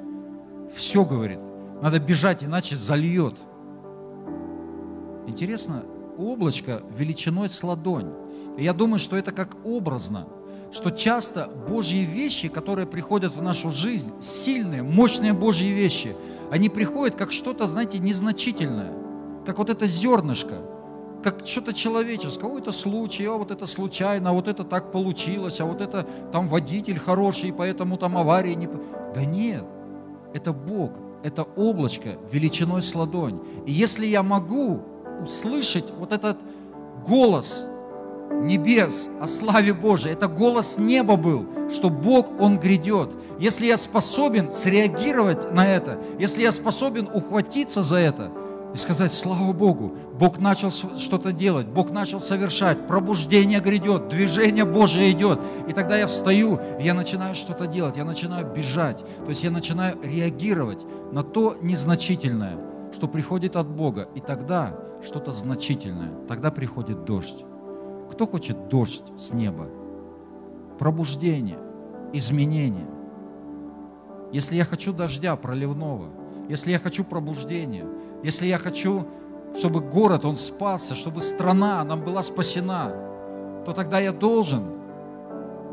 Все, 0.73 1.05
говорит, 1.05 1.39
надо 1.81 1.99
бежать, 1.99 2.43
иначе 2.43 2.75
зальет. 2.75 3.35
Интересно, 5.27 5.83
облачко 6.17 6.81
величиной 6.97 7.49
с 7.49 7.63
ладонь. 7.63 8.11
И 8.57 8.63
я 8.63 8.73
думаю, 8.73 8.97
что 8.97 9.17
это 9.17 9.31
как 9.31 9.55
образно, 9.65 10.27
что 10.71 10.91
часто 10.91 11.49
Божьи 11.67 12.05
вещи, 12.05 12.47
которые 12.47 12.87
приходят 12.87 13.35
в 13.35 13.41
нашу 13.41 13.71
жизнь, 13.71 14.11
сильные, 14.19 14.83
мощные 14.83 15.33
Божьи 15.33 15.67
вещи, 15.67 16.15
они 16.51 16.69
приходят 16.69 17.15
как 17.15 17.31
что-то, 17.31 17.67
знаете, 17.67 17.99
незначительное, 17.99 18.93
как 19.45 19.57
вот 19.57 19.69
это 19.69 19.87
зернышко– 19.87 20.55
как 21.23 21.45
что-то 21.45 21.73
человеческое. 21.73 22.47
О, 22.47 22.57
это 22.57 22.71
случай, 22.71 23.25
а 23.25 23.33
вот 23.33 23.51
это 23.51 23.65
случайно, 23.65 24.29
а 24.29 24.33
вот 24.33 24.47
это 24.47 24.63
так 24.63 24.91
получилось, 24.91 25.59
а 25.59 25.65
вот 25.65 25.81
это 25.81 26.07
там 26.31 26.47
водитель 26.47 26.99
хороший, 26.99 27.51
поэтому 27.51 27.97
там 27.97 28.17
аварии 28.17 28.53
не... 28.53 28.69
Да 29.13 29.25
нет, 29.25 29.65
это 30.33 30.53
Бог, 30.53 30.91
это 31.23 31.43
облачко 31.43 32.17
величиной 32.31 32.81
с 32.81 32.93
ладонь. 32.93 33.39
И 33.65 33.71
если 33.71 34.05
я 34.05 34.23
могу 34.23 34.81
услышать 35.21 35.91
вот 35.97 36.11
этот 36.11 36.37
голос 37.05 37.65
небес 38.31 39.09
о 39.19 39.27
славе 39.27 39.73
Божией, 39.73 40.13
это 40.13 40.27
голос 40.27 40.77
неба 40.77 41.15
был, 41.15 41.45
что 41.71 41.89
Бог, 41.89 42.29
Он 42.39 42.59
грядет. 42.59 43.09
Если 43.39 43.65
я 43.65 43.77
способен 43.77 44.49
среагировать 44.49 45.51
на 45.51 45.67
это, 45.67 45.99
если 46.19 46.41
я 46.41 46.51
способен 46.51 47.09
ухватиться 47.13 47.83
за 47.83 47.97
это– 47.97 48.31
и 48.73 48.77
сказать, 48.77 49.13
слава 49.13 49.53
Богу, 49.53 49.95
Бог 50.19 50.39
начал 50.39 50.69
что-то 50.69 51.31
делать, 51.31 51.67
Бог 51.67 51.89
начал 51.89 52.19
совершать, 52.19 52.87
пробуждение 52.87 53.59
грядет, 53.59 54.09
движение 54.09 54.65
Божие 54.65 55.11
идет. 55.11 55.39
И 55.67 55.73
тогда 55.73 55.97
я 55.97 56.07
встаю, 56.07 56.59
и 56.79 56.83
я 56.83 56.93
начинаю 56.93 57.33
что-то 57.33 57.65
делать, 57.65 57.97
я 57.97 58.05
начинаю 58.05 58.45
бежать, 58.45 59.03
то 59.23 59.29
есть 59.29 59.43
я 59.43 59.51
начинаю 59.51 59.97
реагировать 60.03 60.85
на 61.11 61.23
то 61.23 61.57
незначительное, 61.61 62.57
что 62.93 63.07
приходит 63.07 63.55
от 63.55 63.67
Бога. 63.67 64.09
И 64.15 64.19
тогда 64.19 64.77
что-то 65.03 65.31
значительное, 65.31 66.11
тогда 66.27 66.51
приходит 66.51 67.05
дождь. 67.05 67.45
Кто 68.17 68.25
хочет 68.25 68.67
дождь 68.67 69.03
с 69.15 69.31
неба? 69.31 69.67
Пробуждение, 70.79 71.59
изменение. 72.13 72.87
Если 74.31 74.55
я 74.55 74.65
хочу 74.65 74.91
дождя 74.91 75.35
проливного, 75.35 76.07
если 76.49 76.71
я 76.71 76.79
хочу 76.79 77.03
пробуждения, 77.03 77.85
если 78.23 78.47
я 78.47 78.57
хочу, 78.57 79.05
чтобы 79.55 79.81
город, 79.81 80.25
он 80.25 80.35
спасся, 80.35 80.95
чтобы 80.95 81.21
страна, 81.21 81.79
она 81.79 81.95
была 81.95 82.23
спасена, 82.23 82.91
то 83.67 83.73
тогда 83.73 83.99
я 83.99 84.11
должен 84.11 84.63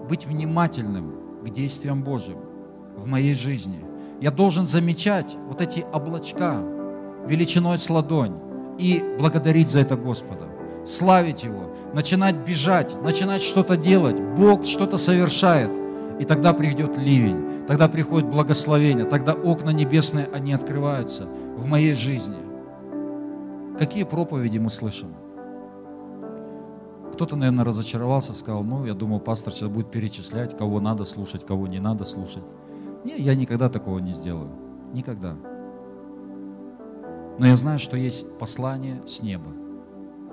быть 0.06 0.26
внимательным 0.26 1.14
к 1.42 1.48
действиям 1.48 2.02
Божьим 2.02 2.40
в 2.94 3.06
моей 3.06 3.32
жизни. 3.32 3.82
Я 4.20 4.30
должен 4.30 4.66
замечать 4.66 5.34
вот 5.48 5.62
эти 5.62 5.86
облачка 5.94 6.58
величиной 7.26 7.78
с 7.78 7.88
ладонь 7.88 8.34
и 8.78 9.02
благодарить 9.18 9.70
за 9.70 9.78
это 9.78 9.96
Господа, 9.96 10.53
славить 10.84 11.44
Его, 11.44 11.70
начинать 11.92 12.36
бежать, 12.36 12.94
начинать 13.02 13.42
что-то 13.42 13.76
делать. 13.76 14.20
Бог 14.20 14.64
что-то 14.64 14.96
совершает, 14.96 15.70
и 16.18 16.24
тогда 16.24 16.52
придет 16.52 16.98
ливень, 16.98 17.66
тогда 17.66 17.88
приходит 17.88 18.28
благословение, 18.28 19.04
тогда 19.04 19.32
окна 19.32 19.70
небесные, 19.70 20.28
они 20.32 20.52
открываются 20.52 21.26
в 21.56 21.66
моей 21.66 21.94
жизни. 21.94 22.36
Какие 23.78 24.04
проповеди 24.04 24.58
мы 24.58 24.70
слышим? 24.70 25.08
Кто-то, 27.12 27.36
наверное, 27.36 27.64
разочаровался, 27.64 28.32
сказал, 28.32 28.64
ну, 28.64 28.84
я 28.86 28.94
думал, 28.94 29.20
пастор 29.20 29.52
сейчас 29.52 29.68
будет 29.68 29.90
перечислять, 29.90 30.56
кого 30.56 30.80
надо 30.80 31.04
слушать, 31.04 31.46
кого 31.46 31.68
не 31.68 31.78
надо 31.78 32.04
слушать. 32.04 32.42
Не, 33.04 33.16
я 33.16 33.34
никогда 33.34 33.68
такого 33.68 33.98
не 33.98 34.12
сделаю. 34.12 34.50
Никогда. 34.92 35.36
Но 37.38 37.46
я 37.46 37.56
знаю, 37.56 37.78
что 37.78 37.96
есть 37.96 38.26
послание 38.38 39.00
с 39.06 39.22
неба. 39.22 39.63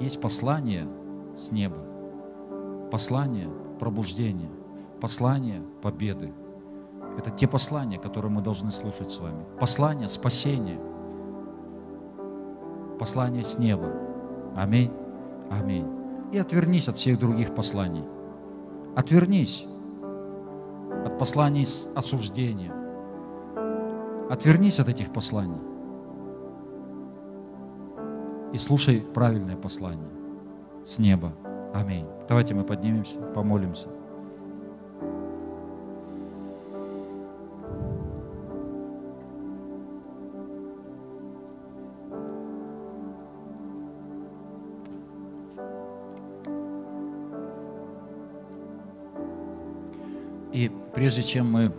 Есть 0.02 0.20
послание 0.20 0.88
с 1.36 1.52
неба. 1.52 1.78
Послание 2.92 3.50
пробуждения. 3.80 4.50
Послание 5.00 5.62
победы. 5.82 6.34
Это 7.18 7.30
те 7.32 7.48
послания, 7.48 8.00
которые 8.00 8.32
мы 8.32 8.42
должны 8.42 8.72
слушать 8.72 9.12
с 9.12 9.20
вами. 9.20 9.46
Послание 9.60 10.08
спасения. 10.08 10.80
Послание 13.00 13.44
с 13.44 13.58
неба. 13.58 13.94
Аминь. 14.56 14.92
Аминь 15.50 16.02
и 16.32 16.38
отвернись 16.38 16.88
от 16.88 16.98
всех 16.98 17.20
других 17.20 17.54
посланий. 17.54 18.04
Отвернись 18.96 19.66
от 21.06 21.18
посланий 21.18 21.68
осуждения. 21.96 22.74
Отвернись 24.30 24.80
от 24.80 24.88
этих 24.88 25.12
посланий 25.12 25.60
и 28.54 28.58
слушай 28.58 29.02
правильное 29.14 29.56
послание 29.56 30.10
с 30.86 31.00
неба. 31.00 31.34
Аминь. 31.74 32.06
Давайте 32.28 32.54
мы 32.54 32.64
поднимемся, 32.64 33.18
помолимся. 33.34 33.88
И 50.52 50.70
прежде 50.94 51.24
чем 51.24 51.50
мы 51.50 51.72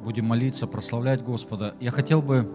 будем 0.00 0.24
молиться, 0.26 0.66
прославлять 0.66 1.22
Господа, 1.22 1.76
я 1.78 1.92
хотел 1.92 2.20
бы 2.20 2.50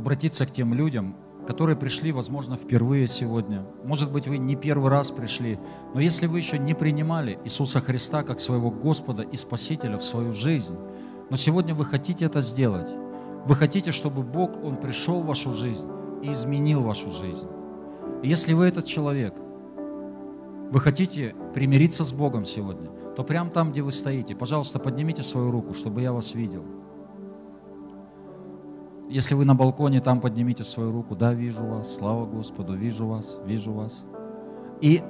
обратиться 0.00 0.46
к 0.46 0.50
тем 0.50 0.74
людям, 0.74 1.16
которые 1.46 1.76
пришли, 1.76 2.12
возможно, 2.12 2.56
впервые 2.56 3.06
сегодня. 3.06 3.64
Может 3.84 4.10
быть, 4.10 4.26
вы 4.26 4.38
не 4.38 4.56
первый 4.56 4.90
раз 4.90 5.10
пришли, 5.10 5.58
но 5.94 6.00
если 6.00 6.26
вы 6.26 6.38
еще 6.38 6.58
не 6.58 6.74
принимали 6.74 7.38
Иисуса 7.44 7.80
Христа 7.80 8.22
как 8.22 8.40
своего 8.40 8.70
Господа 8.70 9.22
и 9.22 9.36
Спасителя 9.36 9.96
в 9.96 10.04
свою 10.04 10.32
жизнь, 10.32 10.76
но 11.30 11.36
сегодня 11.36 11.74
вы 11.74 11.84
хотите 11.84 12.24
это 12.24 12.42
сделать, 12.42 12.90
вы 13.46 13.54
хотите, 13.54 13.92
чтобы 13.92 14.22
Бог, 14.22 14.62
Он 14.62 14.76
пришел 14.76 15.20
в 15.20 15.26
вашу 15.26 15.50
жизнь 15.52 15.88
и 16.22 16.32
изменил 16.32 16.82
вашу 16.82 17.10
жизнь. 17.10 17.46
И 18.22 18.28
если 18.28 18.52
вы 18.52 18.66
этот 18.66 18.84
человек– 18.86 19.34
вы 20.70 20.78
хотите 20.78 21.34
примириться 21.52 22.04
с 22.04 22.12
Богом 22.12 22.44
сегодня, 22.44 22.90
то 23.16 23.24
прямо 23.24 23.50
там, 23.50 23.72
где 23.72 23.82
вы 23.82 23.90
стоите, 23.90 24.36
пожалуйста, 24.36 24.78
поднимите 24.78 25.24
свою 25.24 25.50
руку, 25.50 25.74
чтобы 25.74 26.00
я 26.00 26.12
вас 26.12 26.34
видел. 26.34 26.64
Если 29.10 29.34
вы 29.34 29.44
на 29.44 29.56
балконе, 29.56 30.00
там 30.00 30.20
поднимите 30.20 30.62
свою 30.62 30.92
руку. 30.92 31.16
Да, 31.16 31.34
вижу 31.34 31.64
вас, 31.64 31.96
слава 31.96 32.26
Господу, 32.26 32.74
вижу 32.74 33.08
вас, 33.08 33.40
вижу 33.44 33.72
вас. 33.72 34.04
И 34.80 35.02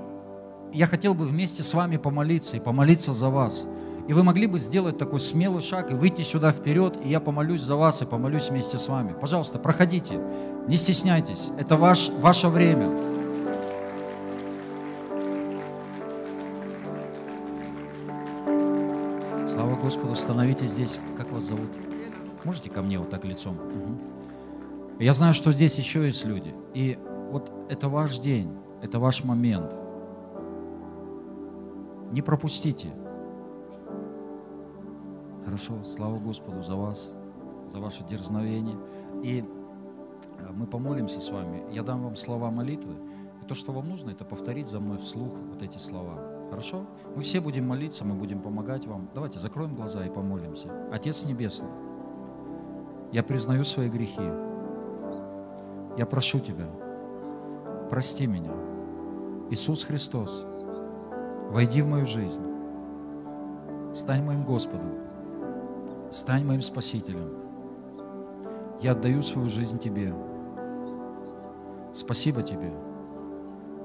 я 0.72 0.86
хотел 0.86 1.14
бы 1.14 1.26
вместе 1.26 1.62
с 1.62 1.74
вами 1.74 1.98
помолиться 1.98 2.56
и 2.56 2.60
помолиться 2.60 3.12
за 3.12 3.28
вас. 3.28 3.66
И 4.08 4.14
вы 4.14 4.22
могли 4.22 4.46
бы 4.46 4.58
сделать 4.58 4.96
такой 4.96 5.20
смелый 5.20 5.60
шаг 5.60 5.90
и 5.90 5.94
выйти 5.94 6.22
сюда 6.22 6.50
вперед, 6.50 6.96
и 7.04 7.10
я 7.10 7.20
помолюсь 7.20 7.60
за 7.60 7.76
вас 7.76 8.00
и 8.00 8.06
помолюсь 8.06 8.48
вместе 8.48 8.78
с 8.78 8.88
вами. 8.88 9.14
Пожалуйста, 9.20 9.58
проходите, 9.58 10.18
не 10.66 10.78
стесняйтесь, 10.78 11.50
это 11.58 11.76
ваш, 11.76 12.08
ваше 12.08 12.48
время. 12.48 12.88
Слава 19.46 19.76
Господу, 19.76 20.16
становитесь 20.16 20.70
здесь. 20.70 20.98
Как 21.18 21.30
вас 21.30 21.44
зовут? 21.44 21.68
Можете 22.44 22.70
ко 22.70 22.82
мне 22.82 22.98
вот 22.98 23.10
так 23.10 23.24
лицом? 23.24 23.56
Угу. 23.56 23.98
Я 25.00 25.12
знаю, 25.14 25.34
что 25.34 25.52
здесь 25.52 25.76
еще 25.76 26.06
есть 26.06 26.24
люди. 26.24 26.54
И 26.74 26.98
вот 27.30 27.50
это 27.68 27.88
ваш 27.88 28.18
день, 28.18 28.50
это 28.82 28.98
ваш 28.98 29.24
момент. 29.24 29.74
Не 32.12 32.22
пропустите. 32.22 32.92
Хорошо, 35.44 35.82
слава 35.84 36.18
Господу 36.18 36.62
за 36.62 36.76
вас, 36.76 37.14
за 37.66 37.78
ваше 37.78 38.04
дерзновение. 38.04 38.76
И 39.22 39.44
э, 40.38 40.52
мы 40.52 40.66
помолимся 40.66 41.20
с 41.20 41.30
вами. 41.30 41.62
Я 41.70 41.82
дам 41.82 42.02
вам 42.02 42.16
слова 42.16 42.50
молитвы. 42.50 42.94
И 43.42 43.46
то, 43.46 43.54
что 43.54 43.72
вам 43.72 43.88
нужно, 43.88 44.10
это 44.10 44.24
повторить 44.24 44.68
за 44.68 44.80
мной 44.80 44.98
вслух 44.98 45.32
вот 45.50 45.62
эти 45.62 45.78
слова. 45.78 46.18
Хорошо? 46.50 46.84
Мы 47.16 47.22
все 47.22 47.40
будем 47.40 47.66
молиться, 47.66 48.04
мы 48.04 48.14
будем 48.14 48.40
помогать 48.40 48.86
вам. 48.86 49.08
Давайте 49.14 49.38
закроем 49.38 49.74
глаза 49.74 50.04
и 50.04 50.10
помолимся. 50.10 50.68
Отец 50.92 51.24
Небесный, 51.24 51.70
я 53.12 53.22
признаю 53.22 53.64
свои 53.64 53.88
грехи. 53.88 54.30
Я 55.96 56.06
прошу 56.06 56.40
Тебя, 56.40 56.66
прости 57.90 58.26
меня. 58.26 58.52
Иисус 59.50 59.84
Христос, 59.84 60.44
войди 61.50 61.82
в 61.82 61.86
мою 61.86 62.06
жизнь. 62.06 62.44
Стань 63.92 64.24
моим 64.24 64.44
Господом. 64.44 64.92
Стань 66.10 66.44
моим 66.44 66.62
Спасителем. 66.62 67.34
Я 68.80 68.92
отдаю 68.92 69.22
свою 69.22 69.48
жизнь 69.48 69.78
Тебе. 69.78 70.14
Спасибо 71.92 72.42
Тебе 72.42 72.72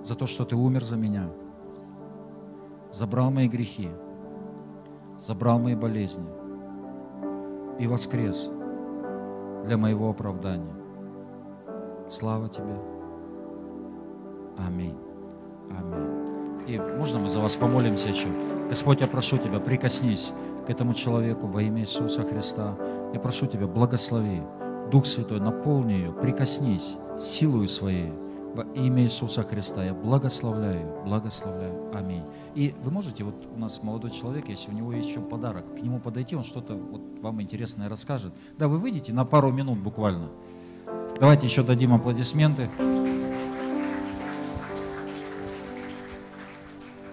за 0.04 0.16
то, 0.16 0.28
что 0.28 0.46
Ты 0.46 0.56
умер 0.56 0.84
за 0.84 0.96
меня– 0.96 1.28
забрал 2.96 3.30
мои 3.30 3.50
грехи, 3.50 3.90
забрал 5.18 5.60
мои 5.60 5.76
болезни 5.76 6.26
и 7.78 7.88
воскрес 7.88 8.50
для 9.66 9.78
моего 9.78 10.10
оправдания. 10.10 10.74
Слава 12.08 12.50
Тебе. 12.50 12.80
Аминь. 14.58 14.98
Аминь. 15.70 16.66
И 16.68 16.80
можно 16.80 17.20
мы 17.20 17.30
за 17.30 17.40
вас 17.40 17.56
помолимся 17.56 18.10
еще? 18.10 18.28
Господь, 18.70 19.02
я 19.02 19.08
прошу 19.08 19.38
Тебя, 19.38 19.60
прикоснись 19.60 20.34
к 20.66 20.70
этому 20.70 20.94
человеку 20.94 21.48
во 21.48 21.62
имя 21.62 21.82
Иисуса 21.82 22.24
Христа. 22.24 22.76
Я 23.14 23.20
прошу 23.20 23.48
Тебя, 23.48 23.68
благослови. 23.68 24.42
Дух 24.92 25.06
Святой, 25.06 25.40
наполни 25.40 25.94
ее, 25.94 26.12
прикоснись 26.12 26.96
силою 27.20 27.68
своей 27.68 28.14
во 28.56 28.64
имя 28.74 29.04
Иисуса 29.04 29.44
Христа 29.44 29.84
я 29.84 29.94
благословляю, 29.94 31.04
благословляю. 31.04 31.92
Аминь. 31.94 32.24
И 32.56 32.74
вы 32.82 32.90
можете, 32.90 33.26
вот 33.26 33.36
у 33.54 33.60
нас 33.60 33.84
молодой 33.84 34.12
человек, 34.12 34.48
если 34.48 34.72
у 34.72 34.74
него 34.74 34.94
есть 34.94 35.10
еще 35.10 35.20
подарок, 35.20 35.66
к 35.76 35.82
нему 35.82 36.00
подойти, 36.00 36.38
он 36.38 36.44
что-то 36.44 36.74
вот 36.74 37.02
вам 37.22 37.42
интересное 37.42 37.90
расскажет. 37.90 38.34
Да, 38.58 38.70
вы 38.70 38.78
выйдете 38.78 39.12
на 39.12 39.26
пару 39.26 39.52
минут 39.52 39.80
буквально. 39.80 40.30
Давайте 41.20 41.46
еще 41.46 41.64
дадим 41.64 41.94
аплодисменты. 41.94 42.70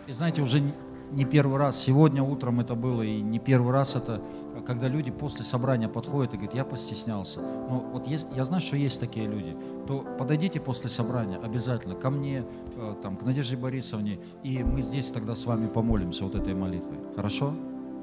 И 0.06 0.12
знаете, 0.12 0.42
уже 0.42 0.62
не 1.10 1.24
первый 1.24 1.58
раз, 1.58 1.76
сегодня 1.76 2.22
утром 2.22 2.60
это 2.60 2.76
было, 2.76 3.02
и 3.02 3.20
не 3.20 3.40
первый 3.40 3.72
раз 3.72 3.96
это 3.96 4.22
когда 4.66 4.88
люди 4.88 5.10
после 5.10 5.44
собрания 5.44 5.88
подходят 5.88 6.34
и 6.34 6.36
говорят, 6.36 6.54
я 6.54 6.64
постеснялся. 6.64 7.40
Но 7.40 7.84
вот 7.92 8.06
есть, 8.06 8.26
я 8.34 8.44
знаю, 8.44 8.60
что 8.60 8.76
есть 8.76 9.00
такие 9.00 9.26
люди, 9.26 9.56
то 9.86 10.04
подойдите 10.18 10.60
после 10.60 10.90
собрания 10.90 11.38
обязательно 11.42 11.94
ко 11.94 12.10
мне, 12.10 12.44
э, 12.76 12.94
там, 13.02 13.16
к 13.16 13.22
Надежде 13.22 13.56
Борисовне, 13.56 14.18
и 14.42 14.62
мы 14.62 14.82
здесь 14.82 15.10
тогда 15.10 15.34
с 15.34 15.46
вами 15.46 15.66
помолимся 15.66 16.24
вот 16.24 16.34
этой 16.34 16.54
молитвой. 16.54 16.98
Хорошо? 17.16 17.54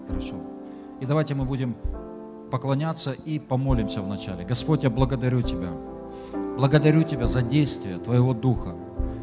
Хорошо. 0.07 0.35
И 0.99 1.05
давайте 1.05 1.35
мы 1.35 1.45
будем 1.45 1.75
поклоняться 2.51 3.11
и 3.11 3.39
помолимся 3.39 4.01
вначале. 4.01 4.43
Господь, 4.43 4.83
я 4.83 4.89
благодарю 4.89 5.41
Тебя. 5.41 5.69
Благодарю 6.57 7.03
Тебя 7.03 7.27
за 7.27 7.41
действие 7.41 7.99
Твоего 7.99 8.33
Духа. 8.33 8.75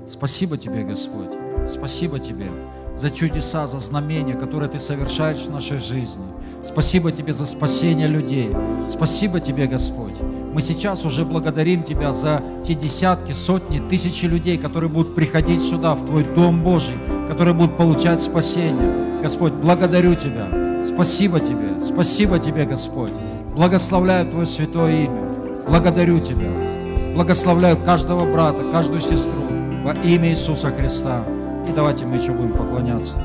Спасибо 0.08 0.56
Тебе, 0.56 0.84
Господь. 0.84 1.30
Спасибо 1.68 2.18
Тебе 2.18 2.48
за 2.96 3.10
чудеса, 3.10 3.66
за 3.66 3.78
знамения, 3.78 4.34
которые 4.34 4.70
Ты 4.70 4.78
совершаешь 4.78 5.38
в 5.38 5.50
нашей 5.50 5.78
жизни. 5.78 6.24
Спасибо 6.64 7.12
Тебе 7.12 7.32
за 7.32 7.46
спасение 7.46 8.08
людей. 8.08 8.50
Спасибо 8.88 9.40
Тебе, 9.40 9.66
Господь. 9.66 10.14
Мы 10.52 10.62
сейчас 10.62 11.04
уже 11.04 11.24
благодарим 11.24 11.82
Тебя 11.82 12.12
за 12.12 12.42
те 12.64 12.74
десятки, 12.74 13.32
сотни, 13.32 13.78
тысячи 13.78 14.24
людей, 14.24 14.56
которые 14.56 14.88
будут 14.88 15.14
приходить 15.14 15.62
сюда, 15.62 15.94
в 15.94 16.06
Твой 16.06 16.24
Дом 16.24 16.62
Божий, 16.62 16.96
которые 17.28 17.54
будут 17.54 17.76
получать 17.76 18.22
спасение. 18.22 19.20
Господь, 19.22 19.52
благодарю 19.52 20.14
Тебя. 20.14 20.48
Спасибо 20.84 21.40
Тебе, 21.40 21.80
спасибо 21.84 22.38
Тебе, 22.38 22.64
Господь. 22.64 23.12
Благословляю 23.54 24.30
Твое 24.30 24.46
святое 24.46 25.04
имя. 25.04 25.22
Благодарю 25.68 26.20
Тебя. 26.20 26.50
Благословляю 27.14 27.76
каждого 27.76 28.30
брата, 28.30 28.62
каждую 28.72 29.00
сестру 29.00 29.42
во 29.84 29.92
имя 29.92 30.30
Иисуса 30.30 30.70
Христа. 30.70 31.22
И 31.68 31.72
давайте 31.72 32.06
мы 32.06 32.16
еще 32.16 32.32
будем 32.32 32.52
поклоняться. 32.52 33.16